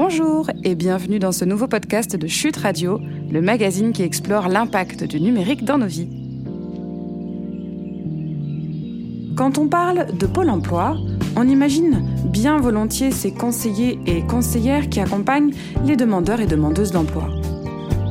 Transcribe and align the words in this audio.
Bonjour 0.00 0.48
et 0.62 0.76
bienvenue 0.76 1.18
dans 1.18 1.32
ce 1.32 1.44
nouveau 1.44 1.66
podcast 1.66 2.14
de 2.14 2.28
Chute 2.28 2.56
Radio, 2.58 3.00
le 3.32 3.42
magazine 3.42 3.92
qui 3.92 4.04
explore 4.04 4.46
l'impact 4.46 5.02
du 5.02 5.20
numérique 5.20 5.64
dans 5.64 5.76
nos 5.76 5.88
vies. 5.88 6.08
Quand 9.34 9.58
on 9.58 9.66
parle 9.66 10.16
de 10.16 10.26
Pôle 10.26 10.50
Emploi, 10.50 10.96
on 11.34 11.48
imagine 11.48 12.04
bien 12.26 12.58
volontiers 12.58 13.10
ces 13.10 13.32
conseillers 13.32 13.98
et 14.06 14.22
conseillères 14.22 14.88
qui 14.88 15.00
accompagnent 15.00 15.52
les 15.84 15.96
demandeurs 15.96 16.40
et 16.40 16.46
demandeuses 16.46 16.92
d'emploi. 16.92 17.28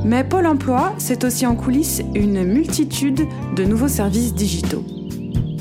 Mais 0.04 0.24
Pôle 0.24 0.46
Emploi, 0.46 0.92
c'est 0.98 1.24
aussi 1.24 1.46
en 1.46 1.56
coulisses 1.56 2.02
une 2.14 2.44
multitude 2.44 3.26
de 3.56 3.64
nouveaux 3.64 3.88
services 3.88 4.34
digitaux. 4.34 4.84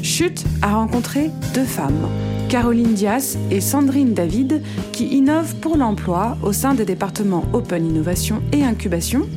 Chute 0.04 0.44
a 0.62 0.76
rencontré 0.76 1.32
deux 1.54 1.64
femmes, 1.64 2.10
Caroline 2.50 2.94
Dias 2.94 3.38
et 3.52 3.60
Sandrine 3.60 4.14
David, 4.14 4.62
qui 4.94 5.08
innovent 5.08 5.56
pour 5.56 5.76
l'emploi 5.76 6.38
au 6.42 6.54
sein 6.54 6.74
des 6.74 6.86
départements 6.86 7.44
Open 7.52 7.86
Innovation 7.86 8.42
et 8.54 8.64
Incubation. 8.64 9.28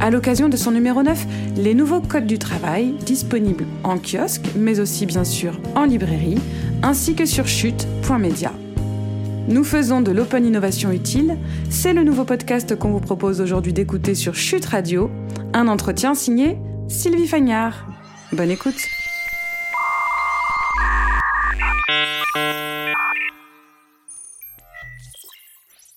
À 0.00 0.10
l'occasion 0.10 0.48
de 0.48 0.56
son 0.56 0.70
numéro 0.70 1.02
9, 1.02 1.26
les 1.56 1.74
nouveaux 1.74 2.00
codes 2.00 2.26
du 2.26 2.38
travail, 2.38 2.94
disponibles 3.04 3.66
en 3.82 3.98
kiosque, 3.98 4.46
mais 4.56 4.78
aussi 4.78 5.04
bien 5.04 5.24
sûr 5.24 5.58
en 5.74 5.84
librairie, 5.84 6.38
ainsi 6.84 7.16
que 7.16 7.26
sur 7.26 7.48
chute.media. 7.48 8.52
Nous 9.48 9.64
faisons 9.64 10.00
de 10.00 10.12
l'open 10.12 10.46
innovation 10.46 10.92
utile, 10.92 11.36
c'est 11.70 11.92
le 11.92 12.04
nouveau 12.04 12.24
podcast 12.24 12.76
qu'on 12.78 12.90
vous 12.90 13.00
propose 13.00 13.40
aujourd'hui 13.40 13.72
d'écouter 13.72 14.14
sur 14.14 14.36
Chute 14.36 14.66
Radio, 14.66 15.10
un 15.54 15.66
entretien 15.66 16.14
signé 16.14 16.56
Sylvie 16.86 17.26
Fagnard. 17.26 17.88
Bonne 18.32 18.50
écoute. 18.50 18.76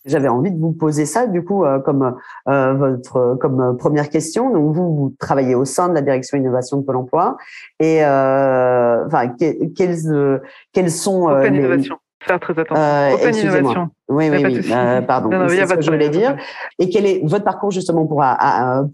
J'avais 0.08 0.27
envie 0.30 0.52
de 0.52 0.59
vous 0.59 0.72
poser 0.72 1.05
ça, 1.05 1.27
du 1.27 1.44
coup, 1.44 1.66
euh, 1.66 1.80
comme 1.80 2.16
euh, 2.47 2.73
votre 2.73 3.38
comme 3.39 3.61
euh, 3.61 3.73
première 3.73 4.09
question. 4.09 4.50
Donc, 4.52 4.73
vous, 4.73 4.95
vous 4.95 5.13
travaillez 5.19 5.53
au 5.53 5.66
sein 5.66 5.89
de 5.89 5.94
la 5.94 6.02
direction 6.02 6.38
innovation 6.38 6.77
de 6.77 6.83
Pôle 6.83 6.95
Emploi, 6.95 7.38
et 7.80 8.03
euh, 8.03 9.05
enfin, 9.05 9.28
quelles 9.75 10.41
quelles 10.73 10.91
sont 10.91 11.28
Open 11.28 11.53
les... 11.53 11.59
innovation. 11.59 11.97
Faire 12.23 12.39
très 12.39 12.59
attention. 12.59 13.16
Open 13.16 13.35
innovation. 13.35 13.89
Oui, 14.09 14.30
oui, 14.30 14.44
oui. 14.44 14.72
pardon. 15.05 15.30
c'est 15.47 15.67
ce 15.67 15.73
que 15.73 15.81
je 15.81 15.91
voulais 15.91 16.09
dire. 16.09 16.35
Et 16.80 16.89
quel 16.89 17.05
est 17.05 17.22
votre 17.23 17.44
parcours 17.44 17.72
justement 17.72 18.05
pour 18.05 18.23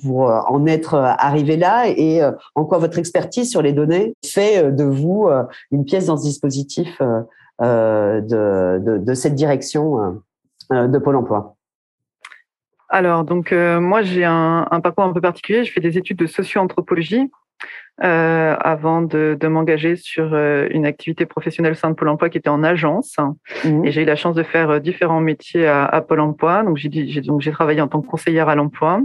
pour 0.04 0.22
en 0.22 0.66
être 0.66 0.96
arrivé 0.96 1.58
là, 1.58 1.86
et 1.88 2.22
en 2.56 2.66
quoi 2.66 2.80
votre 2.80 3.00
expertise 3.00 3.50
sur 3.50 3.62
les 3.62 3.74
données 3.74 4.14
fait 4.26 4.72
de 4.72 4.84
vous 4.84 5.30
une 5.72 5.86
pièce 5.86 6.08
dans 6.08 6.18
ce 6.18 6.24
dispositif 6.24 7.02
de, 7.60 8.80
de, 8.80 8.98
de 8.98 9.14
cette 9.14 9.36
direction 9.36 10.00
euh, 10.00 10.12
de 10.88 10.98
Pôle 10.98 11.16
emploi 11.16 11.56
Alors, 12.90 13.24
donc, 13.24 13.52
euh, 13.52 13.80
moi, 13.80 14.02
j'ai 14.02 14.26
un, 14.26 14.68
un, 14.70 14.82
parcours 14.82 15.06
un 15.06 15.14
peu 15.14 15.22
particulier. 15.22 15.64
Je 15.64 15.72
fais 15.72 15.82
des 15.82 15.98
études 15.98 16.18
de 16.18 16.28
socio-anthropologie 16.28 17.30
euh, 18.02 18.56
avant 18.60 19.04
de, 19.04 19.38
de 19.40 19.48
m'engager 19.48 19.96
sur 19.96 20.34
euh, 20.34 20.68
une 20.72 20.88
activité 20.88 21.28
professionnelle 21.28 21.74
au 21.74 21.76
sein 21.76 21.92
de 21.92 21.96
Pôle 21.96 22.10
Emploi 22.10 22.30
qui 22.30 22.40
était 22.40 22.50
en 22.50 22.64
agence. 22.64 23.18
Mmh. 23.64 23.86
Et 23.86 23.92
j'ai 23.92 24.02
eu 24.02 24.06
la 24.06 24.16
chance 24.16 24.36
de 24.36 24.42
faire 24.42 24.72
euh, 24.72 24.80
différents 24.80 25.20
métiers 25.20 25.68
à, 25.68 25.86
à 25.86 26.02
Pôle 26.02 26.22
Emploi. 26.22 26.64
Donc 26.64 26.78
j'ai 26.78 26.90
donc 27.22 27.42
j'ai 27.42 27.52
travaillé 27.52 27.82
en 27.82 27.88
tant 27.88 28.02
que 28.02 28.08
conseillère 28.08 28.50
à 28.50 28.56
l'emploi. 28.56 29.00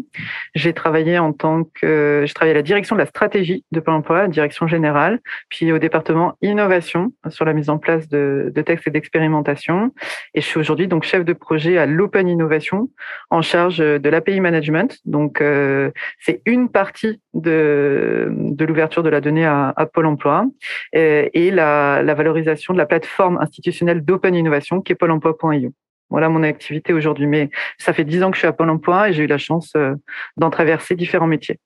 J'ai 0.55 0.72
travaillé 0.72 1.19
en 1.19 1.34
tant 1.34 1.64
que 1.64 2.25
j'ai 2.27 2.33
travaillé 2.33 2.53
à 2.53 2.56
la 2.56 2.62
direction 2.62 2.97
de 2.97 3.00
la 3.00 3.06
stratégie 3.06 3.62
de 3.72 3.81
Pôle 3.81 3.92
Emploi, 3.92 4.22
la 4.22 4.28
direction 4.28 4.66
générale, 4.66 5.20
puis 5.50 5.70
au 5.70 5.78
département 5.78 6.39
innovation 6.41 7.12
sur 7.28 7.44
la 7.44 7.53
mise 7.53 7.69
en 7.69 7.77
place 7.77 8.09
de, 8.09 8.50
de 8.55 8.62
textes 8.62 8.86
et 8.86 8.91
d'expérimentation. 8.91 9.92
Et 10.33 10.41
je 10.41 10.47
suis 10.47 10.59
aujourd'hui 10.59 10.89
donc 10.89 11.05
chef 11.05 11.27
de 11.27 11.34
projet 11.34 11.77
à 11.77 11.84
l'Open 11.84 12.27
Innovation 12.27 12.89
en 13.28 13.42
charge 13.42 13.78
de 13.78 14.09
l'API 14.09 14.41
management. 14.41 14.97
Donc 15.04 15.43
euh, 15.43 15.91
c'est 16.21 16.41
une 16.47 16.71
partie 16.71 17.21
de 17.34 18.28
de 18.31 18.78
l'ouverture 18.78 19.03
de 19.03 19.09
la 19.09 19.21
donnée 19.21 19.44
à, 19.44 19.75
Pôle 19.93 20.06
Emploi 20.06 20.47
et, 20.93 21.31
et 21.34 21.50
la, 21.50 22.15
valorisation 22.15 22.72
de 22.72 22.78
la 22.78 22.87
plateforme 22.87 23.37
institutionnelle 23.39 24.05
d'open 24.05 24.37
innovation 24.37 24.81
qui 24.81 24.93
est 24.93 24.94
pôle 24.94 25.11
emploi.io. 25.11 25.72
Voilà 26.11 26.28
mon 26.28 26.44
activité 26.44 26.93
aujourd'hui. 26.93 27.27
Mais 27.27 27.50
ça 27.77 27.93
fait 27.93 28.05
dix 28.05 28.22
ans 28.22 28.31
que 28.31 28.37
je 28.37 28.41
suis 28.41 28.49
à 28.49 28.53
Pôle 28.53 28.71
Emploi 28.71 29.09
et 29.09 29.12
j'ai 29.12 29.25
eu 29.25 29.27
la 29.27 29.37
chance 29.37 29.72
euh, 29.77 29.94
d'en 30.37 30.50
traverser 30.50 30.94
différents 30.94 31.27
métiers 31.27 31.59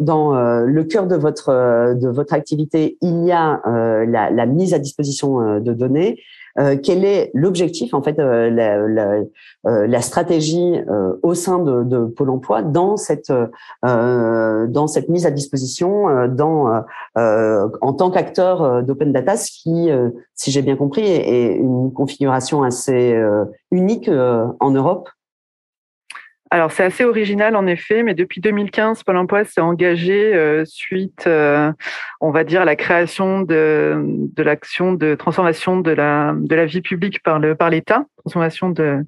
dans 0.00 0.34
euh, 0.34 0.64
le 0.64 0.82
cœur 0.84 1.06
de 1.06 1.14
votre 1.14 1.50
euh, 1.50 1.92
de 1.92 2.08
votre 2.08 2.32
activité, 2.32 2.96
il 3.02 3.26
y 3.26 3.32
a 3.32 3.60
la, 4.06 4.46
mise 4.46 4.72
à 4.72 4.78
disposition 4.78 5.60
de 5.60 5.72
données. 5.74 6.18
Euh, 6.58 6.76
quel 6.82 7.04
est 7.04 7.30
l'objectif, 7.34 7.94
en 7.94 8.02
fait, 8.02 8.18
euh, 8.18 8.50
la, 8.50 8.76
la, 8.88 9.22
euh, 9.66 9.86
la, 9.86 10.00
stratégie 10.00 10.80
au 11.22 11.34
sein 11.34 11.58
de, 11.58 11.84
de, 11.84 12.04
Pôle 12.06 12.30
Emploi 12.30 12.62
dans 12.62 12.96
cette 12.96 13.32
dans 13.82 14.86
cette 14.86 15.08
mise 15.08 15.26
à 15.26 15.30
disposition, 15.30 16.26
dans 16.28 16.82
en 17.16 17.92
tant 17.92 18.10
qu'acteur 18.10 18.82
d'open 18.82 19.12
data, 19.12 19.36
ce 19.36 19.50
qui, 19.50 19.90
si 20.34 20.50
j'ai 20.50 20.62
bien 20.62 20.76
compris, 20.76 21.02
est 21.02 21.54
une 21.54 21.92
configuration 21.92 22.62
assez 22.62 23.14
unique 23.70 24.08
en 24.08 24.70
Europe 24.70 25.08
alors 26.50 26.72
c'est 26.72 26.82
assez 26.82 27.04
original 27.04 27.54
en 27.54 27.66
effet, 27.66 28.02
mais 28.02 28.14
depuis 28.14 28.40
2015, 28.40 29.04
Pôle 29.04 29.16
Emploi 29.16 29.44
s'est 29.44 29.60
engagé 29.60 30.34
euh, 30.34 30.64
suite, 30.64 31.24
euh, 31.28 31.72
on 32.20 32.32
va 32.32 32.42
dire, 32.42 32.62
à 32.62 32.64
la 32.64 32.74
création 32.74 33.42
de, 33.42 34.02
de 34.04 34.42
l'action 34.42 34.92
de 34.92 35.14
transformation 35.14 35.78
de 35.78 35.92
la 35.92 36.34
de 36.36 36.54
la 36.54 36.66
vie 36.66 36.80
publique 36.80 37.22
par 37.22 37.38
le 37.38 37.54
par 37.54 37.70
l'État, 37.70 38.04
transformation 38.18 38.68
de 38.68 39.04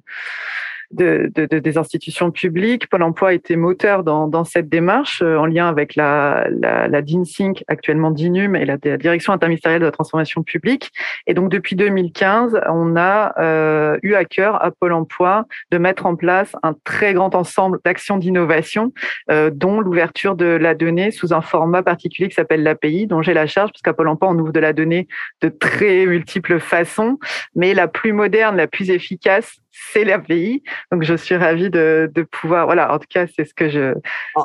de, 0.91 1.31
de, 1.33 1.45
des 1.59 1.77
institutions 1.77 2.31
publiques. 2.31 2.87
Pôle 2.87 3.03
emploi 3.03 3.29
a 3.29 3.33
été 3.33 3.55
moteur 3.55 4.03
dans, 4.03 4.27
dans 4.27 4.43
cette 4.43 4.69
démarche 4.69 5.21
euh, 5.21 5.37
en 5.37 5.45
lien 5.45 5.67
avec 5.67 5.95
la, 5.95 6.47
la, 6.49 6.87
la 6.87 7.01
DINSYNC, 7.01 7.63
actuellement 7.67 8.11
DINUM, 8.11 8.55
et 8.55 8.65
la, 8.65 8.77
Direction 8.77 9.33
interministérielle 9.33 9.81
de 9.81 9.85
la 9.85 9.91
transformation 9.91 10.43
publique. 10.43 10.91
Et 11.25 11.33
donc 11.33 11.49
depuis 11.49 11.75
2015, 11.75 12.59
on 12.69 12.95
a 12.95 13.33
euh, 13.39 13.97
eu 14.03 14.13
à 14.13 14.25
cœur 14.25 14.63
à 14.63 14.71
Pôle 14.71 14.93
emploi 14.93 15.45
de 15.71 15.77
mettre 15.77 16.05
en 16.05 16.15
place 16.15 16.55
un 16.63 16.75
très 16.83 17.13
grand 17.13 17.33
ensemble 17.35 17.79
d'actions 17.85 18.17
d'innovation, 18.17 18.93
euh, 19.31 19.49
dont 19.53 19.79
l'ouverture 19.79 20.35
de 20.35 20.45
la 20.45 20.75
donnée 20.75 21.11
sous 21.11 21.33
un 21.33 21.41
format 21.41 21.83
particulier 21.83 22.29
qui 22.29 22.35
s'appelle 22.35 22.63
l'API, 22.63 23.07
dont 23.07 23.21
j'ai 23.21 23.33
la 23.33 23.47
charge, 23.47 23.71
puisqu'à 23.71 23.93
Pôle 23.93 24.07
emploi, 24.07 24.29
on 24.29 24.37
ouvre 24.37 24.51
de 24.51 24.59
la 24.59 24.73
donnée 24.73 25.07
de 25.41 25.49
très 25.49 26.05
multiples 26.05 26.59
façons, 26.59 27.19
mais 27.55 27.73
la 27.73 27.87
plus 27.87 28.13
moderne, 28.13 28.57
la 28.57 28.67
plus 28.67 28.89
efficace, 28.89 29.57
c'est 29.73 30.03
l'API. 30.03 30.63
Donc, 30.91 31.03
je 31.03 31.15
suis 31.15 31.35
ravie 31.35 31.69
de, 31.69 32.11
de, 32.13 32.23
pouvoir. 32.23 32.65
Voilà, 32.65 32.93
en 32.93 32.99
tout 32.99 33.07
cas, 33.09 33.25
c'est 33.35 33.45
ce 33.45 33.53
que 33.53 33.69
je. 33.69 33.95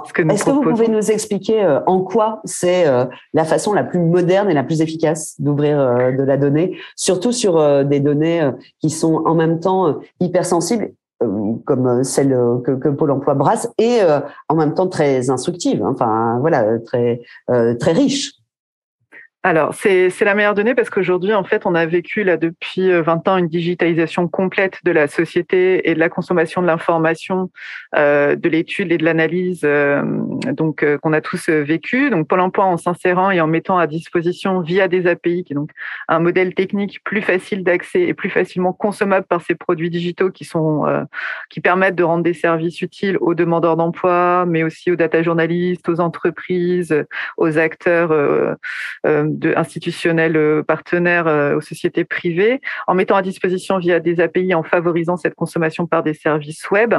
Ce 0.07 0.13
que 0.13 0.23
Est-ce 0.23 0.45
que 0.45 0.51
vous 0.51 0.63
pouvez 0.63 0.89
nous 0.89 1.11
expliquer 1.11 1.63
euh, 1.63 1.81
en 1.87 2.01
quoi 2.01 2.41
c'est 2.45 2.87
euh, 2.87 3.05
la 3.35 3.45
façon 3.45 3.73
la 3.73 3.85
plus 3.85 3.99
moderne 3.99 4.51
et 4.51 4.55
la 4.55 4.65
plus 4.65 4.81
efficace 4.81 5.35
d'ouvrir 5.39 5.79
euh, 5.79 6.13
de 6.13 6.23
la 6.23 6.37
donnée, 6.37 6.79
surtout 6.97 7.33
sur 7.33 7.85
des 7.85 8.01
données 8.01 8.51
qui 8.81 8.91
sont 8.91 9.23
en 9.27 9.35
même 9.35 9.61
temps 9.61 9.99
hypersensibles 10.21 10.93
comme 11.65 12.05
celle 12.05 12.29
que, 12.65 12.71
que, 12.73 12.89
Pôle 12.89 13.11
Emploi 13.11 13.35
brasse 13.35 13.69
et 13.77 13.99
en 14.49 14.55
même 14.55 14.75
temps 14.75 14.87
très 14.87 15.31
instructives. 15.31 15.83
Hein, 15.83 15.91
enfin, 15.93 16.39
voilà, 16.41 16.79
très 16.79 17.21
très 17.49 17.93
riches 17.93 18.38
alors, 19.45 19.73
c'est 19.73 20.11
la 20.23 20.35
meilleure 20.35 20.55
donnée 20.55 20.75
parce 20.75 20.91
qu'aujourd'hui, 20.91 21.33
en 21.33 21.45
fait, 21.45 21.65
on 21.65 21.77
a 21.77 21.87
vécu 21.87 22.25
là 22.25 22.37
depuis 22.37 22.91
20 22.91 23.29
euh, 23.29 23.31
ans 23.31 23.37
une 23.37 23.47
digitalisation 23.47 24.27
complète 24.27 24.81
de 24.85 24.91
la 24.91 25.07
société 25.07 25.89
et 25.89 25.95
de 25.95 26.01
la 26.01 26.09
consommation 26.09 26.61
de 26.61 26.67
l'information, 26.67 27.49
euh, 27.95 28.35
de 28.35 28.49
l'étude 28.49 28.91
et 28.91 28.99
de 28.99 29.05
l'analyse, 29.05 29.61
euh, 29.63 30.03
donc 30.51 30.85
qu'on 30.99 31.13
a 31.13 31.21
tous 31.21 31.51
vécu. 31.51 32.11
Donc, 32.11 32.27
Pôle 32.27 32.41
Emploi, 32.41 32.65
en 32.65 32.77
s'insérant 32.77 33.31
et 33.31 33.41
en 33.41 33.47
mettant 33.47 33.79
à 33.79 33.87
disposition 33.87 34.61
via 34.61 34.89
des 34.89 35.07
API, 35.07 35.45
qui 35.45 35.53
est 35.53 35.57
donc 35.57 35.71
un 36.09 36.19
modèle 36.19 36.53
technique 36.53 37.05
plus 37.05 37.23
facile 37.23 37.63
d'accès 37.63 38.03
et 38.03 38.15
plus 38.15 38.31
facilement 38.31 38.73
consommable 38.73 39.27
par 39.27 39.41
ces 39.41 39.55
produits 39.55 39.89
digitaux 39.89 40.33
qui 40.33 40.45
sont 40.45 40.85
qui 41.49 41.61
permettent 41.61 41.95
de 41.95 42.03
rendre 42.03 42.25
des 42.25 42.35
services 42.35 42.83
utiles 42.83 43.19
aux 43.21 43.35
demandeurs 43.35 43.77
d'emploi, 43.77 44.47
mais 44.49 44.65
aussi 44.65 44.91
aux 44.91 44.97
data 44.97 45.23
journalistes, 45.23 45.89
aux 45.89 46.01
entreprises, 46.01 47.05
aux 47.37 47.57
acteurs 47.57 48.57
de 49.29 49.55
institutionnels 49.57 50.37
euh, 50.37 50.63
partenaires 50.63 51.27
euh, 51.27 51.57
aux 51.57 51.61
sociétés 51.61 52.05
privées, 52.05 52.61
en 52.87 52.95
mettant 52.95 53.17
à 53.17 53.23
disposition 53.23 53.79
via 53.79 54.01
des 54.01 54.21
API, 54.21 54.55
en 54.55 54.63
favorisant 54.63 55.17
cette 55.17 55.35
consommation 55.35 55.87
par 55.87 56.03
des 56.03 56.15
services 56.15 56.71
web. 56.71 56.95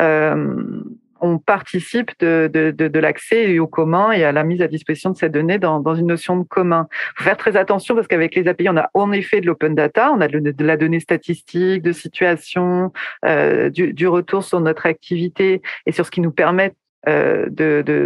Euh, 0.00 0.82
on 1.22 1.38
participe 1.38 2.10
de, 2.20 2.50
de, 2.52 2.70
de, 2.70 2.98
l'accès 2.98 3.58
au 3.58 3.66
commun 3.66 4.12
et 4.12 4.22
à 4.22 4.32
la 4.32 4.44
mise 4.44 4.60
à 4.60 4.68
disposition 4.68 5.10
de 5.10 5.16
ces 5.16 5.30
données 5.30 5.58
dans, 5.58 5.94
une 5.94 6.08
notion 6.08 6.36
de 6.36 6.44
commun. 6.44 6.88
Il 6.92 7.18
faut 7.18 7.24
faire 7.24 7.38
très 7.38 7.56
attention 7.56 7.94
parce 7.94 8.06
qu'avec 8.06 8.34
les 8.34 8.46
API, 8.46 8.68
on 8.68 8.76
a 8.76 8.90
en 8.92 9.12
effet 9.12 9.40
de 9.40 9.46
l'open 9.46 9.74
data, 9.74 10.12
on 10.12 10.20
a 10.20 10.28
de, 10.28 10.52
la 10.62 10.76
donnée 10.76 11.00
statistique, 11.00 11.80
de 11.82 11.92
situation, 11.92 12.92
du, 13.24 14.06
retour 14.06 14.44
sur 14.44 14.60
notre 14.60 14.84
activité 14.84 15.62
et 15.86 15.92
sur 15.92 16.04
ce 16.04 16.10
qui 16.10 16.20
nous 16.20 16.32
permet 16.32 16.74
euh, 17.08 17.46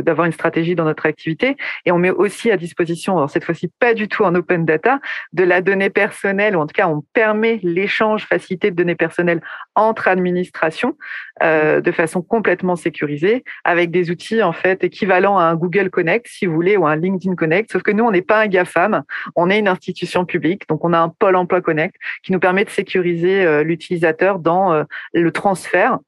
d'avoir 0.02 0.26
une 0.26 0.32
stratégie 0.32 0.74
dans 0.74 0.84
notre 0.84 1.06
activité. 1.06 1.56
Et 1.86 1.92
on 1.92 1.98
met 1.98 2.10
aussi 2.10 2.50
à 2.50 2.58
disposition, 2.58 3.26
cette 3.28 3.44
fois-ci 3.44 3.68
pas 3.80 3.94
du 3.94 4.08
tout 4.08 4.24
en 4.24 4.34
open 4.34 4.66
data, 4.66 5.00
de 5.32 5.42
la 5.42 5.62
donnée 5.62 5.88
personnelle, 5.88 6.54
ou 6.54 6.60
en 6.60 6.66
tout 6.66 6.74
cas 6.74 6.86
on 6.86 7.02
permet 7.14 7.60
l'échange 7.62 8.26
facilité 8.26 8.70
de 8.70 8.76
données 8.76 8.94
personnelles 8.94 9.40
entre 9.74 10.08
administrations 10.08 10.96
euh, 11.42 11.80
de 11.80 11.92
façon 11.92 12.20
complètement 12.20 12.76
sécurisée, 12.76 13.42
avec 13.64 13.90
des 13.90 14.10
outils 14.10 14.42
en 14.42 14.52
fait 14.52 14.84
équivalents 14.84 15.38
à 15.38 15.44
un 15.44 15.54
Google 15.54 15.88
Connect, 15.88 16.26
si 16.28 16.44
vous 16.44 16.54
voulez, 16.54 16.76
ou 16.76 16.86
un 16.86 16.96
LinkedIn 16.96 17.36
Connect. 17.36 17.72
Sauf 17.72 17.82
que 17.82 17.92
nous, 17.92 18.04
on 18.04 18.10
n'est 18.10 18.20
pas 18.20 18.42
un 18.42 18.48
GAFAM, 18.48 19.02
on 19.34 19.48
est 19.48 19.58
une 19.58 19.68
institution 19.68 20.26
publique, 20.26 20.68
donc 20.68 20.84
on 20.84 20.92
a 20.92 20.98
un 20.98 21.08
pôle 21.08 21.36
emploi 21.36 21.62
Connect 21.62 21.96
qui 22.22 22.32
nous 22.32 22.40
permet 22.40 22.66
de 22.66 22.70
sécuriser 22.70 23.46
euh, 23.46 23.62
l'utilisateur 23.62 24.38
dans 24.38 24.84
le 25.14 25.32
transfert 25.32 25.98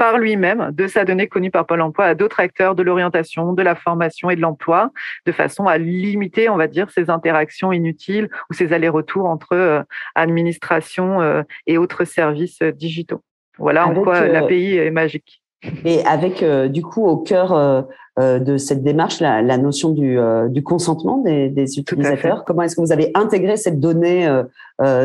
par 0.00 0.16
lui-même 0.16 0.70
de 0.72 0.86
sa 0.86 1.04
donnée 1.04 1.28
connue 1.28 1.50
par 1.50 1.66
Pôle 1.66 1.82
emploi 1.82 2.06
à 2.06 2.14
d'autres 2.14 2.40
acteurs 2.40 2.74
de 2.74 2.82
l'orientation, 2.82 3.52
de 3.52 3.62
la 3.62 3.74
formation 3.74 4.30
et 4.30 4.36
de 4.36 4.40
l'emploi, 4.40 4.92
de 5.26 5.32
façon 5.32 5.66
à 5.66 5.76
limiter, 5.76 6.48
on 6.48 6.56
va 6.56 6.68
dire, 6.68 6.90
ces 6.90 7.10
interactions 7.10 7.70
inutiles 7.70 8.30
ou 8.48 8.54
ces 8.54 8.72
allers-retours 8.72 9.26
entre 9.26 9.52
euh, 9.52 9.82
administration 10.14 11.20
euh, 11.20 11.42
et 11.66 11.76
autres 11.76 12.06
services 12.06 12.62
euh, 12.62 12.72
digitaux. 12.72 13.22
Voilà 13.58 13.86
en 13.86 13.92
quoi 13.92 14.26
l'API 14.26 14.76
est 14.78 14.90
magique. 14.90 15.39
Et 15.84 16.04
avec 16.04 16.44
du 16.72 16.82
coup 16.82 17.04
au 17.06 17.18
cœur 17.18 17.86
de 18.18 18.56
cette 18.56 18.82
démarche 18.82 19.20
la, 19.20 19.58
notion 19.58 19.90
du, 19.90 20.62
consentement 20.64 21.18
des, 21.18 21.78
utilisateurs. 21.78 22.44
Comment 22.44 22.62
est-ce 22.62 22.76
que 22.76 22.80
vous 22.80 22.92
avez 22.92 23.10
intégré 23.14 23.56
cette 23.56 23.78
donnée, 23.78 24.26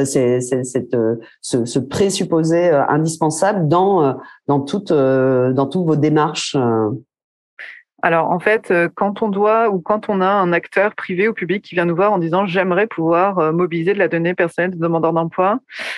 cette, 0.05 0.95
ce, 1.41 1.65
ce, 1.65 1.79
présupposé 1.79 2.69
indispensable 2.69 3.67
dans 3.67 4.15
dans 4.47 4.61
toutes 4.61 4.93
dans 4.93 5.67
toutes 5.67 5.85
vos 5.85 5.97
démarches 5.97 6.55
alors 8.05 8.29
en 8.29 8.39
fait, 8.39 8.69
euh, 8.69 8.87
quand 8.93 9.23
on 9.23 9.29
doit 9.29 9.71
ou 9.71 9.79
quand 9.79 10.09
on 10.09 10.21
a 10.21 10.27
un 10.27 10.53
acteur 10.53 10.93
privé 10.93 11.27
ou 11.27 11.33
public 11.33 11.63
qui 11.63 11.73
vient 11.73 11.85
nous 11.85 11.95
voir 11.95 12.13
en 12.13 12.19
disant 12.19 12.45
j'aimerais 12.45 12.85
pouvoir 12.85 13.39
euh, 13.39 13.51
mobiliser 13.51 13.95
de 13.95 13.97
la 13.97 14.07
donnée 14.07 14.35
personnelle 14.35 14.69
de 14.69 14.77
demandeur 14.77 15.11
d'emploi, 15.11 15.57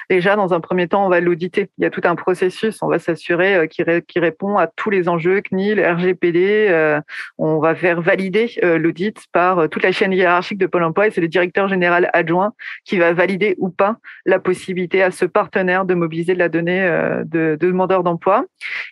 déjà 0.09 0.38
dans 0.38 0.54
un 0.54 0.62
premier 0.62 0.88
temps 0.88 1.06
on 1.06 1.09
va 1.09 1.19
l'auditer. 1.19 1.69
Il 1.77 1.83
y 1.83 1.86
a 1.86 1.89
tout 1.89 2.00
un 2.06 2.15
processus, 2.15 2.81
on 2.81 2.88
va 2.88 2.98
s'assurer 2.98 3.56
euh, 3.57 3.65
qu'il 3.68 4.21
répond 4.21 4.56
à 4.56 4.68
tous 4.68 4.89
les 4.89 5.09
enjeux 5.09 5.42
CNIL, 5.42 5.83
RGPD. 5.86 7.01
On 7.38 7.59
va 7.59 7.75
faire 7.75 8.00
valider 8.00 8.57
l'audit 8.63 9.18
par 9.33 9.68
toute 9.68 9.83
la 9.83 9.92
chaîne 9.92 10.13
hiérarchique 10.13 10.60
de 10.60 10.65
Pôle 10.65 10.83
Emploi 10.83 11.07
et 11.07 11.12
c'est 11.12 11.19
le 11.19 11.27
directeur 11.27 11.68
général 11.68 12.10
adjoint 12.13 12.53
qui 12.86 12.98
va 13.00 13.12
valider 13.12 13.56
ou 13.57 13.68
pas 13.68 13.98
la 14.25 14.39
possibilité 14.39 15.03
à 15.03 15.12
ce 15.12 15.25
partenaire 15.25 15.83
de 15.83 15.94
mobiliser 15.94 16.36
de 16.36 16.39
la 16.39 16.48
donnée 16.48 16.88
de, 17.25 17.57
de 17.60 17.68
demandeur 17.68 18.03
d'emploi. 18.03 18.45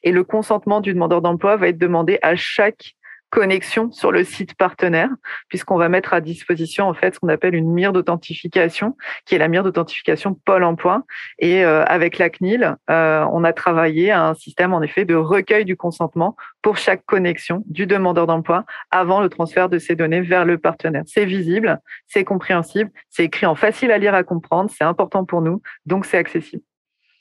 Et 0.04 0.12
le 0.12 0.26
consentement 0.26 0.82
du 0.82 0.94
demandeur 0.94 1.22
d'emploi 1.22 1.56
va 1.56 1.70
être 1.70 1.78
demandé 1.78 2.20
à 2.22 2.36
chaque 2.36 2.96
connexion 3.36 3.92
sur 3.92 4.14
le 4.14 4.24
site 4.24 4.54
partenaire, 4.56 5.10
puisqu'on 5.50 5.76
va 5.76 5.90
mettre 5.90 6.14
à 6.14 6.22
disposition 6.22 6.88
en 6.88 6.94
fait 6.94 7.16
ce 7.16 7.20
qu'on 7.20 7.28
appelle 7.28 7.54
une 7.54 7.70
mire 7.70 7.92
d'authentification, 7.92 8.96
qui 9.26 9.36
est 9.36 9.38
la 9.38 9.50
mire 9.50 9.62
d'authentification 9.62 10.40
Pôle 10.46 10.64
Emploi. 10.64 11.04
Et 11.40 11.66
euh, 11.66 11.84
avec 11.84 12.18
la 12.18 12.30
CNIL, 12.30 12.78
euh, 12.90 13.26
on 13.34 13.44
a 13.44 13.52
travaillé 13.52 14.10
à 14.10 14.26
un 14.26 14.36
système 14.36 14.74
en 14.74 14.82
effet 14.82 15.04
de 15.04 15.16
recueil 15.16 15.66
du 15.66 15.76
consentement 15.76 16.38
pour 16.62 16.78
chaque 16.78 17.06
connexion 17.06 17.62
du 17.66 17.86
demandeur 17.86 18.26
d'emploi 18.26 18.64
avant 18.90 19.20
le 19.20 19.28
transfert 19.28 19.68
de 19.68 19.80
ces 19.80 19.98
données 19.98 20.22
vers 20.22 20.46
le 20.46 20.58
partenaire. 20.58 21.04
C'est 21.06 21.26
visible, 21.26 21.82
c'est 22.08 22.24
compréhensible, 22.24 22.90
c'est 23.10 23.26
écrit 23.26 23.48
en 23.48 23.56
facile 23.56 23.92
à 23.92 23.98
lire 23.98 24.16
à 24.16 24.24
comprendre, 24.24 24.72
c'est 24.74 24.86
important 24.86 25.26
pour 25.26 25.42
nous, 25.42 25.62
donc 25.86 26.06
c'est 26.06 26.18
accessible. 26.18 26.64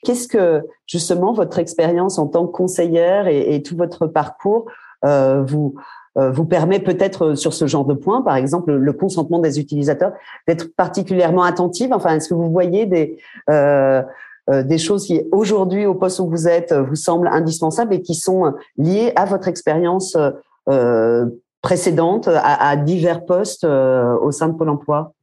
Qu'est-ce 0.05 0.29
que 0.29 0.61
justement 0.87 1.33
votre 1.33 1.59
expérience 1.59 2.19
en 2.19 2.27
tant 2.27 2.47
que 2.47 2.53
conseillère 2.53 3.27
et, 3.27 3.61
tout 3.63 3.75
votre 3.75 4.07
parcours 4.07 4.71
euh, 5.03 5.43
vous 5.43 5.75
vous 6.15 6.45
permet 6.45 6.79
peut-être 6.79 7.25
euh, 7.25 7.35
sur 7.35 7.53
ce 7.53 7.67
genre 7.67 7.85
de 7.85 7.93
points, 7.93 8.21
par 8.21 8.35
exemple 8.35 8.73
le 8.73 8.93
consentement 8.93 9.39
des 9.39 9.59
utilisateurs, 9.59 10.13
d'être 10.47 10.73
particulièrement 10.75 11.43
attentive. 11.43 11.91
Enfin, 11.91 12.15
est-ce 12.15 12.29
que 12.29 12.33
vous 12.33 12.49
voyez 12.49 12.85
des 12.85 13.17
euh, 13.49 14.01
des 14.47 14.77
choses 14.77 15.07
qui 15.07 15.23
aujourd'hui 15.31 15.87
au 15.87 15.95
poste 15.95 16.19
où 16.19 16.29
vous 16.29 16.47
êtes 16.47 16.71
vous 16.71 16.95
semblent 16.95 17.27
indispensables 17.27 17.95
et 17.95 18.01
qui 18.03 18.13
sont 18.13 18.53
liées 18.77 19.11
à 19.15 19.25
votre 19.25 19.47
expérience 19.47 20.15
euh, 20.69 21.25
précédente 21.63 22.27
à, 22.27 22.69
à, 22.69 22.75
divers 22.75 23.25
postes 23.25 23.63
au 23.65 24.31
sein 24.31 24.49
de 24.49 24.53
Pôle 24.53 24.69
Emploi? 24.69 25.14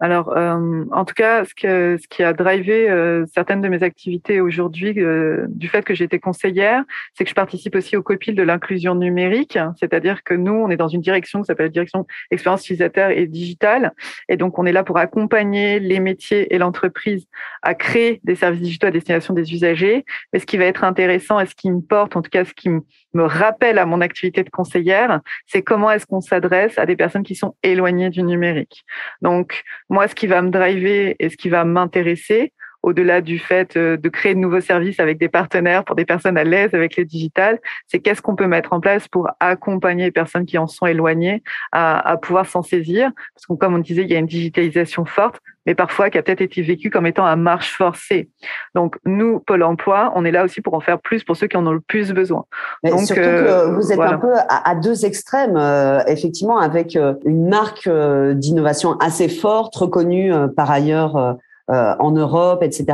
Alors, 0.00 0.36
euh, 0.36 0.84
en 0.90 1.04
tout 1.04 1.14
cas, 1.14 1.44
ce, 1.44 1.54
que, 1.54 1.96
ce 2.02 2.08
qui 2.08 2.24
a 2.24 2.32
drivé 2.32 2.90
euh, 2.90 3.26
certaines 3.32 3.60
de 3.60 3.68
mes 3.68 3.84
activités 3.84 4.40
aujourd'hui, 4.40 4.92
euh, 4.98 5.46
du 5.48 5.68
fait 5.68 5.82
que 5.84 5.94
j'étais 5.94 6.18
conseillère, 6.18 6.82
c'est 7.14 7.22
que 7.22 7.30
je 7.30 7.34
participe 7.34 7.76
aussi 7.76 7.96
au 7.96 8.02
COPIL 8.02 8.34
de 8.34 8.42
l'inclusion 8.42 8.96
numérique, 8.96 9.56
c'est-à-dire 9.78 10.24
que 10.24 10.34
nous, 10.34 10.52
on 10.52 10.68
est 10.70 10.76
dans 10.76 10.88
une 10.88 11.00
direction 11.00 11.42
qui 11.42 11.46
s'appelle 11.46 11.70
direction 11.70 12.06
expérience 12.32 12.62
utilisateur 12.62 13.10
et 13.10 13.28
digitale, 13.28 13.92
et 14.28 14.36
donc 14.36 14.58
on 14.58 14.66
est 14.66 14.72
là 14.72 14.82
pour 14.82 14.98
accompagner 14.98 15.78
les 15.78 16.00
métiers 16.00 16.52
et 16.52 16.58
l'entreprise 16.58 17.26
à 17.62 17.74
créer 17.74 18.20
des 18.24 18.34
services 18.34 18.62
digitaux 18.62 18.88
à 18.88 18.90
destination 18.90 19.32
des 19.32 19.52
usagers. 19.52 20.04
Mais 20.32 20.40
ce 20.40 20.46
qui 20.46 20.56
va 20.56 20.64
être 20.64 20.82
intéressant 20.82 21.38
et 21.38 21.46
ce 21.46 21.54
qui 21.54 21.70
me 21.70 21.80
porte, 21.80 22.16
en 22.16 22.22
tout 22.22 22.30
cas, 22.30 22.44
ce 22.44 22.52
qui 22.52 22.68
me 22.68 22.80
rappelle 23.22 23.78
à 23.78 23.86
mon 23.86 24.00
activité 24.00 24.42
de 24.42 24.50
conseillère, 24.50 25.20
c'est 25.46 25.62
comment 25.62 25.90
est-ce 25.90 26.06
qu'on 26.06 26.20
s'adresse 26.20 26.78
à 26.78 26.86
des 26.86 26.96
personnes 26.96 27.22
qui 27.22 27.34
sont 27.34 27.54
éloignées 27.62 28.10
du 28.10 28.22
numérique. 28.22 28.84
Donc 29.22 29.62
moi, 29.88 30.08
ce 30.08 30.14
qui 30.14 30.26
va 30.26 30.42
me 30.42 30.50
driver 30.50 31.14
et 31.18 31.28
ce 31.28 31.36
qui 31.36 31.48
va 31.48 31.64
m'intéresser, 31.64 32.52
au-delà 32.84 33.22
du 33.22 33.38
fait 33.38 33.76
euh, 33.76 33.96
de 33.96 34.08
créer 34.08 34.34
de 34.34 34.38
nouveaux 34.38 34.60
services 34.60 35.00
avec 35.00 35.18
des 35.18 35.28
partenaires 35.28 35.84
pour 35.84 35.96
des 35.96 36.04
personnes 36.04 36.36
à 36.36 36.44
l'aise 36.44 36.74
avec 36.74 36.96
les 36.96 37.04
digitales, 37.04 37.58
c'est 37.88 37.98
qu'est-ce 37.98 38.20
qu'on 38.20 38.36
peut 38.36 38.46
mettre 38.46 38.72
en 38.72 38.80
place 38.80 39.08
pour 39.08 39.30
accompagner 39.40 40.04
les 40.04 40.10
personnes 40.10 40.44
qui 40.44 40.58
en 40.58 40.66
sont 40.66 40.86
éloignées 40.86 41.42
à, 41.72 42.16
pouvoir 42.20 42.46
s'en 42.46 42.62
saisir? 42.62 43.10
Parce 43.34 43.46
que 43.46 43.54
comme 43.54 43.74
on 43.74 43.78
disait, 43.78 44.02
il 44.02 44.10
y 44.10 44.14
a 44.14 44.18
une 44.18 44.26
digitalisation 44.26 45.06
forte, 45.06 45.40
mais 45.66 45.74
parfois 45.74 46.10
qui 46.10 46.18
a 46.18 46.22
peut-être 46.22 46.42
été 46.42 46.60
vécue 46.60 46.90
comme 46.90 47.06
étant 47.06 47.24
à 47.24 47.36
marche 47.36 47.74
forcée. 47.74 48.28
Donc 48.74 48.96
nous, 49.06 49.40
Pôle 49.40 49.62
Emploi, 49.62 50.12
on 50.14 50.26
est 50.26 50.30
là 50.30 50.44
aussi 50.44 50.60
pour 50.60 50.74
en 50.74 50.80
faire 50.80 51.00
plus 51.00 51.24
pour 51.24 51.36
ceux 51.36 51.46
qui 51.46 51.56
en 51.56 51.66
ont 51.66 51.72
le 51.72 51.80
plus 51.80 52.12
besoin. 52.12 52.44
Donc, 52.84 53.00
surtout 53.00 53.14
que 53.14 53.20
euh, 53.20 53.74
vous 53.74 53.92
êtes 53.92 53.98
un 53.98 54.18
peu 54.18 54.34
à, 54.48 54.74
deux 54.74 55.06
extrêmes, 55.06 55.56
euh, 55.56 56.00
effectivement, 56.06 56.58
avec 56.58 56.98
une 57.24 57.48
marque 57.48 57.88
d'innovation 57.88 58.98
assez 58.98 59.28
forte, 59.28 59.74
reconnue 59.74 60.32
par 60.54 60.70
ailleurs 60.70 61.38
euh, 61.70 61.94
en 61.98 62.10
Europe, 62.10 62.62
etc. 62.62 62.84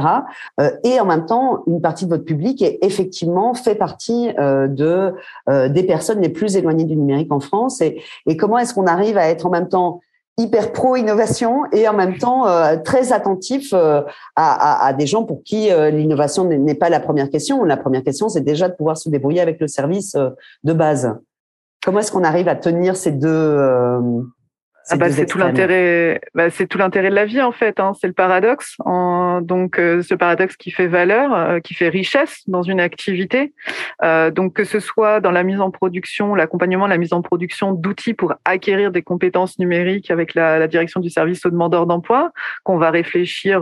Euh, 0.61 0.71
et 0.85 1.01
en 1.01 1.05
même 1.05 1.27
temps, 1.27 1.65
une 1.67 1.81
partie 1.81 2.05
de 2.05 2.11
votre 2.11 2.25
public 2.25 2.63
est 2.63 2.79
effectivement 2.83 3.53
fait 3.53 3.75
partie 3.75 4.31
euh, 4.39 4.69
de 4.69 5.13
des 5.69 5.83
personnes 5.83 6.21
les 6.21 6.29
plus 6.29 6.55
éloignées 6.55 6.85
du 6.85 6.95
numérique 6.95 7.33
en 7.33 7.41
France. 7.41 7.81
Et, 7.81 8.01
et 8.29 8.37
comment 8.37 8.59
est-ce 8.59 8.73
qu'on 8.73 8.87
arrive 8.87 9.19
à 9.19 9.29
être 9.29 9.47
en 9.47 9.51
même 9.51 9.69
temps 9.69 10.01
hyper 10.39 10.71
pro 10.71 10.95
innovation 10.95 11.65
et 11.73 11.89
en 11.89 11.95
même 11.95 12.17
temps 12.17 12.45
très 12.85 13.13
attentif 13.13 13.73
à, 13.73 14.05
à, 14.37 14.87
à, 14.87 14.93
des 14.93 15.07
gens 15.07 15.25
pour 15.25 15.43
qui 15.43 15.69
l'innovation 15.93 16.45
n'est 16.45 16.75
pas 16.77 16.91
la 16.91 17.01
première 17.01 17.29
question. 17.29 17.65
La 17.65 17.77
première 17.77 18.05
question, 18.05 18.29
c'est 18.29 18.41
déjà 18.41 18.69
de 18.69 18.75
pouvoir 18.75 18.97
se 18.97 19.09
débrouiller 19.09 19.41
avec 19.41 19.61
le 19.61 19.67
service 19.67 20.17
de 20.63 20.73
base. 20.73 21.13
Comment 21.85 21.99
est-ce 21.99 22.13
qu'on 22.13 22.25
arrive 22.25 22.47
à 22.47 22.55
tenir 22.55 22.95
ces 22.95 23.11
deux 23.11 23.59
ah 24.89 24.97
bah, 24.97 25.11
c'est 25.11 25.27
tout 25.27 25.39
l'intérêt. 25.39 26.21
Bah, 26.35 26.51
c'est 26.51 26.67
tout 26.67 26.79
l'intérêt 26.79 27.11
de 27.11 27.15
la 27.15 27.27
vie 27.27 27.43
en 27.43 27.53
fait. 27.53 27.79
Hein. 27.79 27.93
C'est 28.01 28.07
le 28.07 28.13
paradoxe. 28.13 28.77
En, 28.81 29.41
donc 29.41 29.79
euh, 29.79 30.03
ce 30.03 30.15
paradoxe 30.15 30.57
qui 30.57 30.71
fait 30.71 30.87
valeur, 30.87 31.35
euh, 31.35 31.61
qui 31.61 31.75
fait 31.75 31.89
richesse 31.89 32.43
dans 32.47 32.63
une 32.63 32.81
activité. 32.81 33.53
Euh, 34.03 34.31
donc 34.31 34.55
que 34.55 34.65
ce 34.65 34.81
soit 34.81 35.21
dans 35.21 35.31
la 35.31 35.43
mise 35.43 35.61
en 35.61 35.71
production, 35.71 36.35
l'accompagnement, 36.35 36.87
la 36.87 36.99
mise 36.99 37.13
en 37.13 37.23
production 37.23 37.73
d'outils 37.73 38.15
pour 38.15 38.35
acquérir 38.45 38.91
des 38.91 39.03
compétences 39.03 39.59
numériques 39.59 40.11
avec 40.11 40.35
la, 40.35 40.59
la 40.59 40.67
direction 40.67 41.01
du 41.01 41.11
service 41.11 41.45
aux 41.45 41.51
demandeurs 41.51 41.87
d'emploi, 41.87 42.33
qu'on 42.65 42.79
va 42.79 42.91
réfléchir 42.91 43.61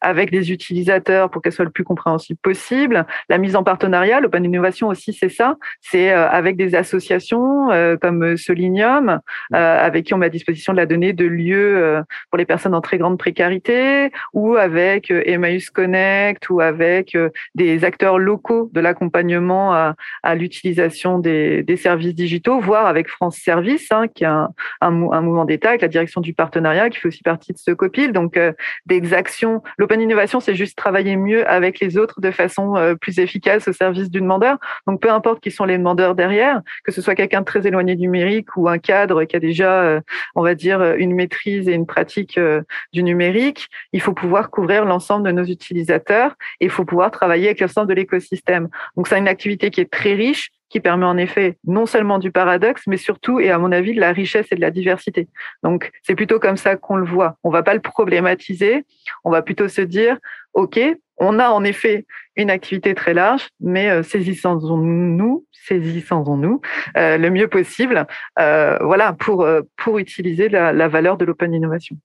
avec 0.00 0.30
des 0.30 0.52
utilisateurs 0.52 1.30
pour 1.30 1.42
qu'elle 1.42 1.52
soit 1.52 1.64
le 1.64 1.70
plus 1.70 1.84
compréhensible 1.84 2.38
possible. 2.40 3.06
La 3.28 3.38
mise 3.38 3.56
en 3.56 3.62
partenariat, 3.62 4.20
l'open 4.20 4.44
innovation 4.44 4.88
aussi, 4.88 5.12
c'est 5.12 5.28
ça. 5.28 5.56
C'est 5.80 6.10
avec 6.10 6.56
des 6.56 6.74
associations 6.74 7.68
comme 8.00 8.36
Solinium, 8.36 9.20
avec 9.52 10.06
qui 10.06 10.14
on 10.14 10.18
m'a 10.18 10.28
de 10.52 10.76
la 10.76 10.86
donnée 10.86 11.12
de 11.12 11.24
lieux 11.24 11.76
euh, 11.82 12.02
pour 12.30 12.38
les 12.38 12.44
personnes 12.44 12.74
en 12.74 12.80
très 12.80 12.98
grande 12.98 13.18
précarité, 13.18 14.10
ou 14.32 14.56
avec 14.56 15.10
euh, 15.10 15.22
Emmaüs 15.26 15.70
Connect, 15.70 16.48
ou 16.50 16.60
avec 16.60 17.14
euh, 17.14 17.30
des 17.54 17.84
acteurs 17.84 18.18
locaux 18.18 18.70
de 18.72 18.80
l'accompagnement 18.80 19.72
à, 19.74 20.34
l'utilisation 20.34 21.18
des, 21.18 21.64
services 21.76 22.14
digitaux, 22.14 22.60
voire 22.60 22.86
avec 22.86 23.08
France 23.08 23.38
Service, 23.38 23.90
hein, 23.90 24.06
qui 24.08 24.24
est 24.24 24.28
un, 24.28 24.50
un, 24.80 24.90
mouvement 24.90 25.44
d'État 25.44 25.70
avec 25.70 25.82
la 25.82 25.88
direction 25.88 26.20
du 26.20 26.34
partenariat, 26.34 26.90
qui 26.90 26.98
fait 26.98 27.08
aussi 27.08 27.22
partie 27.22 27.52
de 27.52 27.58
ce 27.58 27.70
COPIL. 27.70 28.12
Donc, 28.12 28.38
des 28.86 29.14
actions. 29.14 29.62
L'open 29.78 30.00
innovation, 30.00 30.40
c'est 30.40 30.54
juste 30.54 30.76
travailler 30.76 31.16
mieux 31.16 31.48
avec 31.48 31.80
les 31.80 31.96
autres 31.96 32.20
de 32.20 32.30
façon 32.30 32.96
plus 33.00 33.18
efficace 33.18 33.66
au 33.68 33.72
service 33.72 34.10
du 34.10 34.20
demandeur. 34.20 34.58
Donc, 34.86 35.00
peu 35.00 35.10
importe 35.10 35.42
qui 35.42 35.50
sont 35.50 35.64
les 35.64 35.78
demandeurs 35.78 36.14
derrière, 36.14 36.60
que 36.84 36.92
ce 36.92 37.00
soit 37.00 37.14
quelqu'un 37.14 37.40
de 37.40 37.46
très 37.46 37.66
éloigné 37.66 37.96
du 37.96 38.02
numérique 38.02 38.56
ou 38.56 38.68
un 38.68 38.78
cadre 38.78 39.24
qui 39.24 39.36
a 39.36 39.40
déjà 39.40 40.00
on 40.34 40.42
va 40.42 40.54
dire, 40.54 40.82
une 40.94 41.14
maîtrise 41.14 41.68
et 41.68 41.72
une 41.72 41.86
pratique 41.86 42.38
euh, 42.38 42.62
du 42.92 43.02
numérique, 43.02 43.68
il 43.92 44.00
faut 44.00 44.12
pouvoir 44.12 44.50
couvrir 44.50 44.84
l'ensemble 44.84 45.26
de 45.26 45.32
nos 45.32 45.44
utilisateurs 45.44 46.34
et 46.60 46.66
il 46.66 46.70
faut 46.70 46.84
pouvoir 46.84 47.10
travailler 47.10 47.46
avec 47.46 47.60
l'ensemble 47.60 47.88
de 47.88 47.94
l'écosystème. 47.94 48.68
Donc, 48.96 49.08
c'est 49.08 49.18
une 49.18 49.28
activité 49.28 49.70
qui 49.70 49.80
est 49.80 49.90
très 49.90 50.14
riche, 50.14 50.50
qui 50.68 50.80
permet 50.80 51.04
en 51.04 51.18
effet 51.18 51.58
non 51.64 51.84
seulement 51.84 52.18
du 52.18 52.32
paradoxe, 52.32 52.82
mais 52.86 52.96
surtout, 52.96 53.40
et 53.40 53.50
à 53.50 53.58
mon 53.58 53.72
avis, 53.72 53.94
de 53.94 54.00
la 54.00 54.12
richesse 54.12 54.46
et 54.50 54.54
de 54.54 54.60
la 54.60 54.70
diversité. 54.70 55.28
Donc, 55.62 55.90
c'est 56.02 56.14
plutôt 56.14 56.38
comme 56.38 56.56
ça 56.56 56.76
qu'on 56.76 56.96
le 56.96 57.04
voit. 57.04 57.36
On 57.44 57.50
va 57.50 57.62
pas 57.62 57.74
le 57.74 57.80
problématiser, 57.80 58.84
on 59.24 59.30
va 59.30 59.42
plutôt 59.42 59.68
se 59.68 59.82
dire, 59.82 60.16
OK, 60.54 60.80
on 61.18 61.38
a 61.38 61.50
en 61.50 61.62
effet 61.62 62.06
une 62.36 62.50
activité 62.50 62.94
très 62.94 63.14
large, 63.14 63.48
mais 63.60 63.90
euh, 63.90 64.02
saisissons-nous, 64.02 65.46
saisissons-nous 65.68 66.60
euh, 66.96 67.18
le 67.18 67.30
mieux 67.30 67.48
possible, 67.48 68.06
euh, 68.38 68.78
voilà, 68.80 69.12
pour 69.12 69.46
pour 69.76 69.98
utiliser 69.98 70.48
la, 70.48 70.72
la 70.72 70.88
valeur 70.88 71.16
de 71.16 71.24
l'open 71.24 71.52
innovation. 71.52 71.96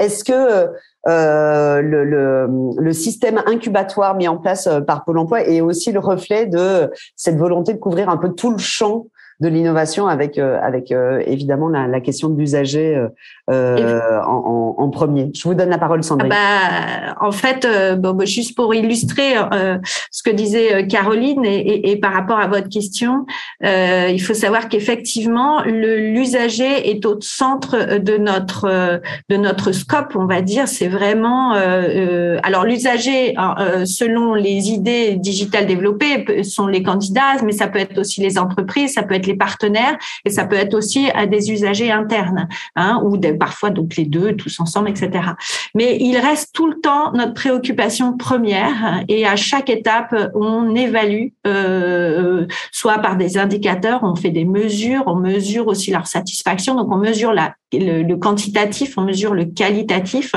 Est-ce 0.00 0.24
que 0.24 0.70
euh, 1.06 1.80
le, 1.80 2.04
le, 2.04 2.48
le, 2.76 2.92
système 2.92 3.40
incubatoire 3.46 4.16
mis 4.16 4.26
en 4.26 4.38
place 4.38 4.68
par 4.88 5.04
Pôle 5.04 5.18
Emploi 5.18 5.46
est 5.46 5.60
aussi 5.60 5.92
le 5.92 6.00
reflet 6.00 6.46
de 6.46 6.90
cette 7.14 7.36
volonté 7.36 7.74
de 7.74 7.78
couvrir 7.78 8.08
un 8.08 8.16
peu 8.16 8.32
tout 8.32 8.50
le 8.50 8.58
champ 8.58 9.06
de 9.40 9.48
l'innovation 9.48 10.06
avec 10.06 10.38
euh, 10.38 10.58
avec 10.62 10.92
euh, 10.92 11.22
évidemment 11.26 11.68
la, 11.68 11.88
la, 11.88 12.00
question 12.00 12.28
de 12.28 12.38
l'usager 12.38 12.96
euh, 13.50 14.00
en, 14.26 14.74
en, 14.78 14.88
premier. 14.90 15.30
Je 15.34 15.42
vous 15.48 15.54
donne 15.54 15.70
la 15.70 15.78
parole, 15.78 16.04
Sandrine. 16.04 16.32
Ah 16.32 17.14
bah, 17.16 17.26
en 17.26 17.32
fait, 17.32 17.66
bon, 17.98 18.12
bah, 18.12 18.24
juste 18.26 18.54
pour 18.54 18.74
illustrer 18.74 19.34
ce 20.10 20.22
que 20.22 20.30
disait 20.30 20.86
Caroline 20.86 21.44
et, 21.44 21.56
et, 21.56 21.90
et, 21.90 21.96
par 21.96 22.12
rapport 22.12 22.38
à 22.38 22.46
votre 22.46 22.68
question, 22.68 23.26
il 23.62 24.18
faut 24.20 24.34
savoir 24.34 24.68
qu'effectivement, 24.68 25.62
l'usager 25.64 26.90
est 26.90 27.04
au 27.06 27.20
centre 27.20 27.98
de 27.98 28.16
notre 28.16 29.00
de 29.28 29.36
notre 29.36 29.72
scope, 29.72 30.14
on 30.14 30.26
va 30.26 30.42
dire. 30.42 30.68
C'est 30.68 30.88
vraiment 30.88 31.52
alors 32.42 32.64
l'usager, 32.64 33.34
selon 33.84 34.34
les 34.34 34.70
idées 34.70 35.16
digitales 35.16 35.66
développées, 35.66 36.44
sont 36.44 36.66
les 36.66 36.82
candidats, 36.82 37.42
mais 37.44 37.52
ça 37.52 37.66
peut 37.66 37.78
être 37.78 37.98
aussi 37.98 38.20
les 38.20 38.38
entreprises, 38.38 38.94
ça 38.94 39.02
peut 39.02 39.14
être 39.14 39.23
les 39.26 39.36
partenaires 39.36 39.96
et 40.24 40.30
ça 40.30 40.44
peut 40.44 40.56
être 40.56 40.74
aussi 40.74 41.08
à 41.14 41.26
des 41.26 41.52
usagers 41.52 41.90
internes 41.90 42.48
hein, 42.76 43.00
ou 43.04 43.18
parfois 43.38 43.70
donc 43.70 43.96
les 43.96 44.04
deux 44.04 44.34
tous 44.36 44.60
ensemble, 44.60 44.90
etc. 44.90 45.10
Mais 45.74 45.96
il 46.00 46.16
reste 46.18 46.54
tout 46.54 46.66
le 46.66 46.80
temps 46.80 47.12
notre 47.12 47.34
préoccupation 47.34 48.16
première 48.16 49.02
et 49.08 49.26
à 49.26 49.36
chaque 49.36 49.70
étape 49.70 50.14
on 50.34 50.74
évalue 50.74 51.28
euh, 51.46 52.46
soit 52.72 52.98
par 52.98 53.16
des 53.16 53.38
indicateurs, 53.38 54.00
on 54.02 54.14
fait 54.14 54.30
des 54.30 54.44
mesures, 54.44 55.04
on 55.06 55.16
mesure 55.16 55.66
aussi 55.66 55.90
leur 55.90 56.06
satisfaction, 56.06 56.74
donc 56.74 56.92
on 56.92 56.98
mesure 56.98 57.32
la 57.32 57.54
le, 57.78 58.14
quantitatif, 58.16 58.96
on 58.98 59.02
mesure 59.02 59.34
le 59.34 59.46
qualitatif 59.46 60.34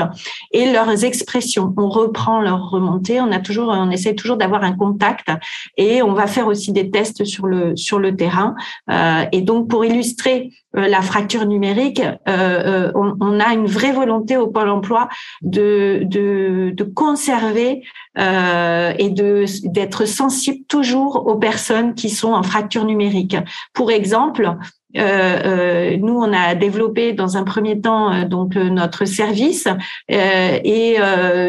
et 0.52 0.72
leurs 0.72 1.04
expressions. 1.04 1.74
On 1.76 1.88
reprend 1.88 2.40
leurs 2.40 2.70
remontées, 2.70 3.20
on 3.20 3.32
a 3.32 3.38
toujours, 3.38 3.68
on 3.68 3.90
essaie 3.90 4.14
toujours 4.14 4.36
d'avoir 4.36 4.64
un 4.64 4.72
contact 4.72 5.28
et 5.76 6.02
on 6.02 6.12
va 6.12 6.26
faire 6.26 6.46
aussi 6.46 6.72
des 6.72 6.90
tests 6.90 7.24
sur 7.24 7.46
le 7.46 7.76
sur 7.76 7.98
le 7.98 8.16
terrain. 8.16 8.54
Euh, 8.90 9.24
et 9.32 9.42
donc 9.42 9.68
pour 9.68 9.84
illustrer 9.84 10.50
euh, 10.76 10.88
la 10.88 11.02
fracture 11.02 11.46
numérique, 11.46 12.02
euh, 12.28 12.90
on, 12.94 13.40
a 13.40 13.52
une 13.54 13.66
vraie 13.66 13.92
volonté 13.92 14.36
au 14.36 14.46
Pôle 14.48 14.68
Emploi 14.68 15.08
de 15.42 16.02
de, 16.04 16.72
de 16.74 16.84
conserver 16.84 17.82
et 18.16 19.10
d'être 19.10 20.06
sensible 20.06 20.64
toujours 20.66 21.26
aux 21.26 21.36
personnes 21.36 21.94
qui 21.94 22.10
sont 22.10 22.32
en 22.32 22.42
fracture 22.42 22.84
numérique. 22.84 23.36
Pour 23.74 23.92
exemple, 23.92 24.56
euh, 24.96 25.00
euh, 25.00 25.96
nous, 25.98 26.14
on 26.14 26.32
a 26.32 26.54
développé 26.54 27.12
dans 27.12 27.36
un 27.36 27.44
premier 27.44 27.78
temps 27.78 28.10
euh, 28.10 28.24
donc 28.24 28.56
notre 28.56 29.04
service 29.04 29.68
et 30.08 30.96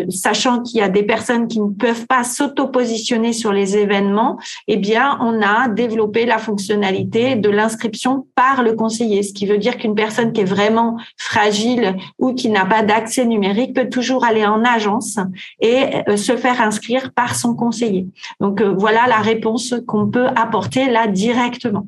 sachant 0.09 0.61
qu'il 0.61 0.79
y 0.79 0.81
a 0.81 0.89
des 0.89 1.03
personnes 1.03 1.47
qui 1.47 1.59
ne 1.59 1.69
peuvent 1.69 2.05
pas 2.07 2.23
s'auto-positionner 2.23 3.33
sur 3.33 3.53
les 3.53 3.77
événements, 3.77 4.37
eh 4.67 4.77
bien, 4.77 5.17
on 5.21 5.41
a 5.41 5.69
développé 5.69 6.25
la 6.25 6.37
fonctionnalité 6.37 7.35
de 7.35 7.49
l'inscription 7.49 8.27
par 8.35 8.63
le 8.63 8.73
conseiller, 8.73 9.23
ce 9.23 9.33
qui 9.33 9.45
veut 9.45 9.57
dire 9.57 9.77
qu'une 9.77 9.95
personne 9.95 10.31
qui 10.33 10.41
est 10.41 10.45
vraiment 10.45 10.97
fragile 11.17 11.95
ou 12.17 12.33
qui 12.33 12.49
n'a 12.49 12.65
pas 12.65 12.83
d'accès 12.83 13.25
numérique 13.25 13.75
peut 13.75 13.89
toujours 13.89 14.25
aller 14.25 14.45
en 14.45 14.63
agence 14.63 15.17
et 15.59 15.85
se 16.15 16.35
faire 16.35 16.61
inscrire 16.61 17.11
par 17.13 17.35
son 17.35 17.55
conseiller. 17.55 18.07
Donc 18.39 18.61
voilà 18.61 19.07
la 19.07 19.19
réponse 19.19 19.75
qu'on 19.87 20.07
peut 20.07 20.27
apporter 20.35 20.89
là 20.89 21.07
directement. 21.07 21.85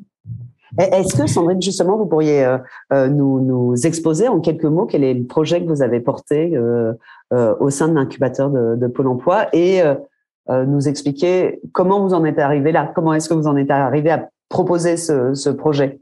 Est-ce 0.78 1.16
que, 1.16 1.26
Sandrine, 1.26 1.60
justement, 1.60 1.96
vous 1.96 2.06
pourriez 2.06 2.44
euh, 2.44 2.58
euh, 2.92 3.08
nous, 3.08 3.40
nous, 3.40 3.74
exposer 3.86 4.28
en 4.28 4.40
quelques 4.40 4.64
mots 4.64 4.86
quel 4.86 5.04
est 5.04 5.14
le 5.14 5.24
projet 5.24 5.62
que 5.62 5.68
vous 5.68 5.82
avez 5.82 6.00
porté 6.00 6.56
euh, 6.56 6.94
au 7.30 7.70
sein 7.70 7.88
de 7.88 7.94
l'incubateur 7.94 8.50
de, 8.50 8.76
de, 8.76 8.86
Pôle 8.86 9.08
emploi 9.08 9.46
et 9.54 9.80
nous 10.48 10.88
expliquer 10.88 11.60
comment 11.72 12.06
vous 12.06 12.14
en 12.14 12.24
êtes 12.24 12.38
arrivé 12.38 12.72
là? 12.72 12.90
Comment 12.94 13.14
est-ce 13.14 13.28
que 13.28 13.34
vous 13.34 13.46
en 13.46 13.56
êtes 13.56 13.70
arrivé 13.70 14.10
à 14.10 14.28
proposer 14.48 14.96
ce, 14.96 15.32
ce 15.32 15.48
projet? 15.48 16.01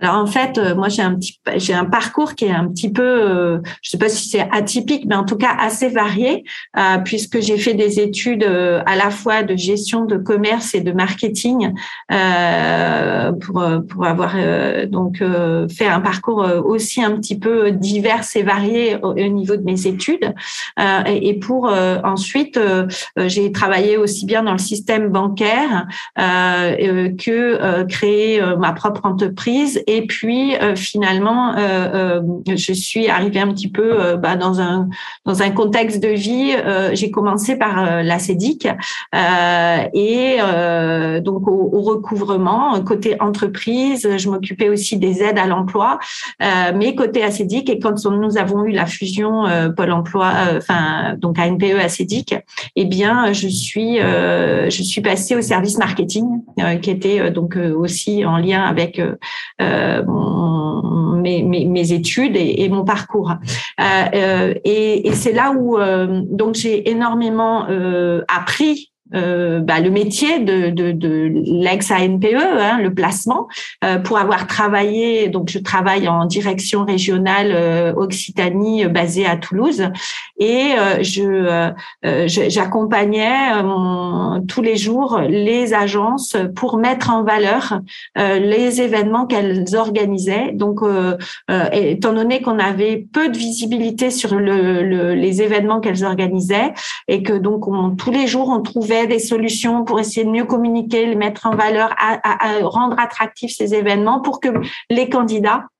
Alors 0.00 0.16
en 0.16 0.26
fait, 0.26 0.56
euh, 0.56 0.74
moi 0.74 0.88
j'ai 0.88 1.02
un 1.02 1.14
petit, 1.14 1.38
j'ai 1.56 1.74
un 1.74 1.84
parcours 1.84 2.34
qui 2.34 2.46
est 2.46 2.50
un 2.50 2.68
petit 2.68 2.90
peu, 2.90 3.02
euh, 3.02 3.58
je 3.82 3.90
sais 3.90 3.98
pas 3.98 4.08
si 4.08 4.28
c'est 4.30 4.48
atypique, 4.50 5.04
mais 5.06 5.14
en 5.14 5.24
tout 5.24 5.36
cas 5.36 5.54
assez 5.58 5.88
varié, 5.88 6.44
euh, 6.78 6.98
puisque 7.04 7.40
j'ai 7.40 7.58
fait 7.58 7.74
des 7.74 8.00
études 8.00 8.44
à 8.44 8.96
la 8.96 9.10
fois 9.10 9.42
de 9.42 9.56
gestion 9.56 10.06
de 10.06 10.16
commerce 10.16 10.74
et 10.74 10.80
de 10.80 10.92
marketing 10.92 11.72
pour 13.40 13.62
pour 13.88 14.06
avoir 14.06 14.34
donc 14.88 15.22
fait 15.70 15.86
un 15.86 16.00
parcours 16.00 16.46
aussi 16.64 17.02
un 17.02 17.12
petit 17.12 17.38
peu 17.38 17.70
divers 17.70 18.24
et 18.34 18.42
varié 18.42 18.96
au, 19.02 19.14
niveau 19.14 19.56
de 19.56 19.62
mes 19.62 19.86
études, 19.86 20.32
et, 21.06 21.38
pour 21.38 21.70
ensuite 22.04 22.58
j'ai 23.16 23.52
travaillé 23.52 23.96
aussi 23.96 24.24
bien 24.24 24.42
dans 24.42 24.52
le 24.52 24.58
système 24.58 25.08
bancaire 25.08 25.86
que 26.16 27.82
créer 27.84 28.40
ma 28.58 28.72
propre 28.72 29.04
entreprise 29.04 29.82
et 29.92 30.06
puis 30.06 30.54
euh, 30.54 30.76
finalement, 30.76 31.56
euh, 31.56 32.20
euh, 32.20 32.20
je 32.46 32.72
suis 32.72 33.08
arrivée 33.08 33.40
un 33.40 33.48
petit 33.48 33.68
peu 33.68 34.14
bah, 34.16 34.36
dans 34.36 34.60
un 34.60 34.88
dans 35.26 35.42
un 35.42 35.50
contexte 35.50 36.00
de 36.00 36.08
vie. 36.08 36.54
j'ai 36.92 37.10
commencé 37.10 37.56
par 37.56 38.02
la 38.02 38.18
CEDIC 38.20 38.68
et 39.94 40.36
donc 41.20 41.48
au, 41.48 41.80
recouvrement 41.80 42.80
côté 42.84 43.20
entreprise. 43.20 44.08
Je 44.16 44.30
m'occupais 44.30 44.68
aussi 44.68 44.96
des 44.96 45.22
aides 45.22 45.38
à 45.38 45.46
l'emploi, 45.46 45.98
mais 46.40 46.94
côté 46.94 47.24
ACEDIC 47.24 47.68
et 47.70 47.78
quand 47.80 48.04
nous 48.06 48.38
avons 48.38 48.64
eu 48.64 48.70
la 48.70 48.86
fusion 48.86 49.44
Pôle 49.76 49.92
Emploi, 49.92 50.32
enfin 50.56 51.16
donc 51.18 51.38
ANPE 51.38 51.74
ACEDIC, 51.82 52.36
eh 52.76 52.84
bien 52.84 53.32
je 53.32 53.48
suis 53.48 53.98
je 53.98 54.82
suis 54.82 55.00
passée 55.00 55.34
au 55.34 55.42
service 55.42 55.78
marketing 55.78 56.42
qui 56.80 56.90
était 56.90 57.30
donc 57.30 57.56
aussi 57.56 58.24
en 58.24 58.36
lien 58.36 58.62
avec 58.62 59.00
euh, 59.80 60.02
mes, 61.20 61.42
mes, 61.42 61.92
études 61.92 62.36
et, 62.36 62.68
mon 62.68 62.84
parcours. 62.84 63.32
Euh, 63.80 63.84
euh, 64.14 64.54
et, 64.64 65.08
et 65.08 65.12
c'est 65.12 65.32
là 65.32 65.52
où 65.52 65.78
donc 66.30 66.54
j'ai 66.54 66.90
énormément 66.90 67.66
appris 68.28 68.90
euh, 69.14 69.60
bah, 69.60 69.80
le 69.80 69.90
métier 69.90 70.40
de, 70.40 70.70
de, 70.70 70.92
de 70.92 71.32
l'ex-ANPE, 71.44 72.36
hein, 72.36 72.78
le 72.80 72.94
placement, 72.94 73.48
euh, 73.84 73.98
pour 73.98 74.18
avoir 74.18 74.46
travaillé, 74.46 75.28
donc 75.28 75.48
je 75.50 75.58
travaille 75.58 76.06
en 76.08 76.26
direction 76.26 76.84
régionale 76.84 77.50
euh, 77.52 77.92
Occitanie 77.94 78.86
basée 78.86 79.26
à 79.26 79.36
Toulouse, 79.36 79.88
et 80.40 80.72
je 81.02 81.72
j'accompagnais 82.26 83.52
tous 84.48 84.62
les 84.62 84.76
jours 84.76 85.20
les 85.28 85.74
agences 85.74 86.36
pour 86.56 86.78
mettre 86.78 87.10
en 87.10 87.22
valeur 87.22 87.80
les 88.16 88.80
événements 88.80 89.26
qu'elles 89.26 89.76
organisaient. 89.76 90.52
Donc, 90.52 90.80
étant 91.72 92.12
donné 92.12 92.40
qu'on 92.40 92.58
avait 92.58 93.06
peu 93.12 93.28
de 93.28 93.36
visibilité 93.36 94.10
sur 94.10 94.34
le, 94.34 94.82
le, 94.82 95.14
les 95.14 95.42
événements 95.42 95.80
qu'elles 95.80 96.04
organisaient, 96.04 96.72
et 97.06 97.22
que 97.22 97.34
donc 97.34 97.68
on, 97.68 97.90
tous 97.94 98.10
les 98.10 98.26
jours 98.26 98.48
on 98.48 98.62
trouvait 98.62 99.06
des 99.06 99.18
solutions 99.18 99.84
pour 99.84 100.00
essayer 100.00 100.24
de 100.24 100.30
mieux 100.30 100.44
communiquer, 100.44 101.06
les 101.06 101.16
mettre 101.16 101.46
en 101.46 101.54
valeur, 101.54 101.94
à 101.98 102.58
rendre 102.62 102.98
attractifs 102.98 103.54
ces 103.54 103.74
événements 103.74 104.20
pour 104.20 104.40
que 104.40 104.48
les 104.88 105.08
candidats 105.08 105.50
euh, 105.50 105.79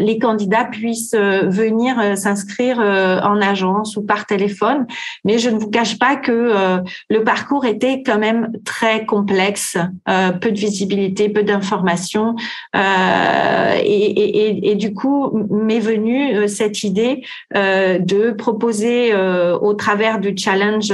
les 0.00 0.18
candidats 0.18 0.64
puissent 0.64 1.14
euh, 1.14 1.48
venir 1.48 1.98
euh, 1.98 2.16
s'inscrire 2.16 2.78
en 2.78 3.40
agence 3.40 3.96
ou 3.96 4.02
par 4.02 4.26
téléphone. 4.26 4.86
Mais 5.24 5.38
je 5.38 5.50
ne 5.50 5.58
vous 5.58 5.70
cache 5.70 5.98
pas 5.98 6.16
que 6.16 6.82
le 7.08 7.24
parcours 7.24 7.64
était 7.64 8.02
quand 8.02 8.18
même 8.18 8.52
très 8.64 9.06
complexe, 9.06 9.76
peu 10.06 10.50
de 10.50 10.58
visibilité, 10.58 11.28
peu 11.28 11.42
d'informations. 11.42 12.34
Et, 12.74 14.74
du 14.76 14.94
coup, 14.94 15.46
m'est 15.50 15.80
venue 15.80 16.48
cette 16.48 16.82
idée 16.82 17.22
de 17.54 18.30
proposer 18.32 19.14
au 19.14 19.74
travers 19.74 20.18
du 20.18 20.36
challenge 20.36 20.92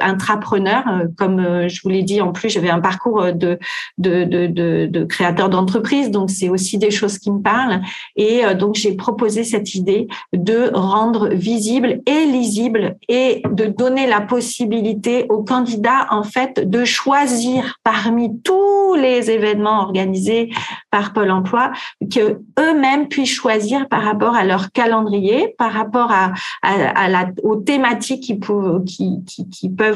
intrapreneur, 0.00 0.84
comme 1.16 1.68
je 1.68 1.80
vous 1.82 1.88
l'ai 1.88 2.02
dit, 2.02 2.20
en 2.20 2.32
plus 2.32 2.50
j'avais 2.50 2.70
un 2.70 2.80
parcours 2.80 3.32
de, 3.32 3.58
de, 3.98 4.24
de 4.24 5.04
créateur 5.04 5.48
d'entreprise, 5.48 6.10
donc 6.10 6.30
c'est 6.30 6.48
aussi 6.48 6.78
des 6.78 6.90
choses 6.90 7.18
qui 7.18 7.30
me 7.30 7.40
parlent 7.40 7.80
Et 8.16 8.42
donc, 8.54 8.74
j'ai 8.74 8.94
proposé 8.94 9.44
cette 9.44 9.74
idée 9.74 10.08
de 10.32 10.70
rendre 10.72 11.28
visible 11.28 12.00
et 12.06 12.26
lisible 12.26 12.96
et 13.08 13.42
de 13.50 13.66
donner 13.66 14.06
la 14.06 14.20
possibilité 14.20 15.26
aux 15.28 15.42
candidats, 15.42 16.06
en 16.10 16.22
fait, 16.22 16.68
de 16.68 16.84
choisir 16.84 17.76
parmi 17.84 18.40
tous 18.42 18.94
les 18.94 19.30
événements 19.30 19.80
organisés 19.80 20.50
par 20.90 21.12
Pôle 21.12 21.30
emploi, 21.30 21.72
que 22.12 22.40
eux-mêmes 22.58 23.08
puissent 23.08 23.30
choisir 23.34 23.88
par 23.88 24.02
rapport 24.02 24.34
à 24.34 24.44
leur 24.44 24.72
calendrier, 24.72 25.54
par 25.58 25.72
rapport 25.72 26.10
à, 26.10 26.32
à, 26.62 27.08
la, 27.08 27.30
aux 27.42 27.56
thématiques 27.56 28.22
qui, 28.22 28.36
peuvent, 28.36 28.84
qui, 28.84 29.24
qui, 29.24 29.46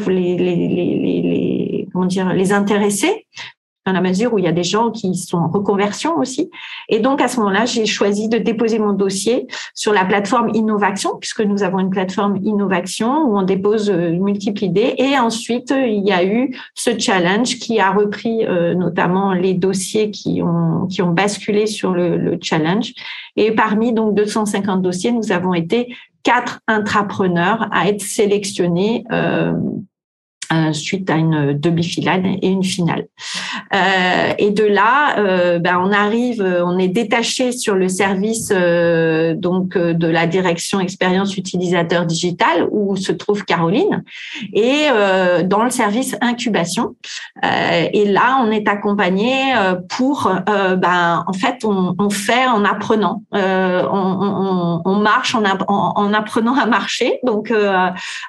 les, 0.09 0.37
les, 0.37 0.57
les, 0.57 1.23
les, 1.23 1.89
comment 1.93 2.07
dire, 2.07 2.33
les 2.33 2.53
intéresser 2.53 3.27
dans 3.87 3.93
la 3.93 4.01
mesure 4.01 4.33
où 4.33 4.39
il 4.39 4.45
y 4.45 4.49
a 4.49 4.53
des 4.53 4.63
gens 4.63 4.91
qui 4.91 5.15
sont 5.15 5.39
en 5.39 5.49
reconversion 5.49 6.17
aussi. 6.19 6.51
Et 6.89 7.01
donc, 7.01 7.21
à 7.21 7.29
ce 7.29 7.39
moment-là, 7.39 7.65
j'ai 7.65 7.87
choisi 7.87 8.29
de 8.29 8.39
déposer 8.39 8.79
mon 8.79 8.93
dossier 8.93 9.47
sur 9.75 9.93
la 9.93 10.05
plateforme 10.05 10.51
Innovation, 10.55 11.17
puisque 11.21 11.41
nous 11.41 11.63
avons 11.63 11.81
une 11.81 11.91
plateforme 11.91 12.37
Innovation 12.43 13.25
où 13.25 13.37
on 13.37 13.43
dépose 13.43 13.91
euh, 13.91 14.11
multiples 14.11 14.65
idées. 14.65 14.95
Et 14.99 15.19
ensuite, 15.19 15.71
il 15.71 16.07
y 16.07 16.13
a 16.13 16.25
eu 16.25 16.57
ce 16.75 16.99
challenge 16.99 17.59
qui 17.59 17.81
a 17.81 17.91
repris 17.91 18.47
euh, 18.47 18.75
notamment 18.75 19.33
les 19.33 19.55
dossiers 19.55 20.11
qui 20.11 20.43
ont, 20.43 20.87
qui 20.87 21.03
ont 21.03 21.11
basculé 21.11 21.67
sur 21.67 21.93
le, 21.93 22.17
le 22.17 22.39
challenge. 22.41 22.93
Et 23.37 23.53
parmi 23.53 23.93
donc 23.93 24.15
250 24.15 24.83
dossiers, 24.83 25.13
nous 25.13 25.33
avons 25.33 25.55
été 25.55 25.95
quatre 26.23 26.61
intrapreneurs 26.69 27.69
à 27.73 27.89
être 27.89 28.01
sélectionnés 28.01 29.05
euh, 29.13 29.53
euh, 30.53 30.73
suite 30.73 31.09
à 31.09 31.15
une 31.15 31.53
demi-finale 31.59 32.27
et 32.43 32.49
une 32.49 32.65
finale. 32.65 33.07
Euh, 33.75 34.33
et 34.39 34.51
de 34.51 34.65
là, 34.65 35.19
euh, 35.19 35.59
ben, 35.59 35.81
on 35.83 35.93
arrive, 35.93 36.43
on 36.43 36.79
est 36.79 36.89
détaché 36.89 37.53
sur 37.53 37.75
le 37.75 37.89
service 37.89 38.51
donc 38.51 39.79
de 39.79 40.07
la 40.07 40.27
direction 40.27 40.81
expérience 40.81 41.37
utilisateur 41.37 42.07
digital 42.07 42.67
où 42.71 42.97
se 42.97 43.13
trouve 43.13 43.45
Caroline 43.45 44.03
et 44.53 44.89
dans 45.45 45.63
le 45.63 45.71
service 45.71 46.17
incubation. 46.21 46.97
et 47.43 48.05
là, 48.07 48.43
on 48.45 48.51
est 48.51 48.69
accompagné 48.69 49.55
pour, 49.89 50.31
ben, 50.47 51.25
en 51.27 51.33
fait, 51.33 51.65
on, 51.65 52.11
fait 52.11 52.47
en 52.47 52.65
apprenant, 52.65 53.23
on, 53.33 54.97
marche 54.97 55.35
en, 55.35 55.45
en, 55.69 56.13
apprenant 56.13 56.57
à 56.57 56.67
marcher. 56.67 57.21
Donc 57.25 57.51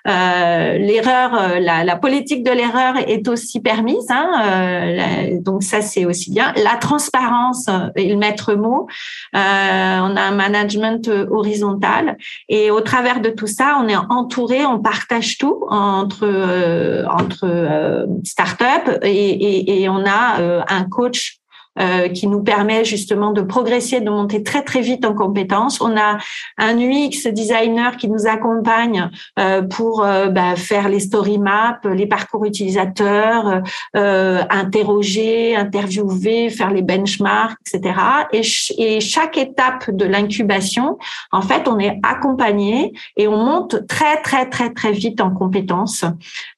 l'erreur, 0.05 1.59
la, 1.59 1.83
la 1.83 1.95
politique 2.13 2.43
de 2.43 2.51
l'erreur 2.51 2.95
est 3.07 3.27
aussi 3.27 3.59
permise. 3.59 4.05
Hein, 4.09 4.29
euh, 4.45 5.39
donc 5.41 5.63
ça, 5.63 5.81
c'est 5.81 6.05
aussi 6.05 6.29
bien. 6.29 6.53
La 6.63 6.75
transparence 6.75 7.67
est 7.95 8.07
le 8.07 8.17
maître 8.17 8.53
mot. 8.53 8.85
Euh, 9.35 9.39
on 9.39 10.15
a 10.15 10.21
un 10.21 10.35
management 10.35 11.09
horizontal 11.31 12.17
et 12.49 12.69
au 12.69 12.81
travers 12.81 13.19
de 13.19 13.29
tout 13.29 13.47
ça, 13.47 13.79
on 13.81 13.87
est 13.87 13.95
entouré, 13.95 14.63
on 14.63 14.79
partage 14.79 15.39
tout 15.39 15.63
entre 15.69 16.25
euh, 16.25 17.03
entre 17.07 18.05
startups 18.23 18.91
et, 19.01 19.09
et, 19.09 19.81
et 19.81 19.89
on 19.89 20.05
a 20.05 20.63
un 20.67 20.83
coach 20.83 21.39
euh, 21.79 22.07
qui 22.07 22.27
nous 22.27 22.43
permet 22.43 22.85
justement 22.85 23.31
de 23.31 23.41
progresser, 23.41 23.99
de 23.99 24.11
monter 24.11 24.43
très 24.43 24.61
très 24.61 24.81
vite 24.81 25.03
en 25.05 25.15
compétences. 25.15 25.81
On 25.81 25.97
a 25.97 26.19
un 26.59 26.77
UX 26.77 27.27
designer 27.31 27.97
qui 27.97 28.07
nous 28.09 28.27
accompagne 28.27 29.09
euh, 29.39 29.63
pour 29.63 30.03
euh, 30.03 30.27
bah, 30.27 30.55
faire 30.55 30.87
les 30.87 30.99
story 30.99 31.39
maps, 31.39 31.79
les 31.83 32.05
parcours 32.05 32.45
utilisateurs, 32.45 33.63
interroger, 33.95 35.55
interviewer, 35.55 36.51
faire 36.51 36.69
les 36.69 36.83
benchmarks, 36.83 37.57
etc. 37.65 37.99
Et, 38.33 38.99
chaque 39.01 39.39
étape 39.39 39.89
de 39.89 40.05
l'incubation, 40.05 40.99
en 41.31 41.41
fait, 41.41 41.67
on 41.67 41.79
est 41.79 41.99
accompagné 42.03 42.93
et 43.17 43.27
on 43.27 43.37
monte 43.37 43.87
très 43.87 44.21
très 44.21 44.47
très 44.47 44.71
très 44.71 44.91
vite 44.91 45.21
en 45.21 45.31
compétences. 45.31 46.05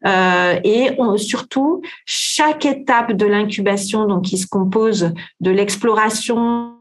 et 0.05 0.91
on, 0.97 1.15
surtout, 1.15 1.81
chaque 2.05 2.65
étape 2.65 3.13
de 3.13 3.25
l'incubation, 3.25 4.05
donc 4.07 4.23
qui 4.23 4.37
se 4.37 4.47
compose 4.47 5.04
de 5.39 5.51
l'exploration 5.51 6.75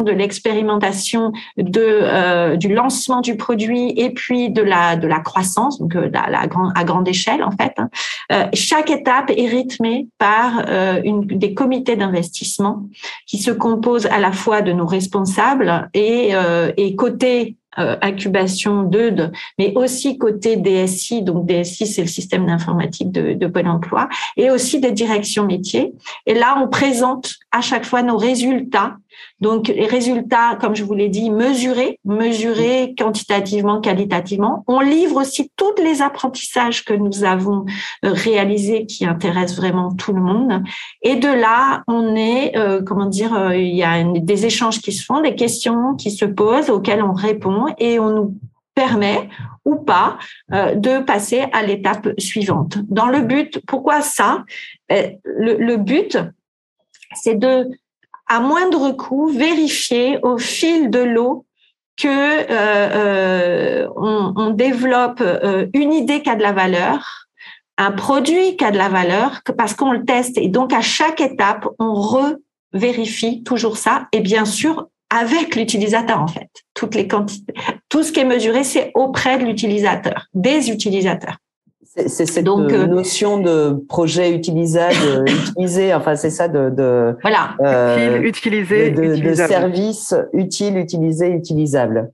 de 0.00 0.10
l'expérimentation, 0.10 1.32
de 1.56 1.80
euh, 1.80 2.56
du 2.56 2.72
lancement 2.72 3.20
du 3.20 3.36
produit 3.36 3.92
et 3.96 4.10
puis 4.10 4.50
de 4.50 4.62
la 4.62 4.96
de 4.96 5.06
la 5.06 5.20
croissance, 5.20 5.78
donc 5.78 5.94
euh, 5.96 6.10
à 6.12 6.84
grande 6.84 7.08
échelle 7.08 7.42
en 7.44 7.50
fait. 7.50 7.72
Hein. 7.76 7.88
Euh, 8.32 8.46
chaque 8.54 8.90
étape 8.90 9.30
est 9.30 9.46
rythmée 9.46 10.08
par 10.18 10.64
une, 11.04 11.26
des 11.26 11.54
comités 11.54 11.96
d'investissement 11.96 12.84
qui 13.26 13.38
se 13.38 13.50
composent 13.50 14.06
à 14.06 14.18
la 14.18 14.32
fois 14.32 14.62
de 14.62 14.72
nos 14.72 14.86
responsables 14.86 15.88
et 15.94 16.32
et 16.76 16.96
côté 16.96 17.56
euh, 17.78 17.96
incubation 18.02 18.82
d'EUD, 18.82 19.32
mais 19.58 19.72
aussi 19.76 20.18
côté 20.18 20.56
DSI, 20.56 21.22
donc 21.22 21.46
DSI 21.46 21.86
c'est 21.86 22.02
le 22.02 22.08
système 22.08 22.46
d'informatique 22.46 23.10
de, 23.10 23.32
de 23.32 23.46
Pôle 23.46 23.68
emploi, 23.68 24.08
et 24.36 24.50
aussi 24.50 24.80
des 24.80 24.92
directions 24.92 25.46
métiers. 25.46 25.92
Et 26.26 26.34
là, 26.34 26.58
on 26.62 26.68
présente 26.68 27.34
à 27.50 27.60
chaque 27.60 27.84
fois 27.84 28.02
nos 28.02 28.16
résultats. 28.16 28.96
Donc 29.40 29.68
les 29.68 29.86
résultats, 29.86 30.56
comme 30.60 30.74
je 30.74 30.84
vous 30.84 30.94
l'ai 30.94 31.08
dit, 31.08 31.30
mesurés, 31.30 31.98
mesurés 32.04 32.94
quantitativement, 32.98 33.80
qualitativement. 33.80 34.64
On 34.66 34.80
livre 34.80 35.20
aussi 35.20 35.50
tous 35.56 35.74
les 35.82 36.02
apprentissages 36.02 36.84
que 36.84 36.94
nous 36.94 37.24
avons 37.24 37.64
euh, 38.04 38.12
réalisés 38.12 38.86
qui 38.86 39.06
intéressent 39.06 39.58
vraiment 39.58 39.94
tout 39.94 40.12
le 40.12 40.20
monde. 40.20 40.62
Et 41.02 41.16
de 41.16 41.28
là, 41.28 41.82
on 41.88 42.14
est, 42.14 42.56
euh, 42.56 42.82
comment 42.82 43.06
dire, 43.06 43.52
il 43.54 43.74
y 43.74 43.82
a 43.82 44.02
des 44.04 44.46
échanges 44.46 44.80
qui 44.80 44.92
se 44.92 45.04
font, 45.04 45.20
des 45.20 45.34
questions 45.34 45.94
qui 45.94 46.10
se 46.10 46.24
posent 46.24 46.70
auxquelles 46.70 47.02
on 47.02 47.12
répond 47.12 47.66
et 47.78 47.98
on 47.98 48.10
nous 48.10 48.36
permet 48.74 49.28
ou 49.64 49.76
pas 49.76 50.18
euh, 50.52 50.74
de 50.74 51.02
passer 51.02 51.44
à 51.52 51.62
l'étape 51.62 52.08
suivante. 52.18 52.78
Dans 52.88 53.08
le 53.08 53.20
but, 53.20 53.60
pourquoi 53.66 54.00
ça? 54.00 54.44
Euh, 54.90 55.10
le, 55.24 55.76
but, 55.76 56.18
c'est 57.14 57.38
de, 57.38 57.68
à 58.32 58.40
moindre 58.40 58.92
coût, 58.92 59.28
vérifier 59.28 60.18
au 60.22 60.38
fil 60.38 60.88
de 60.88 61.00
l'eau 61.00 61.44
que 61.98 62.08
euh, 62.08 63.86
on, 63.94 64.50
développe 64.50 65.22
une 65.74 65.92
idée 65.92 66.22
qui 66.22 66.30
a 66.30 66.36
de 66.36 66.42
la 66.42 66.52
valeur, 66.52 67.28
un 67.76 67.90
produit 67.90 68.56
qui 68.56 68.64
a 68.64 68.70
de 68.70 68.78
la 68.78 68.88
valeur, 68.88 69.42
parce 69.58 69.74
qu'on 69.74 69.92
le 69.92 70.06
teste 70.06 70.38
et 70.38 70.48
donc 70.48 70.72
à 70.72 70.80
chaque 70.80 71.20
étape, 71.20 71.68
on 71.78 71.92
revérifie 71.92 73.42
toujours 73.42 73.76
ça 73.76 74.06
et 74.12 74.20
bien 74.20 74.46
sûr 74.46 74.88
avec 75.10 75.54
l'utilisateur 75.54 76.22
en 76.22 76.26
fait. 76.26 76.48
Toutes 76.72 76.94
les 76.94 77.06
quantités, 77.06 77.52
tout 77.90 78.02
ce 78.02 78.12
qui 78.12 78.20
est 78.20 78.24
mesuré, 78.24 78.64
c'est 78.64 78.92
auprès 78.94 79.36
de 79.36 79.44
l'utilisateur, 79.44 80.26
des 80.32 80.70
utilisateurs. 80.70 81.36
C'est 81.94 82.24
cette 82.24 82.44
Donc, 82.44 82.72
euh, 82.72 82.86
notion 82.86 83.38
de 83.38 83.84
projet 83.86 84.34
utilisable, 84.34 85.26
utilisé, 85.50 85.92
enfin 85.92 86.16
c'est 86.16 86.30
ça 86.30 86.48
de, 86.48 86.70
de 86.70 87.14
voilà, 87.20 87.54
euh, 87.60 88.22
utiliser, 88.22 88.90
de, 88.90 89.16
de 89.16 89.34
service 89.34 90.14
utile, 90.32 90.78
utilisé, 90.78 91.28
utilisable. 91.28 92.10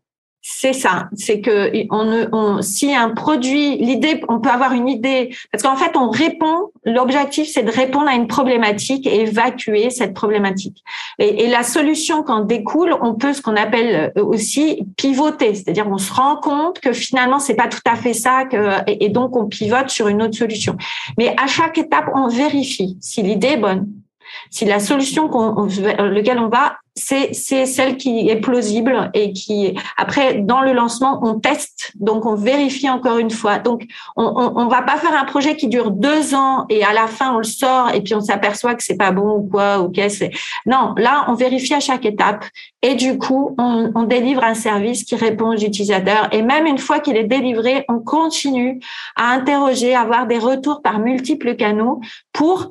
C'est 0.51 0.73
ça, 0.73 1.11
c'est 1.15 1.43
que 1.43 1.71
on, 1.91 2.27
on, 2.33 2.63
si 2.63 2.95
un 2.95 3.11
produit, 3.11 3.77
l'idée, 3.77 4.23
on 4.29 4.41
peut 4.41 4.49
avoir 4.49 4.73
une 4.73 4.89
idée, 4.89 5.37
parce 5.53 5.63
qu'en 5.63 5.77
fait, 5.77 5.95
on 5.95 6.09
répond. 6.09 6.71
L'objectif, 6.87 7.51
c'est 7.53 7.63
de 7.63 7.71
répondre 7.71 8.09
à 8.09 8.15
une 8.15 8.27
problématique 8.27 9.07
et 9.07 9.21
évacuer 9.21 9.91
cette 9.91 10.15
problématique. 10.15 10.83
Et, 11.19 11.49
la 11.49 11.63
solution 11.63 12.23
qu'en 12.23 12.41
découle, 12.41 12.97
on 13.03 13.15
peut 13.15 13.35
ce 13.35 13.43
qu'on 13.43 13.57
appelle 13.57 14.13
euh, 14.17 14.25
aussi 14.25 14.87
pivoter, 14.97 15.55
c'est-à-dire 15.55 15.87
on 15.87 15.99
se 15.99 16.13
rend 16.13 16.37
compte 16.37 16.81
que 16.81 16.95
finalement 16.95 17.39
c'est 17.39 17.55
pas 17.55 17.69
tout 17.69 17.85
à 17.85 17.95
fait 17.95 18.15
ça, 18.15 18.45
et 18.87 19.11
donc 19.11 19.37
on 19.37 19.49
pivote 19.49 19.91
sur 19.91 20.09
une 20.09 20.23
autre 20.23 20.39
solution. 20.39 20.77
Mais 21.19 21.37
à 21.37 21.47
chaque 21.47 21.77
étape, 21.77 22.07
on 22.15 22.29
vérifie 22.29 22.97
si 23.03 23.23
l'idée 23.23 23.49
est 23.49 23.57
bonne, 23.59 23.87
si 24.51 24.65
la 24.65 24.81
solution 24.81 25.29
qu'on, 25.29 25.65
lequel 25.65 26.39
on 26.39 26.49
va 26.49 26.77
c'est 26.99 27.33
c'est 27.33 27.65
celle 27.65 27.97
qui 27.97 28.29
est 28.29 28.41
plausible 28.41 29.11
et 29.15 29.33
qui 29.33 29.79
après 29.97 30.35
dans 30.41 30.61
le 30.61 30.73
lancement 30.73 31.21
on 31.23 31.39
teste 31.39 31.93
donc 31.95 32.27
on 32.27 32.35
vérifie 32.35 32.91
encore 32.91 33.19
une 33.19 33.31
fois. 33.31 33.59
Donc 33.59 33.87
on, 34.17 34.25
on, 34.25 34.61
on 34.61 34.69
va 34.69 34.83
pas 34.83 34.97
faire 34.97 35.15
un 35.15 35.25
projet 35.25 35.57
qui 35.57 35.69
dure 35.69 35.91
deux 35.91 36.35
ans 36.35 36.67
et 36.69 36.85
à 36.85 36.93
la 36.93 37.07
fin 37.07 37.35
on 37.35 37.39
le 37.39 37.45
sort 37.45 37.95
et 37.95 38.01
puis 38.01 38.15
on 38.15 38.21
s'aperçoit 38.21 38.75
que 38.75 38.83
c'est 38.83 38.97
pas 38.97 39.13
bon 39.13 39.37
ou 39.37 39.43
quoi 39.43 39.81
ou 39.81 39.91
qu'est-ce 39.91 40.25
non 40.67 40.95
là 40.97 41.25
on 41.29 41.35
vérifie 41.35 41.75
à 41.75 41.81
chaque 41.81 42.05
étape 42.05 42.45
et 42.83 42.95
du 42.95 43.19
coup 43.19 43.55
on, 43.59 43.93
on 43.95 44.03
délivre 44.03 44.43
un 44.45 44.55
service 44.55 45.05
qui 45.05 45.15
répond 45.15 45.55
aux 45.55 45.59
utilisateurs 45.59 46.29
et 46.33 46.43
même 46.43 46.67
une 46.67 46.79
fois 46.79 47.01
qu'il 47.01 47.17
est 47.17 47.25
délivré 47.25 47.85
on 47.89 48.01
continue 48.01 48.81
à 49.17 49.31
interroger 49.31 49.95
avoir 49.95 50.27
des 50.27 50.39
retours 50.39 50.83
par 50.83 50.99
multiples 50.99 51.55
canaux 51.57 52.01
pour 52.33 52.69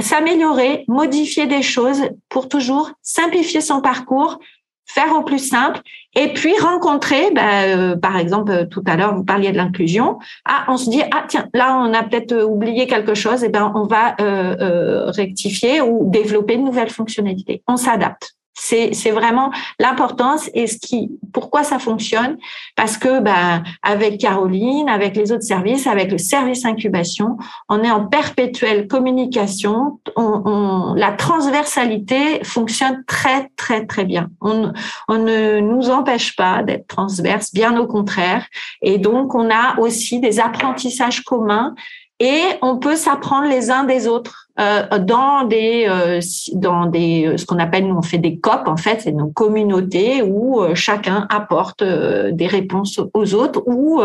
s'améliorer, 0.00 0.84
modifier 0.88 1.46
des 1.46 1.62
choses 1.62 2.02
pour 2.28 2.48
toujours 2.48 2.92
simplifier 3.02 3.60
son 3.60 3.80
parcours, 3.80 4.38
faire 4.86 5.14
au 5.14 5.22
plus 5.22 5.38
simple 5.38 5.80
et 6.16 6.32
puis 6.32 6.58
rencontrer, 6.58 7.30
ben, 7.32 7.78
euh, 7.78 7.96
par 7.96 8.16
exemple, 8.16 8.50
euh, 8.50 8.64
tout 8.64 8.82
à 8.86 8.96
l'heure, 8.96 9.14
vous 9.14 9.24
parliez 9.24 9.52
de 9.52 9.56
l'inclusion. 9.56 10.18
Ah, 10.44 10.64
on 10.68 10.76
se 10.76 10.88
dit, 10.88 11.02
ah 11.12 11.24
tiens, 11.28 11.48
là, 11.52 11.78
on 11.78 11.92
a 11.92 12.02
peut-être 12.02 12.42
oublié 12.42 12.86
quelque 12.86 13.14
chose, 13.14 13.44
et 13.44 13.50
ben 13.50 13.70
on 13.74 13.84
va 13.84 14.16
euh, 14.20 15.10
rectifier 15.10 15.82
ou 15.82 16.10
développer 16.10 16.56
de 16.56 16.62
nouvelles 16.62 16.90
fonctionnalités. 16.90 17.62
On 17.68 17.76
s'adapte. 17.76 18.37
C'est, 18.60 19.10
vraiment 19.10 19.50
l'importance 19.78 20.50
et 20.52 20.66
ce 20.66 20.78
qui, 20.78 21.10
pourquoi 21.32 21.64
ça 21.64 21.78
fonctionne 21.78 22.36
Parce 22.76 22.98
que, 22.98 23.20
ben, 23.20 23.62
avec 23.82 24.18
Caroline, 24.18 24.88
avec 24.88 25.16
les 25.16 25.32
autres 25.32 25.44
services, 25.44 25.86
avec 25.86 26.10
le 26.10 26.18
service 26.18 26.64
incubation, 26.64 27.38
on 27.68 27.82
est 27.82 27.90
en 27.90 28.06
perpétuelle 28.06 28.86
communication. 28.86 30.00
On, 30.16 30.94
la 30.94 31.12
transversalité 31.12 32.44
fonctionne 32.44 33.04
très, 33.06 33.48
très, 33.56 33.86
très 33.86 34.04
bien. 34.04 34.28
On, 34.40 34.72
on 35.08 35.18
ne 35.18 35.60
nous 35.60 35.88
empêche 35.90 36.36
pas 36.36 36.62
d'être 36.62 36.86
transverse, 36.88 37.52
bien 37.52 37.78
au 37.78 37.86
contraire. 37.86 38.44
Et 38.82 38.98
donc, 38.98 39.34
on 39.34 39.50
a 39.50 39.78
aussi 39.78 40.20
des 40.20 40.40
apprentissages 40.40 41.22
communs 41.22 41.74
et 42.20 42.42
on 42.62 42.78
peut 42.78 42.96
s'apprendre 42.96 43.48
les 43.48 43.70
uns 43.70 43.84
des 43.84 44.08
autres 44.08 44.48
euh, 44.58 44.98
dans 44.98 45.44
des 45.44 45.86
euh, 45.88 46.20
dans 46.54 46.86
des 46.86 47.26
euh, 47.26 47.36
ce 47.36 47.46
qu'on 47.46 47.58
appelle 47.58 47.86
nous 47.86 47.94
on 47.94 48.02
fait 48.02 48.18
des 48.18 48.40
COP 48.40 48.66
en 48.66 48.76
fait 48.76 49.02
c'est 49.02 49.12
nos 49.12 49.28
communautés 49.28 50.22
où 50.22 50.60
chacun 50.74 51.26
apporte 51.30 51.84
des 51.84 52.46
réponses 52.46 53.00
aux 53.14 53.34
autres 53.34 53.62
ou 53.66 54.00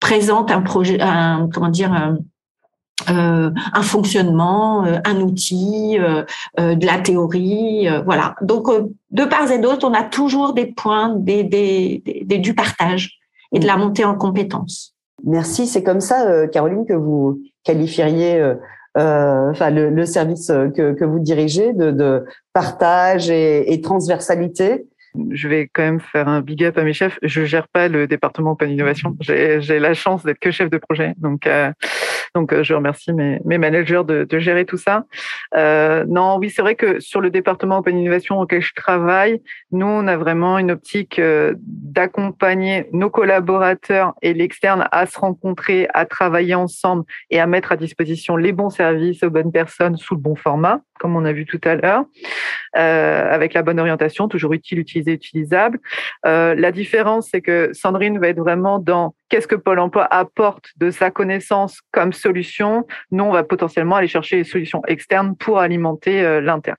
présente 0.00 0.50
un 0.50 0.60
projet 0.60 1.00
un 1.00 1.48
comment 1.52 1.68
dire 1.68 1.92
un, 1.92 2.18
un 3.06 3.82
fonctionnement, 3.82 4.84
un 4.84 5.20
outil, 5.22 5.96
de 5.96 6.86
la 6.86 6.98
théorie, 6.98 7.88
voilà. 8.04 8.34
Donc 8.42 8.66
de 9.10 9.24
part 9.24 9.50
et 9.50 9.58
d'autre, 9.58 9.88
on 9.88 9.94
a 9.94 10.02
toujours 10.02 10.52
des 10.52 10.66
points, 10.66 11.14
des, 11.16 11.42
des, 11.42 12.02
des, 12.26 12.38
du 12.38 12.54
partage 12.54 13.18
et 13.52 13.58
de 13.58 13.66
la 13.66 13.78
montée 13.78 14.04
en 14.04 14.16
compétences. 14.16 14.89
Merci. 15.24 15.66
C'est 15.66 15.82
comme 15.82 16.00
ça, 16.00 16.46
Caroline, 16.48 16.86
que 16.86 16.94
vous 16.94 17.40
qualifieriez 17.64 18.40
euh, 18.98 19.50
enfin 19.50 19.70
le, 19.70 19.90
le, 19.90 20.04
service 20.04 20.48
que, 20.48 20.92
que 20.94 21.04
vous 21.04 21.20
dirigez 21.20 21.72
de, 21.72 21.90
de 21.90 22.24
partage 22.52 23.30
et, 23.30 23.72
et 23.72 23.80
transversalité 23.80 24.86
je 25.30 25.48
vais 25.48 25.68
quand 25.72 25.82
même 25.82 26.00
faire 26.00 26.28
un 26.28 26.40
big 26.40 26.64
up 26.64 26.78
à 26.78 26.84
mes 26.84 26.92
chefs. 26.92 27.18
Je 27.22 27.44
gère 27.44 27.68
pas 27.68 27.88
le 27.88 28.06
département 28.06 28.52
Open 28.52 28.70
Innovation. 28.70 29.16
J'ai 29.20 29.78
la 29.78 29.94
chance 29.94 30.24
d'être 30.24 30.38
que 30.38 30.50
chef 30.50 30.70
de 30.70 30.78
projet. 30.78 31.14
Donc, 31.18 31.46
euh, 31.46 31.72
donc 32.34 32.52
euh, 32.52 32.62
je 32.62 32.74
remercie 32.74 33.12
mes, 33.12 33.40
managers 33.44 34.02
de, 34.06 34.24
de, 34.24 34.38
gérer 34.38 34.64
tout 34.64 34.76
ça. 34.76 35.04
Euh, 35.56 36.04
non, 36.08 36.38
oui, 36.38 36.50
c'est 36.50 36.62
vrai 36.62 36.74
que 36.74 37.00
sur 37.00 37.20
le 37.20 37.30
département 37.30 37.78
Open 37.78 37.98
Innovation 37.98 38.40
auquel 38.40 38.62
je 38.62 38.74
travaille, 38.74 39.42
nous, 39.72 39.86
on 39.86 40.06
a 40.06 40.16
vraiment 40.16 40.58
une 40.58 40.70
optique 40.70 41.18
euh, 41.18 41.54
d'accompagner 41.58 42.88
nos 42.92 43.10
collaborateurs 43.10 44.14
et 44.22 44.34
l'externe 44.34 44.88
à 44.92 45.06
se 45.06 45.18
rencontrer, 45.18 45.88
à 45.94 46.06
travailler 46.06 46.54
ensemble 46.54 47.04
et 47.30 47.40
à 47.40 47.46
mettre 47.46 47.72
à 47.72 47.76
disposition 47.76 48.36
les 48.36 48.52
bons 48.52 48.70
services 48.70 49.22
aux 49.22 49.30
bonnes 49.30 49.52
personnes 49.52 49.96
sous 49.96 50.14
le 50.14 50.20
bon 50.20 50.36
format 50.36 50.80
comme 51.00 51.16
on 51.16 51.24
a 51.24 51.32
vu 51.32 51.46
tout 51.46 51.60
à 51.64 51.74
l'heure, 51.76 52.04
euh, 52.76 53.32
avec 53.32 53.54
la 53.54 53.62
bonne 53.62 53.80
orientation, 53.80 54.28
toujours 54.28 54.52
utile, 54.52 54.78
utilisé, 54.78 55.12
utilisable. 55.12 55.80
Euh, 56.26 56.54
la 56.54 56.70
différence, 56.72 57.30
c'est 57.30 57.40
que 57.40 57.70
Sandrine 57.72 58.18
va 58.18 58.28
être 58.28 58.38
vraiment 58.38 58.78
dans 58.78 59.14
qu'est-ce 59.30 59.48
que 59.48 59.56
Pôle 59.56 59.78
Emploi 59.78 60.06
apporte 60.10 60.66
de 60.76 60.90
sa 60.90 61.10
connaissance 61.10 61.80
comme 61.90 62.12
solution. 62.12 62.86
Nous, 63.12 63.24
on 63.24 63.32
va 63.32 63.44
potentiellement 63.44 63.96
aller 63.96 64.08
chercher 64.08 64.36
des 64.36 64.44
solutions 64.44 64.82
externes 64.88 65.36
pour 65.36 65.58
alimenter 65.58 66.22
euh, 66.22 66.42
l'interne. 66.42 66.76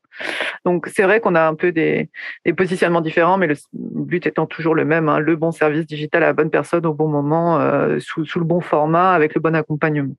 Donc, 0.66 0.88
c'est 0.88 1.04
vrai 1.04 1.20
qu'on 1.20 1.34
a 1.34 1.48
un 1.48 1.56
peu 1.56 1.72
des, 1.72 2.10
positionnements 2.56 3.02
différents, 3.02 3.40
mais 3.40 3.48
le 3.48 3.56
but 3.74 4.28
étant 4.28 4.46
toujours 4.46 4.76
le 4.76 4.86
même, 4.86 5.10
hein, 5.10 5.18
le 5.18 5.36
bon 5.36 5.52
service 5.52 5.88
digital 5.88 6.22
à 6.22 6.28
la 6.28 6.34
bonne 6.34 6.52
personne 6.52 6.86
au 6.86 6.94
bon 6.94 7.08
moment, 7.08 7.60
sous, 8.00 8.22
le 8.38 8.46
bon 8.46 8.62
format, 8.62 9.14
avec 9.14 9.34
le 9.34 9.42
bon 9.42 9.56
accompagnement. 9.56 10.14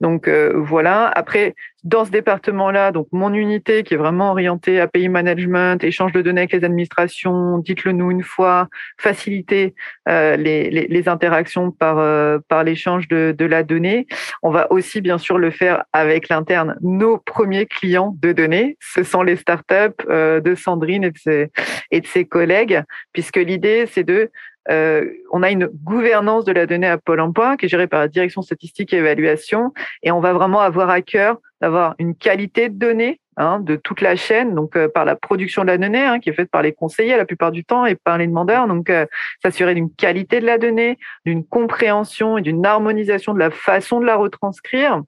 Donc, 0.00 0.28
voilà. 0.28 1.08
Après, 1.08 1.54
dans 1.84 2.06
ce 2.06 2.10
département-là, 2.10 2.92
donc 2.92 3.08
mon 3.12 3.32
unité 3.34 3.82
qui 3.82 3.92
est 3.92 3.98
vraiment 3.98 4.30
orientée 4.30 4.80
API 4.80 5.10
management, 5.10 5.84
échange 5.84 6.12
de 6.12 6.22
données 6.22 6.42
avec 6.42 6.52
les 6.52 6.64
administrations, 6.64 7.58
dites-le 7.58 7.92
nous 7.92 8.10
une 8.10 8.22
fois, 8.22 8.68
faciliter 8.98 9.74
euh, 10.08 10.36
les, 10.36 10.70
les, 10.70 10.86
les, 10.88 11.08
interactions 11.08 11.70
par 11.70 11.98
euh, 11.98 12.38
par 12.48 12.64
l'échange 12.64 13.06
de, 13.08 13.34
de, 13.36 13.44
la 13.44 13.62
donnée. 13.62 14.06
On 14.42 14.50
va 14.50 14.72
aussi 14.72 15.02
bien 15.02 15.18
sûr 15.18 15.36
le 15.36 15.50
faire 15.50 15.84
avec 15.92 16.30
l'interne. 16.30 16.76
Nos 16.80 17.18
premiers 17.18 17.66
clients 17.66 18.16
de 18.20 18.32
données, 18.32 18.78
ce 18.80 19.02
sont 19.02 19.22
les 19.22 19.36
startups 19.36 20.04
euh, 20.08 20.40
de 20.40 20.54
Sandrine 20.54 21.04
et 21.04 21.10
de 21.10 21.18
ses, 21.18 21.50
et 21.90 22.00
de 22.00 22.06
ses 22.06 22.24
collègues, 22.24 22.82
puisque 23.12 23.36
l'idée 23.36 23.84
c'est 23.86 24.04
de 24.04 24.30
euh, 24.70 25.10
on 25.32 25.42
a 25.42 25.50
une 25.50 25.66
gouvernance 25.66 26.44
de 26.44 26.52
la 26.52 26.66
donnée 26.66 26.86
à 26.86 26.98
Pôle 26.98 27.20
Emploi 27.20 27.56
qui 27.56 27.66
est 27.66 27.68
gérée 27.68 27.86
par 27.86 28.00
la 28.00 28.08
direction 28.08 28.42
statistique 28.42 28.92
et 28.92 28.98
évaluation, 28.98 29.72
et 30.02 30.10
on 30.10 30.20
va 30.20 30.32
vraiment 30.32 30.60
avoir 30.60 30.90
à 30.90 31.02
cœur 31.02 31.38
d'avoir 31.60 31.94
une 31.98 32.14
qualité 32.14 32.68
de 32.68 32.76
données 32.76 33.20
hein, 33.36 33.60
de 33.60 33.76
toute 33.76 34.00
la 34.00 34.16
chaîne, 34.16 34.54
donc 34.54 34.76
euh, 34.76 34.88
par 34.88 35.04
la 35.04 35.16
production 35.16 35.62
de 35.62 35.68
la 35.68 35.78
donnée 35.78 36.04
hein, 36.04 36.20
qui 36.20 36.30
est 36.30 36.32
faite 36.32 36.50
par 36.50 36.62
les 36.62 36.72
conseillers 36.72 37.16
la 37.16 37.24
plupart 37.24 37.52
du 37.52 37.64
temps 37.64 37.86
et 37.86 37.94
par 37.94 38.18
les 38.18 38.26
demandeurs, 38.26 38.66
donc 38.66 38.90
euh, 38.90 39.06
s'assurer 39.42 39.74
d'une 39.74 39.90
qualité 39.90 40.40
de 40.40 40.46
la 40.46 40.58
donnée, 40.58 40.98
d'une 41.24 41.44
compréhension 41.44 42.38
et 42.38 42.42
d'une 42.42 42.64
harmonisation 42.64 43.34
de 43.34 43.38
la 43.38 43.50
façon 43.50 44.00
de 44.00 44.06
la 44.06 44.16
retranscrire. 44.16 45.00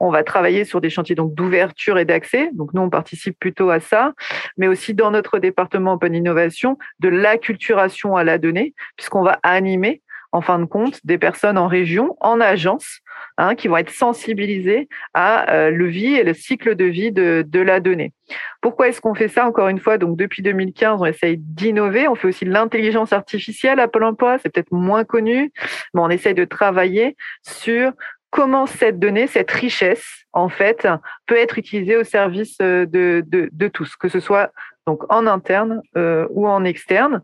On 0.00 0.10
va 0.10 0.24
travailler 0.24 0.64
sur 0.64 0.80
des 0.80 0.90
chantiers 0.90 1.14
donc 1.14 1.34
d'ouverture 1.34 1.98
et 1.98 2.04
d'accès, 2.04 2.50
donc 2.52 2.74
nous 2.74 2.82
on 2.82 2.90
participe 2.90 3.38
plutôt 3.38 3.70
à 3.70 3.80
ça, 3.80 4.12
mais 4.56 4.68
aussi 4.68 4.94
dans 4.94 5.10
notre 5.10 5.38
département 5.38 5.94
Open 5.94 6.14
Innovation 6.14 6.78
de 7.00 7.08
l'acculturation 7.08 8.16
à 8.16 8.24
la 8.24 8.38
donnée, 8.38 8.74
puisqu'on 8.96 9.22
va 9.22 9.38
animer 9.42 10.02
en 10.32 10.40
fin 10.40 10.58
de 10.58 10.64
compte 10.64 11.00
des 11.04 11.18
personnes 11.18 11.56
en 11.56 11.66
région, 11.66 12.16
en 12.20 12.40
agence, 12.40 13.00
Hein, 13.38 13.54
qui 13.54 13.68
vont 13.68 13.76
être 13.76 13.90
sensibilisés 13.90 14.88
à 15.12 15.52
euh, 15.52 15.70
le 15.70 15.86
vie 15.86 16.14
et 16.14 16.24
le 16.24 16.32
cycle 16.32 16.74
de 16.74 16.86
vie 16.86 17.12
de, 17.12 17.44
de 17.46 17.60
la 17.60 17.80
donnée. 17.80 18.14
Pourquoi 18.62 18.88
est-ce 18.88 19.02
qu'on 19.02 19.14
fait 19.14 19.28
ça 19.28 19.46
Encore 19.46 19.68
une 19.68 19.78
fois, 19.78 19.98
donc 19.98 20.16
depuis 20.16 20.40
2015, 20.40 21.02
on 21.02 21.04
essaye 21.04 21.36
d'innover. 21.36 22.08
On 22.08 22.14
fait 22.14 22.28
aussi 22.28 22.46
de 22.46 22.50
l'intelligence 22.50 23.12
artificielle 23.12 23.78
à 23.78 23.88
Pôle 23.88 24.04
Emploi. 24.04 24.38
C'est 24.38 24.48
peut-être 24.48 24.72
moins 24.72 25.04
connu, 25.04 25.52
mais 25.92 26.00
on 26.00 26.08
essaye 26.08 26.32
de 26.32 26.46
travailler 26.46 27.14
sur 27.42 27.92
comment 28.30 28.64
cette 28.64 28.98
donnée, 28.98 29.26
cette 29.26 29.50
richesse, 29.50 30.24
en 30.32 30.48
fait, 30.48 30.88
peut 31.26 31.36
être 31.36 31.58
utilisée 31.58 31.98
au 31.98 32.04
service 32.04 32.56
euh, 32.62 32.86
de, 32.86 33.22
de, 33.26 33.50
de 33.52 33.68
tous, 33.68 33.96
que 33.96 34.08
ce 34.08 34.18
soit 34.18 34.50
donc 34.86 35.02
en 35.12 35.26
interne 35.26 35.82
euh, 35.96 36.26
ou 36.30 36.46
en 36.46 36.64
externe. 36.64 37.22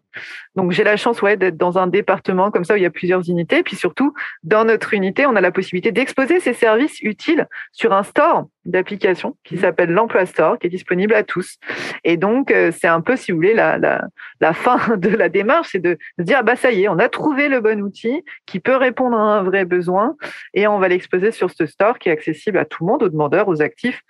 Donc 0.57 0.73
j'ai 0.73 0.85
la 0.85 0.97
chance 0.97 1.23
ouais, 1.23 1.37
d'être 1.37 1.57
dans 1.57 1.79
un 1.79 1.87
département 1.87 2.51
comme 2.51 2.65
ça 2.65 2.75
où 2.75 2.77
il 2.77 2.83
y 2.83 2.87
a 2.87 2.91
plusieurs 2.91 3.29
unités. 3.29 3.63
Puis 3.63 3.77
surtout, 3.77 4.13
dans 4.43 4.65
notre 4.65 4.95
unité, 4.95 5.27
on 5.27 5.37
a 5.37 5.41
la 5.41 5.53
possibilité 5.53 5.93
d'exposer 5.93 6.41
ces 6.41 6.55
services 6.55 7.01
utiles 7.01 7.49
sur 7.71 7.93
un 7.93 8.03
store 8.03 8.47
d'application 8.65 9.37
qui 9.45 9.57
mmh. 9.57 9.59
s'appelle 9.59 9.91
l'Emploi 9.91 10.27
Store, 10.27 10.59
qui 10.59 10.67
est 10.67 10.71
disponible 10.71 11.15
à 11.15 11.23
tous. 11.23 11.59
Et 12.05 12.17
donc, 12.17 12.51
euh, 12.51 12.71
c'est 12.73 12.89
un 12.89 13.01
peu, 13.01 13.17
si 13.17 13.33
vous 13.33 13.39
voulez, 13.39 13.55
la, 13.55 13.79
la, 13.79 14.05
la 14.41 14.53
fin 14.53 14.79
de 14.97 15.09
la 15.09 15.29
démarche, 15.29 15.71
c'est 15.73 15.81
de 15.81 15.99
se 16.19 16.25
dire, 16.25 16.45
bah 16.45 16.57
ça 16.57 16.71
y 16.71 16.85
est, 16.85 16.89
on 16.89 16.99
a 16.99 17.09
trouvé 17.09 17.49
le 17.49 17.61
bon 17.61 17.81
outil 17.83 18.25
qui 18.47 18.61
peut 18.61 18.77
répondre 18.77 19.17
à 19.17 19.39
un 19.39 19.43
vrai 19.43 19.65
besoin 19.65 20.17
et 20.55 20.67
on 20.67 20.79
va 20.79 20.89
l'exposer 20.89 21.31
sur 21.31 21.51
ce 21.51 21.67
store 21.67 21.99
qui 21.99 22.09
est 22.09 22.13
accessible 22.13 22.59
à 22.59 22.65
tout 22.65 22.85
le 22.85 22.91
monde, 22.91 23.03
aux 23.03 23.09
demandeurs, 23.09 23.49
aux 23.49 23.63
actifs 23.63 24.03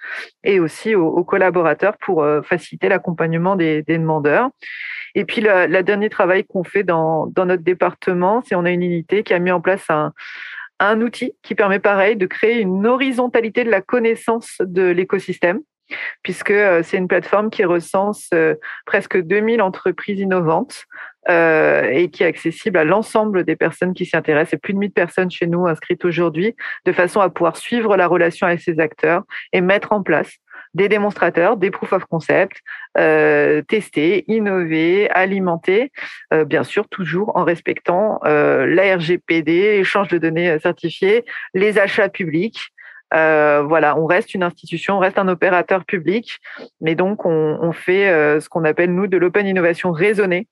et 0.45 0.61
aussi 0.61 0.95
aux, 0.95 1.07
aux 1.07 1.25
collaborateurs 1.25 1.97
pour 1.99 2.23
euh, 2.23 2.43
faciliter 2.43 2.89
l'accompagnement 2.89 3.57
des, 3.57 3.83
des, 3.83 3.99
demandeurs. 3.99 4.51
Et 5.15 5.25
puis, 5.25 5.41
le, 5.41 5.67
le 5.67 5.83
dernier 5.83 6.09
travail 6.09 6.45
qu'on 6.45 6.65
fait 6.65 6.85
dans, 6.85 7.27
dans 7.27 7.47
notre 7.47 7.63
département, 7.63 8.43
c'est 8.47 8.55
on 8.55 8.65
a 8.65 8.71
une 8.71 8.83
unité 8.83 9.23
qui 9.23 9.35
a 9.35 9.39
mis 9.39 9.51
en 9.51 9.61
place 9.61 9.85
un 9.89 10.13
un 10.89 11.01
outil 11.01 11.35
qui 11.43 11.55
permet 11.55 11.79
pareil 11.79 12.17
de 12.17 12.27
créer 12.27 12.61
une 12.61 12.87
horizontalité 12.87 13.65
de 13.65 13.71
la 13.71 13.81
connaissance 13.81 14.57
de 14.61 14.83
l'écosystème 14.83 15.61
puisque 16.23 16.51
euh, 16.51 16.83
c'est 16.83 16.97
une 16.97 17.09
plateforme 17.09 17.51
qui 17.51 17.65
recense 17.65 18.29
euh, 18.35 18.55
presque 18.87 19.21
2000 19.21 19.63
entreprises 19.63 20.21
innovantes 20.21 20.85
euh, 21.29 21.89
et 21.91 22.11
qui 22.11 22.23
est 22.23 22.27
accessible 22.27 22.79
à 22.79 22.85
l'ensemble 22.85 23.45
des 23.45 23.57
personnes 23.57 23.95
qui 23.95 24.07
s'y 24.07 24.17
intéressent. 24.17 24.55
Et 24.55 24.59
plus 24.59 24.75
de 24.75 24.79
1000 24.79 24.93
personnes 24.93 25.31
chez 25.31 25.47
nous 25.47 25.67
inscrites 25.67 26.05
aujourd'hui, 26.05 26.57
de 26.85 26.93
façon 26.93 27.21
à 27.21 27.31
pouvoir 27.31 27.57
suivre 27.57 27.97
la 27.97 28.07
relation 28.07 28.47
avec 28.47 28.61
ces 28.61 28.81
acteurs 28.81 29.23
et 29.53 29.61
mettre 29.61 29.93
en 29.93 30.03
place 30.03 30.33
des 30.75 30.89
démonstrateurs, 30.89 31.57
des 31.57 31.71
proof 31.71 31.93
of 31.93 32.05
concept, 32.07 32.59
euh, 32.99 33.63
tester, 33.63 34.25
innover, 34.29 35.11
alimenter, 35.11 35.93
euh, 36.33 36.45
bien 36.45 36.65
sûr 36.65 36.89
toujours 36.89 37.37
en 37.37 37.45
respectant 37.45 38.21
euh, 38.25 38.67
la 38.67 38.97
RGPD, 38.97 39.53
échange 39.81 40.09
de 40.09 40.19
données 40.19 40.59
certifiées, 40.59 41.25
les 41.55 41.79
achats 41.79 42.09
publics. 42.09 42.69
Voilà, 43.15 43.99
on 43.99 44.07
reste 44.07 44.33
une 44.33 44.43
institution, 44.43 44.97
on 44.97 44.99
reste 44.99 45.19
un 45.19 45.29
opérateur 45.29 45.85
public, 45.85 46.39
mais 46.81 46.95
donc 46.95 47.27
on, 47.27 47.73
fait 47.73 48.07
ce 48.41 48.49
qu'on 48.49 48.65
appelle 48.65 48.95
nous 48.95 49.07
de 49.07 49.19
l'open 49.19 49.47
innovation 49.47 49.93
raisonnée. 49.93 50.49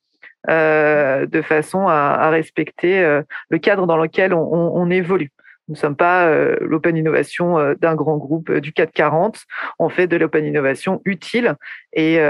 de 0.47 1.43
façon 1.43 1.89
à, 1.89 2.29
respecter 2.29 3.23
le 3.49 3.59
cadre 3.59 3.87
dans 3.87 3.97
lequel 3.97 4.35
on 4.35 4.91
évolue. 4.91 5.31
Nous 5.71 5.77
ne 5.77 5.79
sommes 5.79 5.95
pas 5.95 6.27
euh, 6.27 6.57
l'open 6.63 6.97
innovation 6.97 7.57
euh, 7.57 7.75
d'un 7.81 7.95
grand 7.95 8.17
groupe 8.17 8.51
euh, 8.51 8.61
du 8.61 8.73
440. 8.73 9.45
On 9.79 9.89
fait 9.89 10.09
de 10.09 10.17
l'open 10.17 10.45
innovation 10.45 11.01
utile 11.05 11.55
et 11.93 12.21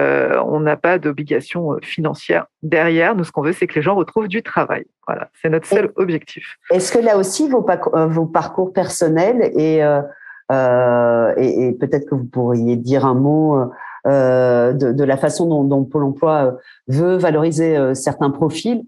on 0.45 0.61
n'a 0.61 0.77
pas 0.77 0.99
d'obligation 0.99 1.77
financière 1.83 2.47
derrière. 2.63 3.17
Nous, 3.17 3.25
ce 3.25 3.33
qu'on 3.33 3.41
veut, 3.41 3.53
c'est 3.53 3.67
que 3.67 3.75
les 3.75 3.83
gens 3.83 3.95
retrouvent 3.95 4.29
du 4.29 4.43
travail. 4.43 4.85
Voilà, 5.07 5.29
c'est 5.41 5.49
notre 5.49 5.67
seul 5.67 5.91
objectif. 5.97 6.59
Est-ce 6.71 6.93
que 6.93 6.99
là 6.99 7.17
aussi, 7.17 7.49
vos, 7.49 7.67
vos 8.09 8.27
parcours 8.27 8.73
personnels 8.73 9.51
et, 9.55 9.79
et, 9.79 11.67
et 11.67 11.73
peut-être 11.73 12.09
que 12.09 12.15
vous 12.15 12.25
pourriez 12.25 12.77
dire 12.77 13.05
un 13.05 13.15
mot 13.15 13.71
de, 14.07 14.93
de, 14.93 15.05
la 15.05 15.17
façon 15.19 15.47
dont, 15.47 15.65
dont 15.65 15.85
Pôle 15.85 16.05
Emploi 16.05 16.57
veut 16.89 17.17
valoriser 17.17 17.95
certains 17.95 18.31
profils. 18.31 18.83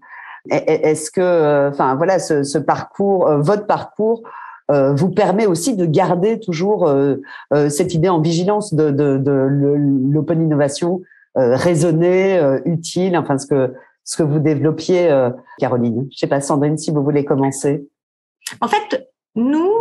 Est-ce 0.49 1.09
que, 1.11 1.69
enfin 1.69 1.95
voilà, 1.95 2.19
ce, 2.19 2.43
ce 2.43 2.57
parcours, 2.57 3.29
votre 3.37 3.65
parcours 3.65 4.23
vous 4.69 5.09
permet 5.09 5.45
aussi 5.45 5.75
de 5.75 5.85
garder 5.85 6.39
toujours 6.39 6.91
cette 7.69 7.93
idée 7.93 8.09
en 8.09 8.19
vigilance 8.19 8.73
de, 8.73 8.91
de, 8.91 9.17
de 9.17 9.31
l'open 10.11 10.41
innovation 10.41 11.01
raisonnée, 11.35 12.41
utile, 12.65 13.17
enfin 13.17 13.37
ce 13.37 13.47
que 13.47 13.73
ce 14.03 14.17
que 14.17 14.23
vous 14.23 14.39
développiez, 14.39 15.09
Caroline. 15.59 16.07
Je 16.11 16.17
sais 16.17 16.27
pas, 16.27 16.41
Sandrine, 16.41 16.77
si 16.77 16.91
vous 16.91 17.03
voulez 17.03 17.23
commencer. 17.23 17.87
En 18.59 18.67
fait, 18.67 19.09
nous, 19.35 19.71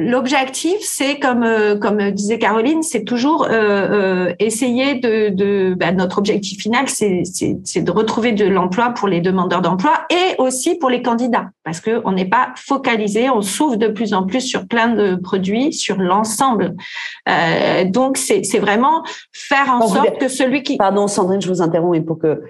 L'objectif, 0.00 0.76
c'est 0.80 1.18
comme 1.18 1.42
euh, 1.42 1.76
comme 1.76 2.12
disait 2.12 2.38
Caroline, 2.38 2.84
c'est 2.84 3.02
toujours 3.02 3.42
euh, 3.42 3.48
euh, 3.50 4.34
essayer 4.38 4.94
de, 4.94 5.30
de 5.30 5.74
bah, 5.74 5.90
notre 5.90 6.18
objectif 6.18 6.62
final, 6.62 6.84
c'est 6.88 7.82
de 7.82 7.90
retrouver 7.90 8.30
de 8.30 8.46
l'emploi 8.46 8.90
pour 8.90 9.08
les 9.08 9.20
demandeurs 9.20 9.60
d'emploi 9.60 10.06
et 10.08 10.40
aussi 10.40 10.76
pour 10.76 10.88
les 10.88 11.02
candidats, 11.02 11.46
parce 11.64 11.80
que 11.80 12.00
on 12.04 12.12
n'est 12.12 12.28
pas 12.28 12.50
focalisé, 12.54 13.28
on 13.28 13.42
s'ouvre 13.42 13.74
de 13.74 13.88
plus 13.88 14.14
en 14.14 14.22
plus 14.22 14.42
sur 14.42 14.68
plein 14.68 14.94
de 14.94 15.16
produits, 15.16 15.72
sur 15.72 15.96
l'ensemble. 15.96 16.76
Euh, 17.28 17.82
donc 17.84 18.18
c'est 18.18 18.60
vraiment 18.60 19.02
faire 19.32 19.68
en 19.68 19.84
sorte 19.88 20.16
que 20.18 20.28
celui 20.28 20.62
qui 20.62 20.76
pardon 20.76 21.08
Sandrine, 21.08 21.42
je 21.42 21.48
vous 21.48 21.60
interromps, 21.60 21.98
mais 21.98 22.04
pour 22.04 22.20
que 22.20 22.40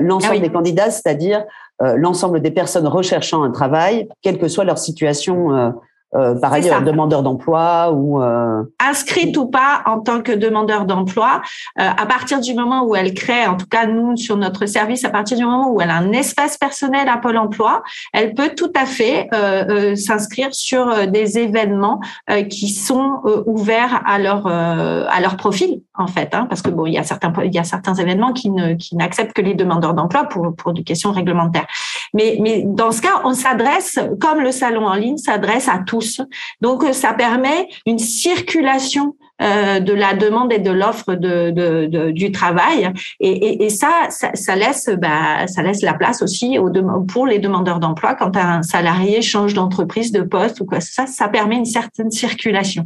l'ensemble 0.00 0.38
ah 0.38 0.40
des 0.40 0.50
candidats, 0.50 0.90
c'est-à-dire 0.90 1.44
l'ensemble 1.80 2.40
des 2.40 2.50
personnes 2.50 2.88
recherchant 2.88 3.44
un 3.44 3.52
travail, 3.52 4.08
quelle 4.20 4.38
que 4.38 4.48
soit 4.48 4.64
leur 4.64 4.78
situation 4.78 5.54
euh, 5.54 5.70
par 6.12 6.52
ailleurs 6.52 6.82
demandeur 6.82 7.22
d'emploi 7.22 7.92
ou 7.92 8.22
euh... 8.22 8.62
inscrite 8.80 9.36
ou 9.36 9.46
pas 9.46 9.82
en 9.84 10.00
tant 10.00 10.22
que 10.22 10.32
demandeur 10.32 10.86
d'emploi 10.86 11.42
euh, 11.78 11.82
à 11.84 12.06
partir 12.06 12.40
du 12.40 12.54
moment 12.54 12.84
où 12.84 12.96
elle 12.96 13.12
crée 13.12 13.46
en 13.46 13.56
tout 13.56 13.66
cas 13.66 13.86
nous 13.86 14.16
sur 14.16 14.36
notre 14.36 14.66
service 14.66 15.04
à 15.04 15.10
partir 15.10 15.36
du 15.36 15.44
moment 15.44 15.70
où 15.70 15.80
elle 15.80 15.90
a 15.90 15.96
un 15.96 16.12
espace 16.12 16.56
personnel 16.56 17.08
à 17.08 17.18
Pôle 17.18 17.36
Emploi 17.36 17.82
elle 18.12 18.34
peut 18.34 18.52
tout 18.56 18.72
à 18.74 18.86
fait 18.86 19.28
euh, 19.34 19.64
euh 19.68 19.94
s'inscrire 19.96 20.54
sur 20.54 21.06
des 21.08 21.38
événements 21.38 22.00
qui 22.48 22.68
sont 22.68 23.20
ouverts 23.46 24.02
à 24.06 24.18
leur 24.18 24.46
à 24.46 25.20
leur 25.20 25.36
profil 25.36 25.82
en 25.98 26.06
fait 26.06 26.34
hein, 26.34 26.46
parce 26.48 26.62
que 26.62 26.70
bon 26.70 26.86
il 26.86 26.94
y 26.94 26.98
a 26.98 27.64
certains 27.64 27.94
événements 27.94 28.32
qui 28.32 28.50
n'acceptent 28.92 29.32
que 29.32 29.42
les 29.42 29.54
demandeurs 29.54 29.94
d'emploi 29.94 30.24
pour 30.24 30.72
des 30.72 30.84
questions 30.84 31.12
réglementaires. 31.12 31.66
Mais 32.14 32.64
dans 32.64 32.92
ce 32.92 33.02
cas 33.02 33.20
on 33.24 33.34
s'adresse 33.34 33.98
comme 34.20 34.40
le 34.40 34.52
salon 34.52 34.86
en 34.86 34.94
ligne 34.94 35.18
s'adresse 35.18 35.68
à 35.68 35.78
tous. 35.78 36.20
Donc, 36.60 36.84
ça 36.92 37.12
permet 37.12 37.68
une 37.86 37.98
circulation 37.98 39.16
euh, 39.40 39.78
de 39.78 39.92
la 39.92 40.14
demande 40.14 40.52
et 40.52 40.58
de 40.58 40.72
l'offre 40.72 41.14
de, 41.14 41.50
de, 41.50 42.10
du 42.10 42.32
travail. 42.32 42.92
Et, 43.20 43.30
et, 43.30 43.64
et 43.64 43.70
ça, 43.70 43.88
ça, 44.10 44.30
ça, 44.34 44.56
laisse, 44.56 44.90
bah, 44.98 45.46
ça 45.46 45.62
laisse 45.62 45.82
la 45.82 45.94
place 45.94 46.22
aussi 46.22 46.58
aux 46.58 46.70
pour 47.06 47.24
les 47.24 47.38
demandeurs 47.38 47.78
d'emploi 47.78 48.14
quand 48.14 48.36
un 48.36 48.62
salarié 48.62 49.22
change 49.22 49.54
d'entreprise, 49.54 50.10
de 50.10 50.22
poste 50.22 50.60
ou 50.60 50.64
quoi. 50.64 50.80
Ça, 50.80 51.06
ça 51.06 51.28
permet 51.28 51.56
une 51.56 51.64
certaine 51.64 52.10
circulation. 52.10 52.84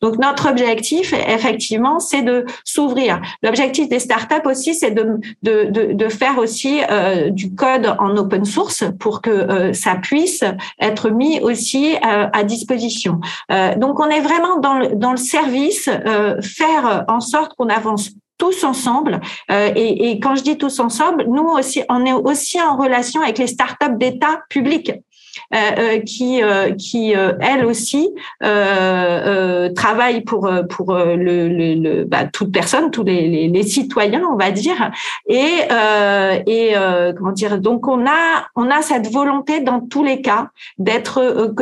Donc 0.00 0.18
notre 0.18 0.50
objectif, 0.50 1.14
effectivement, 1.28 2.00
c'est 2.00 2.22
de 2.22 2.46
s'ouvrir. 2.64 3.20
L'objectif 3.44 3.88
des 3.88 4.00
startups 4.00 4.44
aussi, 4.44 4.74
c'est 4.74 4.90
de, 4.90 5.20
de, 5.42 5.70
de, 5.70 5.92
de, 5.92 6.08
faire 6.08 6.38
aussi 6.38 6.80
euh, 6.90 7.30
du 7.30 7.54
code 7.54 7.94
en 8.00 8.16
open 8.16 8.44
source 8.44 8.84
pour 8.98 9.22
que 9.22 9.30
euh, 9.30 9.72
ça 9.72 9.94
puisse 9.94 10.42
être 10.80 11.10
mis 11.10 11.40
aussi 11.40 11.94
euh, 11.94 12.26
à 12.32 12.42
disposition. 12.42 13.20
donc 13.76 14.00
on 14.00 14.08
est 14.08 14.20
vraiment 14.20 14.58
dans 14.58 14.78
le, 14.78 14.96
dans 14.96 15.12
le 15.12 15.16
service 15.16 15.88
euh, 15.91 15.91
faire 16.40 17.04
en 17.08 17.20
sorte 17.20 17.54
qu'on 17.56 17.68
avance 17.68 18.10
tous 18.42 18.64
ensemble. 18.64 19.20
Euh, 19.52 19.70
et, 19.76 20.10
et, 20.10 20.18
quand 20.18 20.34
je 20.34 20.42
dis 20.42 20.58
tous 20.58 20.80
ensemble, 20.80 21.24
nous 21.28 21.44
aussi, 21.44 21.84
on 21.88 22.04
est 22.04 22.12
aussi 22.12 22.60
en 22.60 22.76
relation 22.76 23.20
avec 23.20 23.38
les 23.38 23.46
startups 23.46 23.96
d'État 23.96 24.40
publics. 24.48 24.92
Euh, 25.54 25.56
euh, 25.78 25.98
qui, 26.00 26.42
euh, 26.42 26.72
qui 26.74 27.12
elle 27.12 27.64
aussi 27.66 28.08
travaille 28.40 30.22
pour 30.22 30.50
pour 30.68 30.94
le, 30.94 31.48
le, 31.48 32.04
bah, 32.04 32.24
toute 32.26 32.52
personne, 32.52 32.90
tous 32.90 33.02
les, 33.02 33.48
les, 33.48 33.62
citoyens, 33.62 34.22
on 34.30 34.36
va 34.36 34.50
dire. 34.50 34.90
Et 35.28 35.60
et 36.46 36.74
comment 37.16 37.32
dire 37.32 37.58
Donc 37.58 37.86
on 37.88 38.06
a 38.06 38.46
on 38.56 38.70
a 38.70 38.82
cette 38.82 39.10
volonté 39.12 39.60
dans 39.60 39.80
tous 39.80 40.04
les 40.04 40.20
cas 40.22 40.48
d'être 40.78 41.20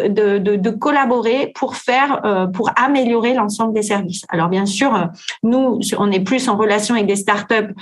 de, 0.08 0.38
de, 0.38 0.56
de, 0.56 0.70
collaborer 0.70 1.52
pour 1.54 1.76
faire 1.76 2.22
pour 2.54 2.70
améliorer 2.76 3.34
l'ensemble 3.34 3.74
des 3.74 3.82
services. 3.82 4.24
Alors 4.28 4.48
bien 4.48 4.66
sûr, 4.66 5.08
nous 5.42 5.80
on 5.98 6.10
est 6.10 6.20
plus 6.20 6.48
en 6.48 6.56
relation 6.56 6.94
avec 6.94 7.06
des 7.06 7.16
startups 7.16 7.74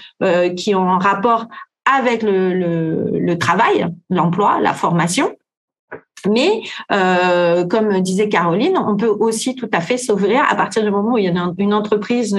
qui 0.56 0.74
ont 0.74 0.90
un 0.90 0.98
rapport 0.98 1.46
avec 1.84 2.22
le, 2.22 2.52
le, 2.52 3.18
le 3.18 3.38
travail, 3.38 3.86
l'emploi, 4.10 4.60
la 4.60 4.74
formation. 4.74 5.30
Mais 6.26 6.62
euh, 6.92 7.64
comme 7.66 8.00
disait 8.00 8.28
Caroline, 8.28 8.76
on 8.78 8.96
peut 8.96 9.06
aussi 9.08 9.54
tout 9.54 9.70
à 9.72 9.80
fait 9.80 9.98
s'ouvrir 9.98 10.42
à 10.48 10.54
partir 10.54 10.82
du 10.82 10.90
moment 10.90 11.12
où 11.12 11.18
il 11.18 11.24
y 11.24 11.28
a 11.28 11.52
une 11.58 11.74
entreprise 11.74 12.36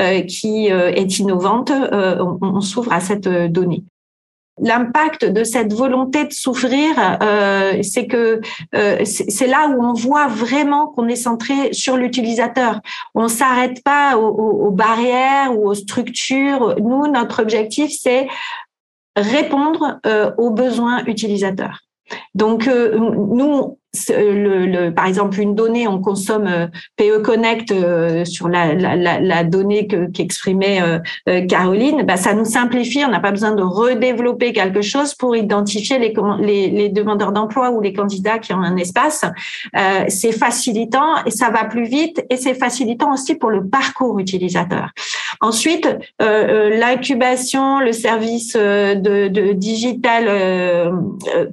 euh, 0.00 0.20
qui 0.22 0.72
euh, 0.72 0.90
est 0.90 1.18
innovante, 1.18 1.70
euh, 1.70 2.24
on, 2.40 2.60
s'ouvre 2.60 2.92
à 2.92 3.00
cette 3.00 3.28
donnée 3.28 3.84
l'impact 4.60 5.24
de 5.24 5.42
cette 5.42 5.72
volonté 5.72 6.24
de 6.24 6.32
s'ouvrir, 6.32 7.18
euh, 7.22 7.82
c'est 7.82 8.06
que 8.06 8.40
euh, 8.74 9.04
c'est 9.04 9.46
là 9.46 9.68
où 9.68 9.82
on 9.82 9.94
voit 9.94 10.28
vraiment 10.28 10.88
qu'on 10.88 11.08
est 11.08 11.16
centré 11.16 11.72
sur 11.72 11.96
l'utilisateur. 11.96 12.80
On 13.14 13.28
s'arrête 13.28 13.82
pas 13.82 14.16
aux, 14.18 14.28
aux, 14.28 14.70
barrières 14.70 15.56
ou 15.56 15.68
aux 15.68 15.74
structures. 15.74 16.76
Nous, 16.80 17.06
notre 17.06 17.42
objectif, 17.42 17.90
c'est 17.90 18.28
répondre 19.16 19.98
euh, 20.06 20.30
aux 20.38 20.50
besoins 20.50 21.04
utilisateurs. 21.06 21.80
Donc, 22.34 22.68
euh, 22.68 22.96
nous, 22.98 23.79
le, 24.08 24.90
par 24.90 25.06
exemple, 25.06 25.40
une 25.40 25.54
donnée, 25.54 25.88
on 25.88 26.00
consomme 26.00 26.46
euh, 26.46 26.66
PE 26.96 27.22
Connect 27.22 27.72
euh, 27.72 28.24
sur 28.24 28.48
la, 28.48 29.44
donnée 29.44 29.88
qu'exprimait 30.12 30.80
euh, 30.82 31.46
Caroline, 31.46 32.02
bah, 32.04 32.16
ça 32.16 32.34
nous 32.34 32.44
simplifie. 32.44 33.04
On 33.04 33.10
n'a 33.10 33.20
pas 33.20 33.32
besoin 33.32 33.52
de 33.52 33.62
redévelopper 33.62 34.52
quelque 34.52 34.82
chose 34.82 35.14
pour 35.14 35.34
identifier 35.34 35.98
les, 35.98 36.88
demandeurs 36.90 37.32
d'emploi 37.32 37.70
ou 37.70 37.80
les 37.80 37.92
candidats 37.92 38.38
qui 38.38 38.52
ont 38.52 38.62
un 38.62 38.76
espace. 38.76 39.24
c'est 40.08 40.32
facilitant 40.32 41.24
et 41.26 41.30
ça 41.30 41.50
va 41.50 41.64
plus 41.64 41.84
vite 41.84 42.24
et 42.30 42.36
c'est 42.36 42.54
facilitant 42.54 43.12
aussi 43.12 43.34
pour 43.34 43.50
le 43.50 43.66
parcours 43.66 44.18
utilisateur. 44.18 44.90
Ensuite, 45.40 45.88
l'incubation, 46.18 47.80
le 47.80 47.92
service 47.92 48.54
de 48.54 49.52
digital 49.52 50.92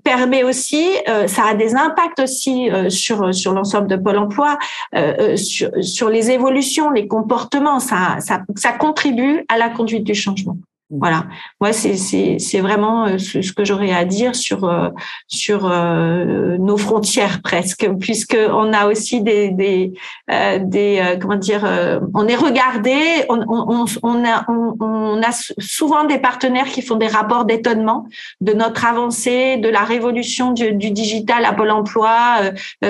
permet 0.04 0.44
aussi, 0.44 0.86
ça 1.28 1.44
a 1.50 1.54
des 1.54 1.76
impacts 1.76 2.27
aussi 2.28 2.70
euh, 2.70 2.90
sur 2.90 3.54
l'ensemble 3.54 3.88
de 3.88 3.96
Pôle 3.96 4.18
Emploi, 4.18 4.58
euh, 4.96 5.36
euh, 5.36 5.38
sur, 5.38 6.10
les 6.10 6.30
évolutions, 6.30 6.90
les 6.92 7.08
comportements. 7.08 7.80
Ça 7.80 8.72
contribue 8.80 9.46
à 9.48 9.58
la 9.58 9.70
conduite 9.70 10.04
du 10.04 10.14
changement. 10.14 10.58
Voilà, 10.90 11.26
moi 11.60 11.74
c'est 11.74 12.60
vraiment 12.62 13.08
euh, 13.08 13.18
ce, 13.18 13.52
que 13.52 13.66
j'aurais 13.66 13.92
à 13.92 14.06
dire 14.06 14.36
sur 14.36 14.64
euh, 14.64 14.88
sur 15.28 15.70
euh, 15.70 16.58
nos 16.60 16.78
frontières 16.78 17.42
presque, 17.44 17.90
puisque 18.00 18.38
on 18.38 18.72
a 18.72 18.88
aussi 18.88 19.22
des 19.22 19.52
des 19.52 21.18
comment 21.20 21.36
dire, 21.36 21.68
on 22.14 22.26
est 22.28 22.38
regardé, 22.38 22.96
on 23.28 23.44
on 23.50 23.86
on 24.02 24.26
a 24.26 24.46
on, 24.50 25.22
a 25.22 25.32
souvent 25.58 26.06
des 26.06 26.20
partenaires 26.20 26.68
qui 26.68 26.82
font 26.82 26.96
des 26.96 27.08
rapports 27.08 27.44
d'étonnement 27.44 28.08
de 28.40 28.54
notre 28.54 28.86
avancée, 28.86 29.58
de 29.58 29.68
la 29.68 29.82
révolution 29.82 30.52
du, 30.52 30.74
du 30.74 30.92
digital 30.92 31.44
à 31.44 31.52
Pôle 31.52 31.72
Emploi 31.72 32.40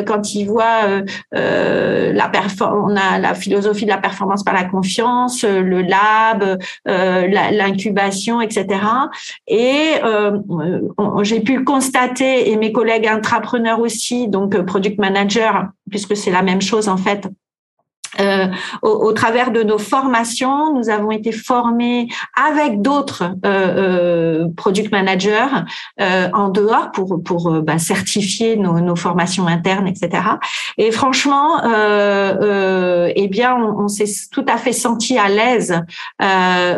quand 0.06 0.36
ils 0.36 0.46
voient 0.46 1.02
la 1.32 2.32
on 2.62 2.96
a 2.96 3.18
la 3.18 3.34
philosophie 3.34 3.86
de 3.86 3.90
la 3.90 3.98
performance 3.98 4.44
par 4.44 4.54
la 4.54 4.66
confiance, 4.66 5.44
le 5.44 5.82
lab, 5.82 6.60
l'incubation 6.86 7.87
etc. 8.42 8.66
Et 9.48 9.94
euh, 10.04 10.38
j'ai 11.24 11.42
pu 11.42 11.64
constater, 11.64 12.52
et 12.52 12.56
mes 12.58 12.72
collègues 12.72 13.08
intrapreneurs 13.08 13.80
aussi, 13.80 14.28
donc 14.28 14.56
euh, 14.56 14.64
product 14.64 15.00
manager, 15.00 15.70
puisque 15.90 16.16
c'est 16.16 16.32
la 16.32 16.42
même 16.42 16.62
chose 16.62 16.90
en 16.90 16.98
fait, 16.98 17.28
euh, 18.20 18.48
au, 18.82 19.12
travers 19.14 19.52
de 19.52 19.64
nos 19.64 19.78
formations, 19.78 20.74
nous 20.74 20.90
avons 20.90 21.12
été 21.12 21.32
formés 21.32 22.08
avec 22.36 22.82
d'autres 22.82 23.24
euh, 23.46 24.46
euh 24.46 24.48
product 24.56 24.92
managers 24.92 25.48
euh, 26.02 26.30
en 26.34 26.50
dehors 26.50 26.92
pour 26.92 27.22
pour 27.24 27.48
euh, 27.50 27.62
bah, 27.62 27.78
certifier 27.78 28.58
nos, 28.58 28.80
nos, 28.80 28.96
formations 28.96 29.48
internes, 29.48 29.88
etc. 29.88 30.24
Et 30.78 30.92
franchement, 30.92 31.62
eh 31.64 33.28
bien, 33.28 33.56
on, 33.56 33.86
on 33.86 33.88
s'est 33.88 34.12
tout 34.32 34.46
à 34.48 34.58
fait 34.58 34.74
senti 34.74 35.18
à 35.18 35.30
l'aise 35.30 35.82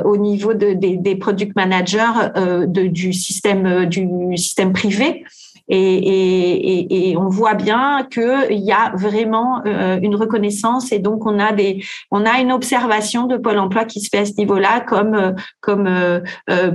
au 0.05 0.17
niveau 0.17 0.53
de, 0.53 0.73
des, 0.73 0.97
des 0.97 1.15
product 1.15 1.55
managers 1.55 2.31
de, 2.35 2.87
du 2.87 3.13
système 3.13 3.85
du 3.85 4.07
système 4.37 4.73
privé 4.73 5.23
et, 5.69 7.09
et, 7.11 7.17
on 7.17 7.29
voit 7.29 7.53
bien 7.53 8.07
qu'il 8.11 8.59
y 8.59 8.71
a 8.71 8.91
vraiment 8.95 9.63
une 9.65 10.15
reconnaissance 10.15 10.91
et 10.91 10.99
donc 10.99 11.25
on 11.25 11.39
a 11.39 11.51
des, 11.53 11.83
on 12.11 12.25
a 12.25 12.39
une 12.39 12.51
observation 12.51 13.27
de 13.27 13.37
Pôle 13.37 13.59
Emploi 13.59 13.85
qui 13.85 14.01
se 14.01 14.09
fait 14.09 14.19
à 14.19 14.25
ce 14.25 14.33
niveau-là 14.37 14.81
comme 14.81 15.35
comme 15.61 15.89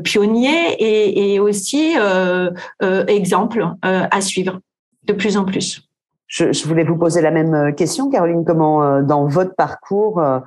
pionnier 0.04 0.74
et, 0.78 1.34
et 1.34 1.40
aussi 1.40 1.94
exemple 3.08 3.66
à 3.82 4.20
suivre 4.20 4.60
de 5.04 5.12
plus 5.12 5.36
en 5.36 5.44
plus. 5.44 5.82
Je, 6.26 6.52
je, 6.52 6.66
voulais 6.66 6.84
vous 6.84 6.96
poser 6.96 7.20
la 7.20 7.30
même 7.30 7.74
question, 7.74 8.10
Caroline. 8.10 8.44
Comment, 8.44 9.02
dans 9.02 9.26
votre 9.26 9.54
parcours, 9.54 10.20
euh, 10.20 10.40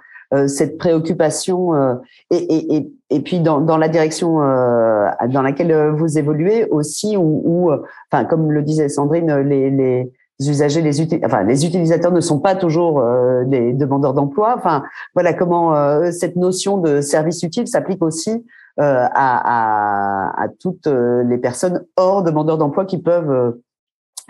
cette 0.48 0.78
préoccupation 0.78 1.74
euh, 1.74 1.96
et, 2.32 2.76
et, 2.76 2.92
et, 3.10 3.20
puis 3.22 3.40
dans, 3.40 3.62
dans 3.62 3.78
la 3.78 3.88
direction 3.88 4.42
euh, 4.42 5.08
dans 5.30 5.42
laquelle 5.42 5.92
vous 5.92 6.18
évoluez 6.18 6.66
aussi, 6.70 7.16
où, 7.18 7.72
enfin 8.12 8.26
comme 8.26 8.52
le 8.52 8.62
disait 8.62 8.90
Sandrine, 8.90 9.34
les, 9.38 9.70
les 9.70 10.12
usagers, 10.50 10.82
les, 10.82 11.02
enfin, 11.24 11.44
les 11.44 11.66
utilisateurs 11.66 12.12
ne 12.12 12.20
sont 12.20 12.40
pas 12.40 12.56
toujours 12.56 13.02
des 13.46 13.72
demandeurs 13.72 14.14
d'emploi. 14.14 14.56
Enfin, 14.58 14.84
voilà 15.16 15.34
comment 15.34 16.12
cette 16.12 16.36
notion 16.36 16.78
de 16.78 17.00
service 17.00 17.42
utile 17.44 17.68
s'applique 17.68 18.04
aussi 18.04 18.46
à, 18.78 19.08
à, 19.14 20.44
à, 20.44 20.48
toutes 20.60 20.88
les 20.88 21.38
personnes 21.38 21.86
hors 21.96 22.22
demandeurs 22.22 22.58
d'emploi 22.58 22.86
qui 22.86 22.98
peuvent 22.98 23.56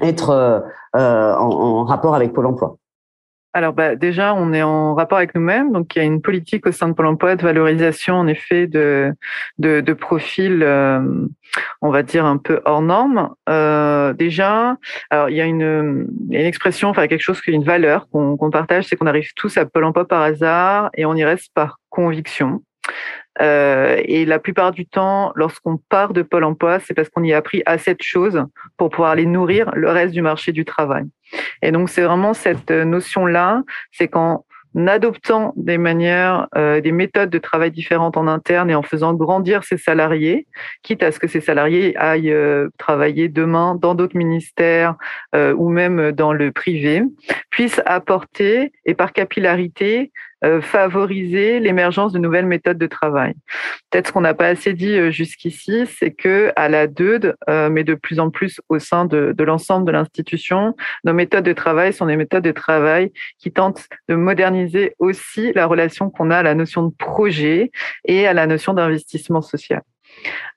être 0.01 0.63
en, 0.93 0.99
en, 0.99 1.83
rapport 1.83 2.13
avec 2.13 2.33
Pôle 2.33 2.45
Emploi 2.45 2.77
alors 3.57 3.73
bah, 3.73 3.95
déjà, 3.95 4.35
on 4.35 4.53
est 4.53 4.61
en 4.61 4.93
rapport 4.93 5.17
avec 5.17 5.33
nous-mêmes, 5.33 5.71
donc 5.71 5.95
il 5.95 5.97
y 5.97 6.01
a 6.03 6.05
une 6.05 6.21
politique 6.21 6.67
au 6.67 6.71
sein 6.71 6.89
de 6.89 6.93
Pôle 6.93 7.07
Emploi 7.07 7.35
de 7.35 7.41
valorisation 7.41 8.13
en 8.13 8.27
effet 8.27 8.67
de 8.67 9.11
de, 9.57 9.93
profils, 9.93 10.61
euh, 10.61 11.01
on 11.81 11.89
va 11.89 12.03
dire 12.03 12.23
un 12.23 12.37
peu 12.37 12.61
hors 12.65 12.83
normes. 12.83 13.33
Euh, 13.49 14.13
déjà, 14.13 14.77
alors 15.09 15.31
il 15.31 15.37
y 15.37 15.41
a 15.41 15.45
une, 15.45 16.07
une 16.29 16.45
expression, 16.45 16.89
enfin 16.89 17.07
quelque 17.07 17.23
chose 17.23 17.41
qui 17.41 17.51
une 17.51 17.63
valeur 17.63 18.07
qu'on 18.11 18.51
partage, 18.51 18.85
c'est 18.85 18.95
qu'on 18.95 19.07
arrive 19.07 19.31
tous 19.35 19.57
à 19.57 19.65
Pôle 19.65 19.85
Emploi 19.85 20.07
par 20.07 20.21
hasard 20.21 20.91
et 20.93 21.05
on 21.05 21.15
y 21.15 21.25
reste 21.25 21.51
par 21.55 21.79
conviction. 21.89 22.61
Euh, 23.41 24.01
et 24.05 24.25
la 24.25 24.39
plupart 24.39 24.71
du 24.71 24.85
temps, 24.85 25.31
lorsqu'on 25.35 25.77
part 25.89 26.13
de 26.13 26.21
Pôle 26.21 26.43
Emploi, 26.43 26.79
c'est 26.79 26.93
parce 26.93 27.09
qu'on 27.09 27.23
y 27.23 27.33
a 27.33 27.37
appris 27.37 27.61
assez 27.65 27.93
de 27.93 28.01
choses 28.01 28.43
pour 28.77 28.89
pouvoir 28.89 29.11
aller 29.11 29.25
nourrir 29.25 29.71
le 29.75 29.89
reste 29.89 30.13
du 30.13 30.21
marché 30.21 30.51
du 30.51 30.65
travail. 30.65 31.05
Et 31.61 31.71
donc, 31.71 31.89
c'est 31.89 32.03
vraiment 32.03 32.33
cette 32.33 32.71
notion-là, 32.71 33.63
c'est 33.91 34.07
qu'en 34.07 34.45
adoptant 34.87 35.53
des 35.55 35.77
manières, 35.77 36.47
euh, 36.55 36.81
des 36.81 36.91
méthodes 36.91 37.29
de 37.29 37.37
travail 37.39 37.71
différentes 37.71 38.15
en 38.15 38.27
interne 38.27 38.69
et 38.69 38.75
en 38.75 38.83
faisant 38.83 39.13
grandir 39.13 39.63
ses 39.63 39.77
salariés, 39.77 40.47
quitte 40.83 41.03
à 41.03 41.11
ce 41.11 41.19
que 41.19 41.27
ces 41.27 41.41
salariés 41.41 41.97
aillent 41.97 42.31
euh, 42.31 42.69
travailler 42.77 43.27
demain 43.27 43.75
dans 43.75 43.95
d'autres 43.95 44.17
ministères 44.17 44.95
ou 45.33 45.69
même 45.69 46.11
dans 46.11 46.33
le 46.33 46.51
privé, 46.51 47.03
puissent 47.49 47.81
apporter 47.85 48.71
et 48.85 48.93
par 48.93 49.13
capillarité 49.13 50.11
euh, 50.11 50.26
favoriser 50.61 51.59
l'émergence 51.59 52.13
de 52.13 52.19
nouvelles 52.19 52.45
méthodes 52.45 52.77
de 52.77 52.87
travail. 52.87 53.33
Peut-être 53.89 54.07
ce 54.07 54.11
qu'on 54.11 54.21
n'a 54.21 54.33
pas 54.33 54.47
assez 54.47 54.73
dit 54.73 54.97
euh, 54.97 55.11
jusqu'ici, 55.11 55.85
c'est 55.87 56.11
que 56.11 56.51
à 56.55 56.69
la 56.69 56.87
DEUD, 56.87 57.35
euh, 57.49 57.69
mais 57.69 57.83
de 57.83 57.95
plus 57.95 58.19
en 58.19 58.29
plus 58.29 58.59
au 58.69 58.79
sein 58.79 59.05
de 59.05 59.43
l'ensemble 59.43 59.85
de 59.85 59.91
l'institution, 59.91 60.75
nos 61.03 61.13
méthodes 61.13 61.45
de 61.45 61.53
travail 61.53 61.93
sont 61.93 62.05
des 62.05 62.17
méthodes 62.17 62.43
de 62.43 62.51
travail 62.51 63.11
qui 63.39 63.51
tentent 63.51 63.87
de 64.09 64.15
moderniser 64.15 64.93
aussi 64.99 65.53
la 65.53 65.65
relation 65.65 66.09
qu'on 66.09 66.31
a 66.31 66.37
à 66.37 66.43
la 66.43 66.55
notion 66.55 66.83
de 66.83 66.93
projet 66.93 67.71
et 68.05 68.27
à 68.27 68.33
la 68.33 68.47
notion 68.47 68.73
d'investissement 68.73 69.41
social. 69.41 69.81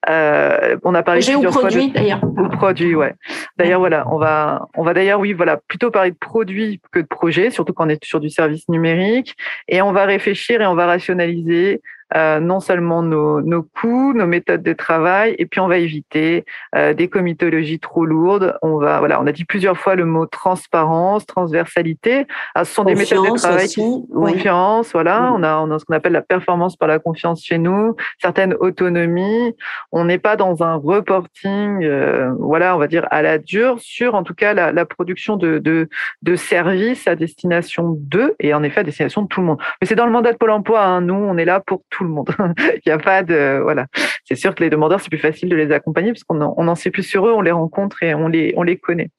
Euh, 0.08 0.76
on 0.82 0.94
a 0.94 1.02
parlé 1.02 1.20
de 1.20 1.48
produit 1.48 1.90
d'ailleurs. 1.90 2.20
Produit, 2.52 2.94
ouais. 2.94 3.14
D'ailleurs, 3.58 3.80
voilà, 3.80 4.06
on 4.10 4.18
va, 4.18 4.66
on 4.76 4.82
va 4.82 4.94
d'ailleurs, 4.94 5.20
oui, 5.20 5.32
voilà, 5.32 5.58
plutôt 5.68 5.90
parler 5.90 6.10
de 6.10 6.16
produit 6.16 6.80
que 6.92 7.00
de 7.00 7.06
projet, 7.06 7.50
surtout 7.50 7.72
quand 7.72 7.86
on 7.86 7.88
est 7.88 8.04
sur 8.04 8.20
du 8.20 8.30
service 8.30 8.68
numérique, 8.68 9.36
et 9.68 9.82
on 9.82 9.92
va 9.92 10.04
réfléchir 10.04 10.62
et 10.62 10.66
on 10.66 10.74
va 10.74 10.86
rationaliser 10.86 11.82
euh, 12.14 12.40
non 12.40 12.60
seulement 12.60 13.02
nos, 13.02 13.40
nos 13.40 13.62
coûts, 13.62 14.12
nos 14.14 14.26
méthodes 14.26 14.62
de 14.62 14.72
travail, 14.72 15.34
et 15.38 15.46
puis 15.46 15.60
on 15.60 15.68
va 15.68 15.78
éviter 15.78 16.44
euh, 16.74 16.94
des 16.94 17.08
comitologies 17.08 17.78
trop 17.78 18.04
lourdes. 18.04 18.56
On 18.62 18.78
va, 18.78 18.98
voilà, 18.98 19.20
on 19.20 19.26
a 19.26 19.32
dit 19.32 19.44
plusieurs 19.44 19.76
fois 19.76 19.94
le 19.94 20.04
mot 20.04 20.26
transparence, 20.26 21.26
transversalité. 21.26 22.26
Ah, 22.54 22.64
ce 22.64 22.74
sont 22.74 22.84
des 22.84 22.94
méthodes 22.94 23.24
de 23.24 23.36
travail 23.36 23.64
aussi, 23.64 24.04
confiance. 24.12 24.92
Voilà, 24.92 25.32
on 25.34 25.42
a, 25.42 25.58
on 25.58 25.70
a 25.70 25.78
ce 25.78 25.84
qu'on 25.84 25.94
appelle 25.94 26.12
la 26.12 26.22
performance 26.22 26.76
par 26.76 26.88
la 26.88 26.98
confiance 26.98 27.44
chez 27.44 27.58
nous, 27.58 27.96
certaines 28.20 28.54
autonomies. 28.60 29.54
On 29.92 30.04
n'est 30.04 30.18
pas 30.18 30.36
dans 30.36 30.62
un 30.62 30.76
reporting, 30.76 31.84
euh, 31.84 32.32
voilà, 32.38 32.74
on 32.76 32.78
va 32.78 32.86
dire 32.86 33.06
à 33.10 33.22
la 33.22 33.38
dure 33.38 33.76
sur, 33.78 34.14
en 34.14 34.22
tout 34.22 34.34
cas, 34.34 34.54
la, 34.54 34.72
la 34.72 34.84
production 34.84 35.36
de, 35.36 35.58
de, 35.58 35.88
de 36.22 36.36
services 36.36 37.06
à 37.06 37.16
destination 37.16 37.96
d'eux 37.98 38.34
et 38.40 38.54
en 38.54 38.62
effet 38.62 38.80
à 38.80 38.84
destination 38.84 39.22
de 39.22 39.28
tout 39.28 39.40
le 39.40 39.46
monde. 39.46 39.58
Mais 39.80 39.86
c'est 39.86 39.94
dans 39.94 40.06
le 40.06 40.12
mandat 40.12 40.32
de 40.32 40.38
Pôle 40.38 40.50
Emploi. 40.50 40.82
Hein. 40.82 41.00
Nous, 41.02 41.14
on 41.14 41.36
est 41.36 41.44
là 41.44 41.60
pour 41.60 41.82
tout 41.90 41.99
le 42.04 42.10
monde. 42.10 42.30
Il 42.58 42.82
n'y 42.86 42.92
a 42.92 42.98
pas 42.98 43.22
de 43.22 43.60
voilà. 43.62 43.86
C'est 44.24 44.34
sûr 44.34 44.54
que 44.54 44.62
les 44.62 44.70
demandeurs, 44.70 45.00
c'est 45.00 45.10
plus 45.10 45.18
facile 45.18 45.48
de 45.48 45.56
les 45.56 45.72
accompagner 45.72 46.12
parce 46.12 46.24
qu'on 46.24 46.40
en, 46.40 46.54
on 46.56 46.68
en 46.68 46.74
sait 46.74 46.90
plus 46.90 47.02
sur 47.02 47.26
eux, 47.26 47.32
on 47.32 47.40
les 47.40 47.50
rencontre 47.50 48.02
et 48.02 48.14
on 48.14 48.28
les 48.28 48.54
on 48.56 48.62
les 48.62 48.76
connaît. 48.76 49.10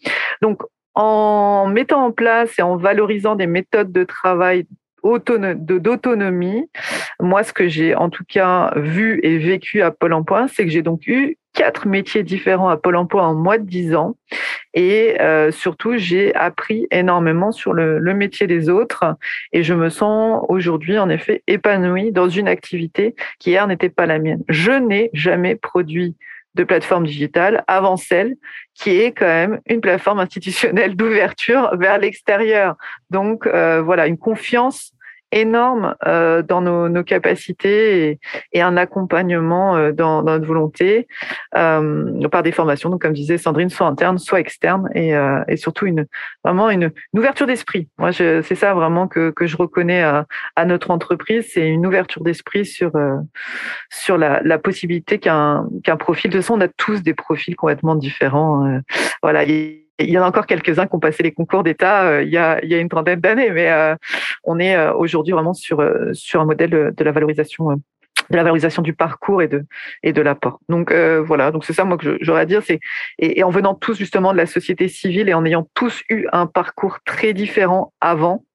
Donc 0.42 0.62
en 0.96 1.68
mettant 1.68 2.06
en 2.06 2.12
place 2.12 2.60
et 2.60 2.62
en 2.62 2.76
valorisant 2.76 3.36
des 3.36 3.48
méthodes 3.48 3.92
de 3.92 4.04
travail 4.04 4.66
d'autonomie. 5.04 6.70
Moi, 7.20 7.44
ce 7.44 7.54
que 7.54 7.68
j'ai 7.68 7.96
en 7.96 8.10
tout 8.10 8.24
cas 8.28 8.72
vu 8.76 9.20
et 9.24 9.38
vécu 9.38 9.82
à 9.82 9.92
Pôle 9.92 10.14
Emploi, 10.14 10.48
c'est 10.48 10.64
que 10.64 10.70
j'ai 10.70 10.84
donc 10.84 11.08
eu 11.08 11.38
quatre 11.54 11.88
métiers 11.88 12.24
différents 12.24 12.70
à 12.70 12.78
Pôle 12.78 12.96
Emploi 12.96 13.24
en 13.24 13.36
moins 13.36 13.58
de 13.58 13.66
dix 13.66 13.96
ans. 13.96 14.16
Et 14.74 15.20
euh, 15.20 15.52
surtout, 15.52 15.98
j'ai 15.98 16.34
appris 16.36 16.88
énormément 16.92 17.52
sur 17.52 17.74
le, 17.74 18.00
le, 18.00 18.14
métier 18.14 18.48
des 18.48 18.70
autres. 18.70 19.04
Et 19.52 19.64
je 19.64 19.74
me 19.74 19.90
sens 19.90 20.46
aujourd'hui, 20.48 20.98
en 20.98 21.10
effet, 21.10 21.44
épanouie 21.48 22.12
dans 22.12 22.30
une 22.30 22.48
activité 22.48 23.16
qui 23.40 23.52
hier 23.52 23.68
n'était 23.68 23.90
pas 23.90 24.06
la 24.06 24.20
mienne. 24.20 24.44
Je 24.48 24.72
n'ai 24.72 25.10
jamais 25.14 25.56
produit 25.56 26.16
de 26.56 26.64
plateforme 26.64 27.06
digitale 27.06 27.64
avant 27.68 27.98
celle 27.98 28.36
qui 28.74 28.92
est 28.92 29.12
quand 29.12 29.26
même 29.26 29.62
une 29.68 29.82
plateforme 29.82 30.20
institutionnelle 30.20 30.96
d'ouverture 30.96 31.76
vers 31.78 31.98
l'extérieur. 31.98 32.76
Donc 33.10 33.48
euh, 33.48 33.82
voilà, 33.82 34.08
une 34.08 34.18
confiance 34.18 34.94
énorme 35.32 35.96
euh, 36.06 36.42
dans 36.42 36.62
nos, 36.62 36.90
nos 36.90 37.04
capacités 37.04 38.10
et, 38.10 38.20
et, 38.54 38.62
un 38.62 38.78
accompagnement 38.78 39.76
euh, 39.76 39.92
dans, 39.92 40.24
dans, 40.24 40.34
notre 40.34 40.46
volonté 40.46 41.08
euh, 41.56 42.28
par 42.30 42.44
des 42.44 42.52
formations, 42.52 42.90
donc 42.90 43.02
comme 43.02 43.14
disait 43.14 43.38
Sandrine, 43.38 43.70
soit 43.70 43.88
interne, 43.88 44.18
soit 44.18 44.40
externe, 44.40 44.90
et, 44.94 45.16
euh, 45.16 45.44
et 45.48 45.58
surtout 45.58 45.86
une 45.86 46.06
vraiment 46.44 46.70
une, 46.70 46.92
une 47.14 47.20
ouverture 47.20 47.48
d'esprit. 47.48 47.90
Moi, 47.98 48.12
c'est 48.14 48.56
ça 48.56 48.74
vraiment 48.74 49.08
que, 49.08 49.32
que 49.32 49.48
je 49.48 49.58
reconnais 49.58 50.02
à, 50.02 50.26
à 50.56 50.66
notre 50.66 50.92
entreprise, 50.92 51.50
c'est 51.54 51.68
une 51.68 51.86
ouverture 51.86 52.24
d'esprit 52.24 52.66
sur 52.66 52.96
euh, 52.96 53.18
sur 53.90 54.18
la, 54.18 54.42
la 54.44 54.58
possibilité 54.58 55.20
qu'un 55.20 55.68
qu'un 55.84 55.98
profil 55.98 56.32
de 56.32 56.42
son, 56.42 56.56
on 56.56 56.62
a 56.62 56.68
tous 56.68 57.02
des 57.02 57.14
profils 57.14 57.56
complètement 57.56 57.96
différents. 57.96 58.66
Euh, 58.66 58.80
voilà. 59.22 59.46
Il 60.04 60.12
y 60.12 60.18
en 60.18 60.24
a 60.24 60.28
encore 60.28 60.46
quelques-uns 60.46 60.88
qui 60.88 60.96
ont 60.96 61.00
passé 61.00 61.24
les 61.24 61.32
concours 61.32 61.64
d'État 61.64 62.04
euh, 62.04 62.24
il, 62.24 62.30
y 62.30 62.38
a, 62.38 62.64
il 62.64 62.70
y 62.70 62.74
a 62.74 62.80
une 62.80 62.90
trentaine 62.90 63.20
d'années, 63.20 63.52
mais 63.52 63.70
euh, 63.72 63.96
on 64.44 64.60
est 64.60 64.76
euh, 64.76 64.94
aujourd'hui 64.94 65.34
vraiment 65.34 65.54
sur, 65.54 65.84
sur 66.14 66.42
un 66.42 66.46
modèle 66.46 66.94
de 66.96 67.04
la 67.04 67.12
valorisation 67.12 67.82
de 68.30 68.38
la 68.38 68.44
valorisation 68.44 68.82
du 68.82 68.94
parcours 68.94 69.42
et 69.42 69.48
de 69.48 69.66
et 70.04 70.14
de 70.14 70.22
l'apport. 70.22 70.60
Donc 70.70 70.94
voilà, 70.94 71.52
donc 71.52 71.66
c'est 71.66 71.74
ça 71.74 71.84
moi 71.84 71.98
que 71.98 72.18
j'aurais 72.22 72.42
à 72.42 72.46
dire, 72.46 72.62
c'est 72.64 72.80
et, 73.20 73.40
et, 73.40 73.44
en 73.44 73.50
venant 73.50 73.74
tous 73.74 73.98
justement 73.98 74.32
de 74.32 74.38
la 74.38 74.46
société 74.46 74.88
civile 74.88 75.28
et 75.28 75.34
en 75.34 75.44
ayant 75.44 75.68
tous 75.74 76.02
eu 76.10 76.28
un 76.32 76.46
parcours 76.46 77.00
très 77.06 77.34
différent 77.34 77.94
avant, 78.00 78.46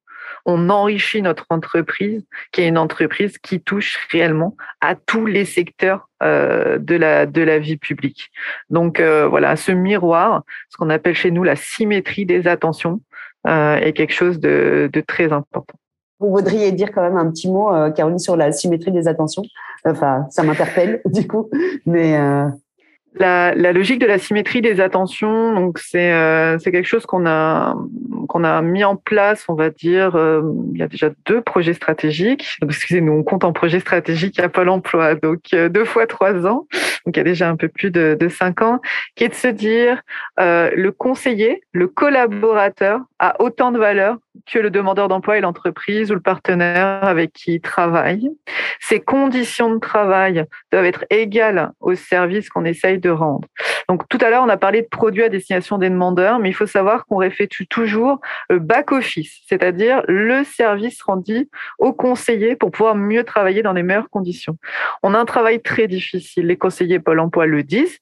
on 0.46 0.70
enrichit 0.70 1.20
notre 1.20 1.44
entreprise, 1.50 2.24
qui 2.52 2.62
est 2.62 2.68
une 2.68 2.78
entreprise 2.78 3.37
qui 3.38 3.61
touche 3.61 3.98
réellement 4.11 4.56
à 4.80 4.94
tous 4.94 5.26
les 5.26 5.44
secteurs 5.44 6.09
euh, 6.22 6.78
de 6.78 6.94
la 6.94 7.26
de 7.26 7.42
la 7.42 7.59
vie 7.59 7.76
publique. 7.76 8.30
Donc 8.70 9.00
euh, 9.00 9.26
voilà, 9.26 9.56
ce 9.56 9.72
miroir, 9.72 10.44
ce 10.70 10.76
qu'on 10.76 10.88
appelle 10.88 11.16
chez 11.16 11.32
nous 11.32 11.42
la 11.42 11.56
symétrie 11.56 12.24
des 12.24 12.46
attentions, 12.46 13.00
euh, 13.48 13.76
est 13.76 13.92
quelque 13.92 14.14
chose 14.14 14.38
de, 14.38 14.88
de 14.92 15.00
très 15.00 15.32
important. 15.32 15.74
Vous 16.20 16.30
voudriez 16.30 16.72
dire 16.72 16.92
quand 16.92 17.02
même 17.02 17.18
un 17.18 17.30
petit 17.30 17.50
mot, 17.50 17.68
Caroline, 17.92 18.18
sur 18.18 18.37
la 18.37 18.50
symétrie 18.50 18.92
des 18.92 19.06
attentions? 19.06 19.42
Enfin, 19.85 20.26
ça 20.30 20.42
m'interpelle 20.44 21.02
du 21.06 21.26
coup, 21.26 21.50
mais 21.85 22.16
la, 23.16 23.55
la, 23.55 23.72
logique 23.72 23.98
de 23.98 24.07
la 24.07 24.18
symétrie 24.18 24.61
des 24.61 24.81
attentions, 24.81 25.55
donc 25.55 25.79
c'est 25.79 26.12
euh, 26.12 26.59
quelque 26.59 26.85
chose 26.85 27.07
qu'on 27.07 27.26
a 27.26 27.74
qu'on 28.29 28.44
a 28.44 28.61
mis 28.62 28.85
en 28.85 28.96
place, 28.96 29.44
on 29.48 29.55
va 29.55 29.70
dire. 29.70 30.16
Euh, 30.16 30.42
il 30.72 30.79
y 30.79 30.83
a 30.83 30.88
déjà 30.88 31.11
deux 31.26 31.40
projets 31.40 31.74
stratégiques. 31.74 32.59
Excusez-nous, 32.62 33.12
on 33.12 33.22
compte 33.22 33.44
en 33.44 33.52
projet 33.52 33.81
stratégique 33.81 34.38
à 34.40 34.48
Pôle 34.48 34.68
Emploi, 34.68 35.14
donc 35.14 35.40
euh, 35.55 35.69
deux 35.69 35.85
fois 35.85 36.06
trois 36.06 36.46
ans. 36.46 36.67
Donc 37.04 37.17
il 37.17 37.19
y 37.19 37.21
a 37.21 37.25
déjà 37.25 37.48
un 37.48 37.56
peu 37.56 37.69
plus 37.69 37.90
de, 37.90 38.17
de 38.19 38.29
cinq 38.29 38.62
ans, 38.62 38.81
qui 39.14 39.25
est 39.25 39.29
de 39.29 39.35
se 39.35 39.48
dire 39.48 40.02
le 40.38 40.90
conseiller, 40.90 41.62
le 41.73 41.87
collaborateur 41.87 43.00
a 43.19 43.40
autant 43.40 43.73
de 43.73 43.79
valeur 43.79 44.19
que 44.46 44.58
le 44.58 44.70
demandeur 44.70 45.08
d'emploi 45.08 45.38
et 45.38 45.40
l'entreprise 45.40 46.10
ou 46.10 46.14
le 46.14 46.20
partenaire 46.20 47.04
avec 47.04 47.32
qui 47.32 47.54
il 47.54 47.60
travaille. 47.60 48.28
Ses 48.80 49.00
conditions 49.00 49.74
de 49.74 49.78
travail 49.78 50.44
doivent 50.72 50.84
être 50.84 51.04
égales 51.10 51.72
au 51.80 51.94
service 51.94 52.48
qu'on 52.48 52.64
essaye 52.64 52.98
de 52.98 53.10
rendre. 53.10 53.48
Donc 53.88 54.08
tout 54.08 54.18
à 54.20 54.30
l'heure, 54.30 54.42
on 54.42 54.48
a 54.48 54.56
parlé 54.56 54.82
de 54.82 54.88
produits 54.88 55.22
à 55.22 55.28
destination 55.28 55.78
des 55.78 55.90
demandeurs, 55.90 56.38
mais 56.38 56.48
il 56.48 56.54
faut 56.54 56.66
savoir 56.66 57.06
qu'on 57.06 57.16
réfléchit 57.16 57.66
toujours 57.66 58.20
le 58.50 58.58
back-office, 58.58 59.42
c'est-à-dire 59.46 60.02
le 60.08 60.44
service 60.44 61.02
rendu 61.02 61.48
aux 61.78 61.92
conseillers 61.92 62.56
pour 62.56 62.70
pouvoir 62.70 62.94
mieux 62.94 63.24
travailler 63.24 63.62
dans 63.62 63.72
les 63.72 63.82
meilleures 63.82 64.10
conditions. 64.10 64.56
On 65.02 65.14
a 65.14 65.18
un 65.18 65.24
travail 65.24 65.60
très 65.60 65.87
difficile. 65.87 66.46
Les 66.46 66.56
conseillers 66.56 66.98
Pôle 66.98 67.20
emploi 67.20 67.46
le 67.46 67.62
disent, 67.62 67.98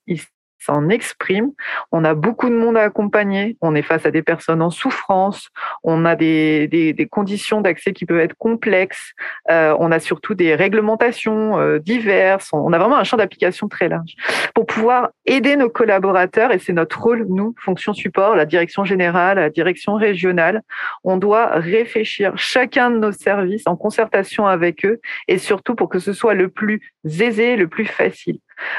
s'en 0.64 0.88
exprime. 0.88 1.50
On 1.92 2.04
a 2.04 2.14
beaucoup 2.14 2.48
de 2.48 2.54
monde 2.54 2.76
à 2.76 2.82
accompagner. 2.82 3.56
On 3.60 3.74
est 3.74 3.82
face 3.82 4.06
à 4.06 4.10
des 4.10 4.22
personnes 4.22 4.62
en 4.62 4.70
souffrance. 4.70 5.48
On 5.82 6.04
a 6.04 6.16
des, 6.16 7.08
conditions 7.10 7.60
d'accès 7.60 7.92
qui 7.92 8.06
peuvent 8.06 8.18
être 8.18 8.36
complexes. 8.36 9.12
Euh, 9.50 9.76
on 9.78 9.92
a 9.92 10.00
surtout 10.00 10.34
des 10.34 10.54
réglementations 10.54 11.58
euh, 11.58 11.78
diverses. 11.78 12.50
On 12.52 12.72
a 12.72 12.78
vraiment 12.78 12.96
un 12.96 13.04
champ 13.04 13.16
d'application 13.16 13.68
très 13.68 13.88
large. 13.88 14.14
Pour 14.54 14.66
pouvoir 14.66 15.10
aider 15.26 15.56
nos 15.56 15.68
collaborateurs, 15.68 16.50
et 16.52 16.58
c'est 16.58 16.72
notre 16.72 17.00
rôle, 17.00 17.26
nous, 17.28 17.54
fonction 17.58 17.92
support, 17.92 18.36
la 18.36 18.46
direction 18.46 18.84
générale, 18.84 19.36
la 19.38 19.50
direction 19.50 19.94
régionale, 19.94 20.62
on 21.04 21.16
doit 21.16 21.46
réfléchir 21.46 22.32
chacun 22.36 22.90
de 22.90 22.98
nos 22.98 23.12
services 23.12 23.64
en 23.66 23.76
concertation 23.76 24.46
avec 24.46 24.84
eux 24.84 25.00
et 25.28 25.38
surtout 25.38 25.74
pour 25.74 25.88
que 25.88 25.98
ce 25.98 26.12
soit 26.12 26.34
le 26.34 26.48
plus 26.48 26.93
aisé, 27.04 27.56
le 27.56 27.68
plus 27.68 27.86
facile. 27.86 28.38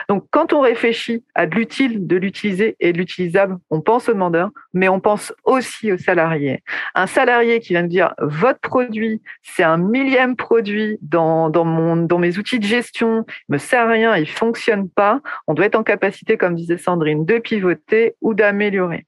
Donc, 0.09 0.25
quand 0.31 0.53
on 0.53 0.61
réfléchit 0.61 1.23
à 1.35 1.45
de 1.45 1.55
l'utile, 1.55 2.07
de 2.07 2.15
l'utiliser 2.15 2.75
et 2.79 2.93
de 2.93 2.97
l'utilisable, 2.97 3.57
on 3.69 3.81
pense 3.81 4.09
au 4.09 4.13
demandeur, 4.13 4.49
mais 4.73 4.89
on 4.89 4.99
pense 4.99 5.33
aussi 5.43 5.91
au 5.91 5.97
salarié. 5.97 6.63
Un 6.93 7.07
salarié 7.07 7.59
qui 7.59 7.73
vient 7.73 7.83
de 7.83 7.87
dire 7.87 8.13
votre 8.19 8.59
produit, 8.59 9.21
c'est 9.43 9.63
un 9.63 9.77
millième 9.77 10.35
produit 10.35 10.97
dans, 11.01 11.49
dans, 11.49 11.65
mon, 11.65 11.97
dans 11.97 12.19
mes 12.19 12.37
outils 12.37 12.59
de 12.59 12.65
gestion, 12.65 13.25
il 13.49 13.53
me 13.53 13.57
sert 13.57 13.87
à 13.87 13.91
rien, 13.91 14.15
il 14.15 14.29
fonctionne 14.29 14.89
pas. 14.89 15.21
On 15.47 15.53
doit 15.53 15.65
être 15.65 15.75
en 15.75 15.83
capacité, 15.83 16.37
comme 16.37 16.55
disait 16.55 16.77
Sandrine, 16.77 17.25
de 17.25 17.37
pivoter 17.37 18.15
ou 18.21 18.33
d'améliorer. 18.33 19.05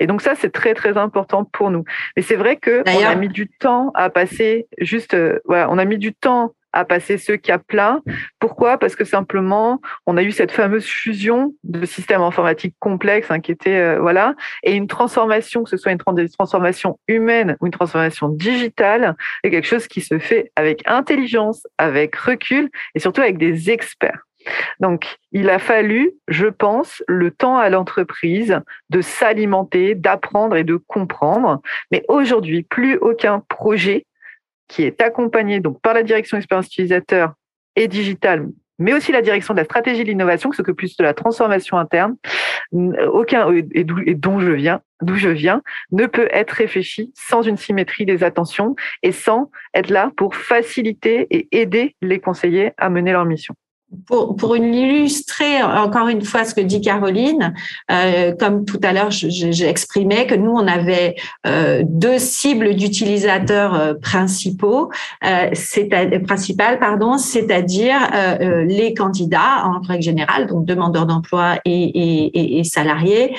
Et 0.00 0.06
donc 0.06 0.20
ça, 0.22 0.34
c'est 0.34 0.50
très 0.50 0.74
très 0.74 0.96
important 0.98 1.44
pour 1.44 1.70
nous. 1.70 1.84
Mais 2.16 2.22
c'est 2.22 2.36
vrai 2.36 2.56
que 2.56 2.82
on 2.86 3.04
a 3.04 3.14
mis 3.14 3.28
du 3.28 3.48
temps 3.48 3.90
à 3.94 4.10
passer 4.10 4.66
juste, 4.78 5.14
euh, 5.14 5.40
voilà, 5.44 5.70
on 5.70 5.78
a 5.78 5.84
mis 5.84 5.98
du 5.98 6.14
temps 6.14 6.54
à 6.76 6.84
passer 6.84 7.16
ce 7.16 7.32
cap-là. 7.32 8.00
Pourquoi? 8.38 8.78
Parce 8.78 8.96
que 8.96 9.04
simplement, 9.04 9.80
on 10.06 10.18
a 10.18 10.22
eu 10.22 10.30
cette 10.30 10.52
fameuse 10.52 10.84
fusion 10.84 11.54
de 11.64 11.86
systèmes 11.86 12.20
informatiques 12.20 12.76
complexes 12.80 13.30
hein, 13.30 13.40
qui 13.40 13.50
était 13.50 13.78
euh, 13.78 13.98
voilà, 13.98 14.34
et 14.62 14.74
une 14.74 14.86
transformation, 14.86 15.64
que 15.64 15.70
ce 15.70 15.78
soit 15.78 15.92
une 15.92 16.28
transformation 16.28 16.98
humaine 17.08 17.56
ou 17.60 17.66
une 17.66 17.72
transformation 17.72 18.28
digitale, 18.28 19.16
est 19.42 19.50
quelque 19.50 19.66
chose 19.66 19.86
qui 19.86 20.02
se 20.02 20.18
fait 20.18 20.52
avec 20.54 20.82
intelligence, 20.86 21.66
avec 21.78 22.14
recul 22.14 22.68
et 22.94 22.98
surtout 22.98 23.22
avec 23.22 23.38
des 23.38 23.70
experts. 23.70 24.20
Donc, 24.78 25.16
il 25.32 25.48
a 25.48 25.58
fallu, 25.58 26.12
je 26.28 26.46
pense, 26.46 27.02
le 27.08 27.30
temps 27.30 27.56
à 27.56 27.70
l'entreprise 27.70 28.60
de 28.90 29.00
s'alimenter, 29.00 29.94
d'apprendre 29.94 30.56
et 30.56 30.62
de 30.62 30.76
comprendre. 30.76 31.62
Mais 31.90 32.04
aujourd'hui, 32.08 32.62
plus 32.62 32.96
aucun 32.98 33.40
projet 33.48 34.06
qui 34.68 34.82
est 34.82 35.00
accompagné 35.00 35.60
donc 35.60 35.80
par 35.80 35.94
la 35.94 36.02
direction 36.02 36.36
expérience 36.36 36.66
utilisateur 36.66 37.34
et 37.76 37.88
digitale, 37.88 38.48
mais 38.78 38.92
aussi 38.92 39.12
la 39.12 39.22
direction 39.22 39.54
de 39.54 39.58
la 39.58 39.64
stratégie 39.64 40.02
de 40.02 40.08
l'innovation, 40.08 40.50
qui 40.50 40.56
s'occupe 40.56 40.76
plus 40.76 40.96
de 40.96 41.04
la 41.04 41.14
transformation 41.14 41.78
interne, 41.78 42.16
aucun 42.72 43.50
et 43.52 43.84
dont 43.84 44.40
je 44.40 44.50
viens, 44.50 44.80
d'où 45.02 45.14
je 45.14 45.28
viens, 45.28 45.62
ne 45.92 46.06
peut 46.06 46.28
être 46.30 46.52
réfléchi 46.52 47.12
sans 47.14 47.42
une 47.42 47.56
symétrie 47.56 48.06
des 48.06 48.24
attentions 48.24 48.74
et 49.02 49.12
sans 49.12 49.50
être 49.74 49.90
là 49.90 50.10
pour 50.16 50.34
faciliter 50.34 51.26
et 51.30 51.48
aider 51.52 51.96
les 52.02 52.18
conseillers 52.18 52.72
à 52.76 52.90
mener 52.90 53.12
leur 53.12 53.24
mission 53.24 53.54
pour, 54.06 54.56
illustrer 54.56 55.62
encore 55.62 56.08
une 56.08 56.22
fois 56.22 56.44
ce 56.44 56.54
que 56.54 56.60
dit 56.60 56.80
Caroline, 56.80 57.54
euh, 57.90 58.32
comme 58.38 58.64
tout 58.64 58.80
à 58.82 58.92
l'heure 58.92 59.10
j'ai 59.10 59.68
exprimé 59.68 60.26
que 60.26 60.34
nous 60.34 60.50
on 60.50 60.66
avait 60.66 61.16
euh, 61.46 61.82
deux 61.84 62.18
cibles 62.18 62.74
d'utilisateurs 62.74 63.74
euh, 63.74 63.94
principaux, 63.94 64.90
principales 66.26 66.78
c'est-à-dire 67.18 67.98
les 68.40 68.94
candidats 68.94 69.64
en 69.64 69.80
règle 69.80 70.02
générale, 70.02 70.46
donc 70.46 70.64
demandeurs 70.64 71.06
d'emploi 71.06 71.56
et, 71.64 72.62
salariés, 72.64 73.34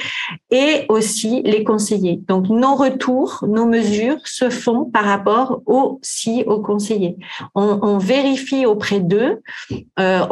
et 0.51 0.85
aussi 0.89 1.41
les 1.43 1.63
conseillers. 1.63 2.19
Donc 2.27 2.49
nos 2.49 2.75
retours, 2.75 3.43
nos 3.47 3.65
mesures 3.65 4.19
se 4.25 4.49
font 4.49 4.85
par 4.85 5.05
rapport 5.05 5.61
aussi 5.65 6.43
aux 6.45 6.61
conseillers. 6.61 7.17
On, 7.55 7.97
vérifie 7.97 8.65
auprès 8.65 8.99
d'eux. 8.99 9.41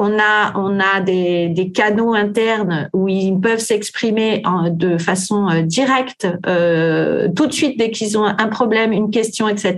On 0.05 0.19
a, 0.19 0.53
on 0.55 0.79
a 0.79 1.01
des, 1.01 1.49
des 1.49 1.71
canaux 1.71 2.13
internes 2.13 2.89
où 2.93 3.07
ils 3.07 3.39
peuvent 3.39 3.59
s'exprimer 3.59 4.43
de 4.69 4.97
façon 4.97 5.49
euh, 5.49 5.61
directe 5.61 6.27
euh, 6.45 7.27
tout 7.35 7.47
de 7.47 7.53
suite 7.53 7.79
dès 7.79 7.89
qu'ils 7.89 8.17
ont 8.17 8.25
un 8.25 8.47
problème, 8.47 8.91
une 8.91 9.09
question, 9.09 9.49
etc. 9.49 9.75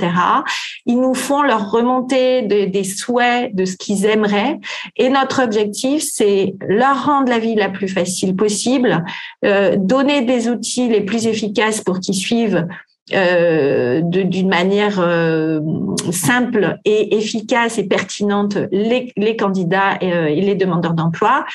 Ils 0.86 1.00
nous 1.00 1.14
font 1.14 1.42
leur 1.42 1.72
remontée 1.72 2.42
des 2.42 2.84
souhaits 2.84 3.56
de 3.56 3.66
ce 3.66 3.78
qu'ils 3.78 4.06
aimeraient. 4.06 4.60
Et 4.98 5.10
notre 5.10 5.44
objectif, 5.44 6.04
c'est 6.04 6.56
leur 6.68 7.06
rendre 7.06 7.30
la 7.30 7.40
vie 7.40 7.56
la 7.56 7.70
plus 7.70 7.88
facile 7.88 8.36
possible, 8.36 9.04
euh, 9.46 9.76
donner 9.78 10.22
des 10.24 10.50
outils 10.50 10.90
les 10.90 11.02
plus 11.02 11.28
efficaces 11.28 11.82
pour 11.82 12.00
qu'ils 12.00 12.16
suivent 12.16 12.68
euh, 13.14 14.02
d'une 14.04 14.50
manière 14.50 15.00
euh, 15.00 15.62
simple 16.12 16.78
et 16.84 17.16
efficace 17.16 17.78
et 17.78 17.86
pertinente 17.86 18.58
les, 18.70 19.14
candidats 19.38 19.98
et, 20.02 20.12
euh, 20.12 20.26
et, 20.28 20.42
les 20.42 20.56
demandeurs 20.56 20.92
d'emploi 20.92 21.46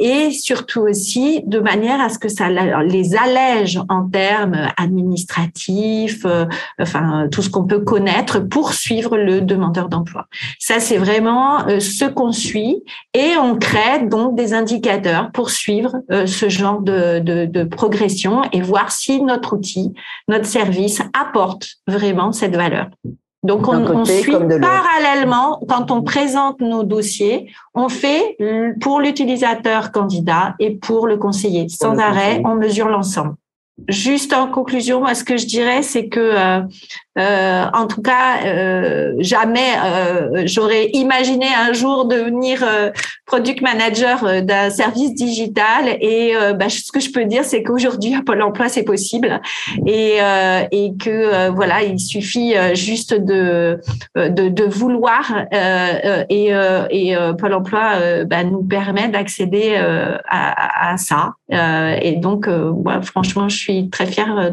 et 0.00 0.32
surtout 0.32 0.80
aussi 0.80 1.42
de 1.46 1.60
manière 1.60 2.00
à 2.00 2.08
ce 2.08 2.18
que 2.18 2.28
ça 2.28 2.48
les 2.82 3.14
allège 3.14 3.78
en 3.88 4.08
termes 4.08 4.68
administratifs, 4.76 6.26
enfin 6.80 7.28
tout 7.30 7.42
ce 7.42 7.50
qu'on 7.50 7.64
peut 7.64 7.80
connaître 7.80 8.40
pour 8.40 8.72
suivre 8.72 9.16
le 9.16 9.42
demandeur 9.42 9.88
d'emploi. 9.88 10.26
Ça 10.58 10.80
c'est 10.80 10.98
vraiment 10.98 11.66
ce 11.78 12.04
qu'on 12.04 12.32
suit 12.32 12.82
et 13.14 13.36
on 13.40 13.56
crée 13.56 14.06
donc 14.06 14.34
des 14.34 14.54
indicateurs 14.54 15.30
pour 15.32 15.50
suivre 15.50 15.92
ce 16.10 16.48
genre 16.48 16.80
de, 16.80 17.20
de, 17.20 17.46
de 17.46 17.64
progression 17.64 18.42
et 18.52 18.60
voir 18.60 18.90
si 18.90 19.22
notre 19.22 19.54
outil, 19.54 19.92
notre 20.28 20.46
service 20.46 20.63
service 20.64 21.02
apporte 21.12 21.66
vraiment 21.86 22.32
cette 22.32 22.56
valeur. 22.56 22.88
Donc, 23.42 23.68
on, 23.68 23.74
on 23.74 24.04
suit 24.06 24.32
parallèlement, 24.32 25.60
quand 25.68 25.90
on 25.90 26.02
présente 26.02 26.60
nos 26.60 26.82
dossiers, 26.82 27.50
on 27.74 27.90
fait 27.90 28.38
pour 28.80 29.00
l'utilisateur 29.00 29.92
candidat 29.92 30.54
et 30.58 30.76
pour 30.76 31.06
le 31.06 31.18
conseiller. 31.18 31.68
Sans 31.68 31.98
arrêt, 31.98 32.40
on 32.44 32.54
mesure 32.54 32.88
l'ensemble. 32.88 33.34
Juste 33.88 34.32
en 34.32 34.46
conclusion, 34.46 35.00
moi, 35.00 35.16
ce 35.16 35.24
que 35.24 35.36
je 35.36 35.46
dirais, 35.46 35.82
c'est 35.82 36.06
que 36.06 36.20
euh, 36.20 36.60
euh, 37.18 37.64
en 37.72 37.88
tout 37.88 38.02
cas, 38.02 38.44
euh, 38.46 39.14
jamais 39.18 39.74
j'aurais 40.44 40.90
imaginé 40.92 41.46
un 41.46 41.72
jour 41.72 42.06
devenir 42.06 42.64
product 43.26 43.62
manager 43.62 44.42
d'un 44.44 44.70
service 44.70 45.14
digital. 45.14 45.98
Et 46.00 46.34
bah, 46.54 46.68
ce 46.68 46.92
que 46.92 47.00
je 47.00 47.10
peux 47.10 47.24
dire, 47.24 47.44
c'est 47.44 47.64
qu'aujourd'hui 47.64 48.14
à 48.14 48.22
Pôle 48.22 48.42
Emploi, 48.42 48.68
c'est 48.68 48.84
possible, 48.84 49.40
et, 49.86 50.18
et 50.70 50.92
que 50.96 51.50
voilà, 51.50 51.82
il 51.82 51.98
suffit 51.98 52.54
juste 52.74 53.12
de 53.12 53.80
de, 54.14 54.64
vouloir. 54.64 55.46
et, 56.30 56.52
et 56.90 57.16
Pôle 57.38 57.54
Emploi 57.54 58.24
bah, 58.24 58.44
nous 58.44 58.62
permet 58.62 59.08
d'accéder 59.08 59.76
à, 60.28 60.96
ça. 60.96 61.32
Et 61.54 62.16
donc, 62.16 62.48
moi, 62.48 63.02
franchement, 63.02 63.48
je 63.48 63.56
suis 63.56 63.90
très 63.90 64.06
fière 64.06 64.52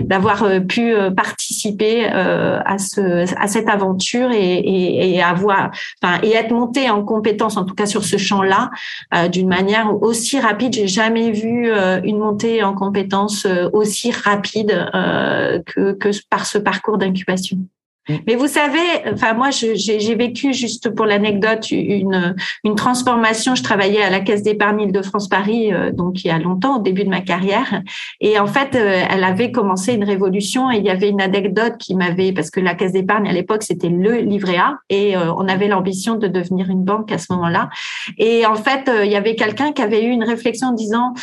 d'avoir 0.00 0.44
pu 0.68 0.94
participer 1.16 2.08
euh, 2.12 2.60
à, 2.64 2.78
ce, 2.78 3.32
à 3.40 3.46
cette 3.48 3.68
aventure 3.68 4.30
et, 4.32 5.14
et, 5.14 5.22
avoir, 5.22 5.70
enfin, 6.02 6.20
et 6.22 6.32
être 6.32 6.52
monté 6.52 6.90
en 6.90 7.04
compétence, 7.04 7.56
en 7.56 7.64
tout 7.64 7.74
cas 7.74 7.86
sur 7.86 8.04
ce 8.04 8.16
champ-là, 8.16 8.70
euh, 9.14 9.28
d'une 9.28 9.48
manière 9.48 10.02
aussi 10.02 10.38
rapide. 10.38 10.74
J'ai 10.74 10.88
jamais 10.88 11.30
vu 11.30 11.70
euh, 11.70 12.00
une 12.04 12.18
montée 12.18 12.62
en 12.62 12.74
compétence 12.74 13.46
aussi 13.72 14.10
rapide 14.10 14.90
que 15.66 15.96
par 16.28 16.46
ce 16.46 16.58
parcours 16.58 16.98
d'incubation. 16.98 17.58
Mm. 18.08 18.14
Mais 18.26 18.34
vous 18.34 18.46
savez, 18.46 18.78
enfin 19.12 19.34
moi, 19.34 19.50
j'ai 19.50 20.14
vécu 20.14 20.52
juste 20.52 20.90
pour 20.90 21.06
l'anecdote 21.06 21.70
une, 21.70 22.34
une 22.64 22.74
transformation. 22.74 23.54
Je 23.54 23.62
travaillais 23.62 24.02
à 24.02 24.10
la 24.10 24.20
Caisse 24.20 24.42
d'épargne 24.42 24.80
Île-de-France 24.80 25.28
Paris, 25.28 25.72
euh, 25.72 25.90
donc 25.92 26.24
il 26.24 26.28
y 26.28 26.30
a 26.30 26.38
longtemps, 26.38 26.78
au 26.78 26.82
début 26.82 27.04
de 27.04 27.10
ma 27.10 27.20
carrière, 27.20 27.82
et 28.20 28.38
en 28.38 28.46
fait, 28.46 28.74
euh, 28.74 29.04
elle 29.10 29.24
avait 29.24 29.52
commencé 29.52 29.94
une 29.94 30.04
révolution. 30.04 30.70
Et 30.70 30.78
il 30.78 30.84
y 30.84 30.90
avait 30.90 31.08
une 31.08 31.20
anecdote 31.20 31.76
qui 31.78 31.94
m'avait, 31.94 32.32
parce 32.32 32.50
que 32.50 32.60
la 32.60 32.74
Caisse 32.74 32.92
d'épargne 32.92 33.28
à 33.28 33.32
l'époque 33.32 33.62
c'était 33.62 33.88
le 33.88 34.16
livret 34.16 34.56
A, 34.56 34.78
et 34.88 35.16
euh, 35.16 35.32
on 35.34 35.48
avait 35.48 35.68
l'ambition 35.68 36.16
de 36.16 36.26
devenir 36.26 36.70
une 36.70 36.84
banque 36.84 37.12
à 37.12 37.18
ce 37.18 37.32
moment-là. 37.32 37.68
Et 38.18 38.46
en 38.46 38.54
fait, 38.54 38.90
il 39.04 39.10
y 39.10 39.16
avait 39.16 39.34
quelqu'un 39.34 39.72
qui 39.72 39.82
avait 39.82 40.02
eu 40.02 40.10
une 40.10 40.24
réflexion 40.24 40.68
en 40.68 40.72
disant, 40.72 41.14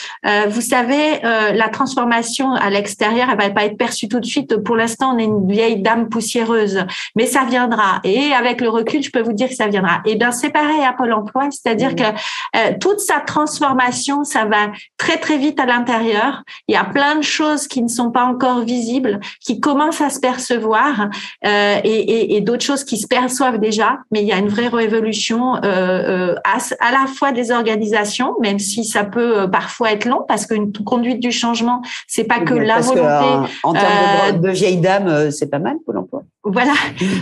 vous 0.50 0.62
savez, 0.62 1.20
la 1.24 1.70
transformation 1.70 2.54
à 2.54 2.70
l'extérieur, 2.70 3.28
elle 3.32 3.38
va 3.38 3.50
pas 3.50 3.66
être 3.66 3.78
perçue 3.78 4.08
tout 4.08 4.20
de 4.20 4.26
suite. 4.26 4.58
Pour 4.58 4.76
l'instant, 4.76 5.16
on 5.16 5.18
est 5.18 5.24
une 5.26 5.48
vieille 5.48 5.82
dame 5.82 6.10
poussiéreuse 6.10 6.75
mais 7.16 7.26
ça 7.26 7.44
viendra. 7.46 8.00
Et 8.04 8.34
avec 8.34 8.62
le 8.62 8.70
recul, 8.70 9.04
je 9.04 9.12
peux 9.12 9.22
vous 9.22 9.34
dire 9.34 9.50
que 9.50 9.56
ça 9.56 9.68
viendra. 9.68 10.02
Et 10.06 10.16
bien, 10.16 10.32
c'est 10.32 10.50
pareil 10.50 10.84
à 10.84 10.94
Pôle 10.94 11.14
Emploi, 11.14 11.50
c'est-à-dire 11.52 11.92
mmh. 11.92 11.96
que 11.96 12.04
euh, 12.04 12.72
toute 12.80 13.00
sa 13.00 13.20
transformation, 13.20 14.24
ça 14.24 14.46
va 14.46 14.72
très 14.98 15.18
très 15.18 15.38
vite 15.38 15.60
à 15.60 15.66
l'intérieur. 15.66 16.44
Il 16.68 16.74
y 16.74 16.78
a 16.78 16.84
plein 16.84 17.16
de 17.16 17.24
choses 17.24 17.68
qui 17.68 17.82
ne 17.82 17.88
sont 17.88 18.12
pas 18.12 18.24
encore 18.24 18.62
visibles, 18.62 19.20
qui 19.42 19.60
commencent 19.60 20.02
à 20.02 20.10
se 20.10 20.20
percevoir, 20.20 21.10
euh, 21.46 21.80
et, 21.84 22.42
d'autres 22.42 22.64
choses 22.64 22.84
qui 22.84 22.98
se 22.98 23.08
perçoivent 23.08 23.60
déjà. 23.60 24.00
Mais 24.12 24.22
il 24.22 24.28
y 24.28 24.32
a 24.32 24.38
une 24.38 24.50
vraie 24.50 24.68
révolution 24.68 25.56
euh, 25.64 26.36
à, 26.44 26.58
à, 26.80 26.92
la 26.92 27.08
fois 27.08 27.32
des 27.32 27.52
organisations, 27.52 28.36
même 28.42 28.60
si 28.60 28.84
ça 28.84 29.04
peut 29.04 29.50
parfois 29.50 29.92
être 29.92 30.06
long, 30.06 30.24
parce 30.28 30.46
qu'une 30.46 30.72
conduite 30.72 31.20
du 31.20 31.32
changement, 31.32 31.82
c'est 32.08 32.26
pas 32.26 32.40
que 32.40 32.54
la 32.54 32.80
volonté. 32.80 33.52
en, 33.64 33.74
termes 33.74 34.42
de, 34.42 34.48
de 34.48 34.50
vieille 34.52 34.78
dame, 34.78 35.32
c'est 35.32 35.50
pas 35.50 35.60
mal 35.60 35.78
Pôle 35.86 35.98
Emploi. 35.98 36.24
Voilà, 36.48 36.74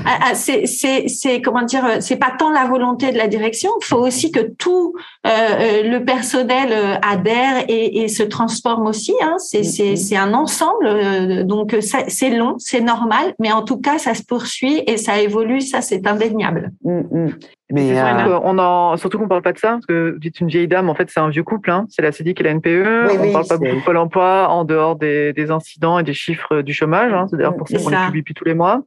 ah, 0.05 0.19
ah, 0.21 0.35
c'est 0.35 0.65
c'est 0.67 1.41
comment 1.41 1.61
dire, 1.61 2.01
c'est 2.01 2.17
pas 2.17 2.33
tant 2.37 2.51
la 2.51 2.65
volonté 2.65 3.13
de 3.13 3.17
la 3.17 3.27
direction, 3.27 3.71
il 3.81 3.85
faut 3.85 3.97
aussi 3.97 4.31
que 4.31 4.41
tout 4.41 4.93
euh, 5.25 5.29
euh, 5.29 5.83
le 5.83 6.03
personnel 6.03 6.73
euh, 6.73 6.95
adhère 7.01 7.63
et, 7.69 8.03
et, 8.03 8.09
se 8.09 8.23
transforme 8.23 8.85
aussi. 8.85 9.13
Hein. 9.21 9.35
C'est 9.37 9.63
c'est 9.63 9.95
c'est 9.95 10.17
un 10.17 10.33
ensemble, 10.33 11.45
donc 11.45 11.73
c'est 11.79 12.29
long, 12.31 12.55
c'est 12.59 12.81
normal, 12.81 13.33
mais 13.39 13.53
en 13.53 13.63
tout 13.63 13.77
cas 13.77 13.97
ça 13.97 14.13
se 14.13 14.23
poursuit 14.23 14.83
et 14.87 14.97
ça 14.97 15.21
évolue, 15.21 15.61
ça 15.61 15.79
c'est 15.79 16.05
indéniable. 16.05 16.71
Mm, 16.83 16.99
mm. 17.09 17.33
Mais 17.73 17.99
euh... 17.99 18.39
on 18.43 18.59
en, 18.59 18.97
surtout 18.97 19.17
qu'on 19.17 19.27
parle 19.27 19.41
pas 19.41 19.51
de 19.51 19.57
ça, 19.57 19.71
parce 19.71 19.87
que 19.87 20.11
vous 20.11 20.19
dites 20.19 20.39
une 20.39 20.47
vieille 20.47 20.67
dame, 20.67 20.89
en 20.89 20.95
fait, 20.95 21.09
c'est 21.09 21.19
un 21.19 21.29
vieux 21.29 21.43
couple, 21.43 21.71
hein. 21.71 21.87
c'est 21.89 22.03
la 22.03 22.11
CDIC 22.11 22.39
et 22.39 22.43
la 22.43 22.53
NPE. 22.53 23.07
on 23.19 23.31
parle 23.31 23.47
pas 23.47 23.57
beaucoup 23.57 23.75
de 23.75 23.83
Pôle 23.83 23.97
emploi 23.97 24.47
en 24.49 24.63
dehors 24.63 24.95
des, 24.95 25.33
des, 25.33 25.49
incidents 25.49 25.97
et 25.97 26.03
des 26.03 26.13
chiffres 26.13 26.61
du 26.61 26.71
chomage. 26.71 27.11
Hein. 27.11 27.25
C'est 27.29 27.37
d'ailleurs 27.37 27.57
pour 27.57 27.67
ça 27.67 27.79
qu'on 27.79 27.89
les 27.89 27.97
publie 28.05 28.21
depuis 28.21 28.35
tous 28.35 28.45
les 28.45 28.53
mois. 28.53 28.83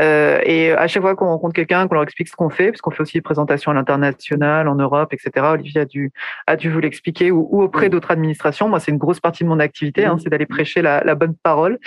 Euh, 0.00 0.38
et 0.44 0.72
à 0.72 0.86
chaque 0.86 1.02
fois 1.02 1.16
qu'on 1.16 1.26
rencontre 1.26 1.54
quelqu'un, 1.54 1.88
qu'on 1.88 1.94
leur 1.94 2.04
explique 2.04 2.28
ce 2.28 2.36
qu'on 2.36 2.50
fait, 2.50 2.70
parce 2.70 2.80
qu'on 2.80 2.90
fait 2.90 3.02
aussi 3.02 3.14
des 3.14 3.22
présentations 3.22 3.72
à 3.72 3.74
l'international, 3.74 4.68
en 4.68 4.76
Europe, 4.76 5.12
etc. 5.12 5.46
Olivier 5.52 5.80
a 5.80 5.84
dû, 5.84 6.12
a 6.46 6.56
dû 6.56 6.70
vous 6.70 6.80
l'expliquer, 6.80 7.30
ou, 7.30 7.48
ou, 7.50 7.62
auprès 7.62 7.88
d'autres 7.88 8.10
administrations. 8.10 8.68
Moi, 8.68 8.78
c'est 8.80 8.92
une 8.92 8.98
grosse 8.98 9.20
partie 9.20 9.44
de 9.44 9.48
mon 9.48 9.58
activité, 9.58 10.04
hein, 10.04 10.16
c'est 10.22 10.30
d'aller 10.30 10.46
prêcher 10.46 10.82
la, 10.82 11.02
la, 11.02 11.14
bonne 11.14 11.34
parole 11.42 11.78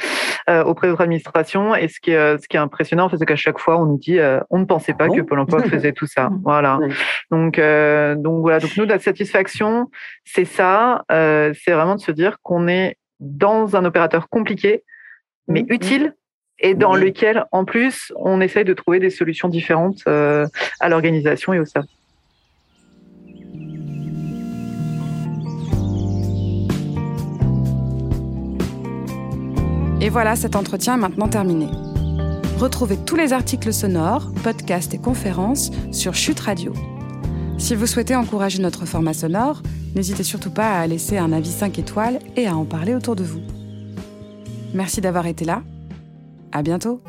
euh, 0.50 0.64
auprès 0.64 0.88
d'autres 0.88 1.02
administrations. 1.02 1.76
Et 1.76 1.88
ce 1.88 2.00
qui 2.02 2.12
est, 2.12 2.38
ce 2.42 2.48
qui 2.48 2.58
est 2.58 2.60
impressionnant, 2.60 3.10
c'est 3.10 3.26
qu'à 3.26 3.36
chaque 3.36 3.60
fois, 3.60 3.80
on 3.80 3.86
nous 3.86 3.98
dit, 3.98 4.20
euh, 4.20 4.40
on 4.50 4.60
ne 4.60 4.66
pensait 4.66 4.94
pas 4.94 5.06
ah 5.10 5.16
que 5.16 5.22
Pôle 5.22 5.40
emploi 5.40 5.62
faisait 5.70 5.94
tout 5.94 6.08
ça. 6.08 6.31
Voilà. 6.44 6.80
Donc, 7.30 7.60
euh, 7.60 8.16
donc 8.16 8.42
voilà. 8.42 8.60
Donc 8.60 8.76
nous, 8.78 8.86
notre 8.86 9.04
satisfaction, 9.04 9.90
c'est 10.24 10.46
ça. 10.46 11.04
Euh, 11.12 11.54
c'est 11.64 11.72
vraiment 11.72 11.96
de 11.96 12.02
se 12.02 12.12
dire 12.12 12.38
qu'on 12.42 12.68
est 12.68 12.98
dans 13.20 13.76
un 13.76 13.86
opérateur 13.86 14.30
compliqué, 14.30 14.84
mais 15.48 15.64
mmh. 15.64 15.74
utile 15.74 16.16
et 16.62 16.76
dans 16.76 16.96
lequel, 16.96 17.46
en 17.52 17.66
plus, 17.66 18.14
on 18.16 18.40
essaye 18.40 18.64
de 18.64 18.74
trouver 18.74 19.00
des 19.00 19.10
solutions 19.10 19.50
différentes 19.50 20.04
euh, 20.08 20.48
à 20.80 20.90
l'organisation 20.90 21.54
et 21.54 21.60
au 21.60 21.66
service. 21.66 21.90
Et 30.02 30.10
voilà, 30.10 30.36
cet 30.36 30.56
entretien 30.56 30.96
est 30.96 30.98
maintenant 30.98 31.28
terminé. 31.28 31.68
Retrouvez 32.62 32.98
tous 32.98 33.16
les 33.16 33.34
articles 33.34 33.74
sonores, 33.74 34.32
podcasts 34.44 34.94
et 34.94 35.00
conférences 35.00 35.72
sur 35.92 36.14
Chute 36.14 36.40
Radio. 36.42 36.74
Si 37.58 37.74
vous 37.74 37.88
souhaitez 37.88 38.16
encourager 38.16 38.62
notre 38.62 38.86
format 38.86 39.16
sonore, 39.16 39.64
n'hésitez 39.96 40.22
surtout 40.22 40.52
pas 40.52 40.80
à 40.80 40.86
laisser 40.86 41.18
un 41.18 41.34
avis 41.34 41.50
5 41.50 41.80
étoiles 41.80 42.20
et 42.36 42.46
à 42.46 42.56
en 42.56 42.66
parler 42.66 42.94
autour 42.94 43.16
de 43.16 43.24
vous. 43.24 43.42
Merci 44.76 45.02
d'avoir 45.02 45.26
été 45.26 45.44
là. 45.44 45.64
À 46.52 46.62
bientôt. 46.62 47.02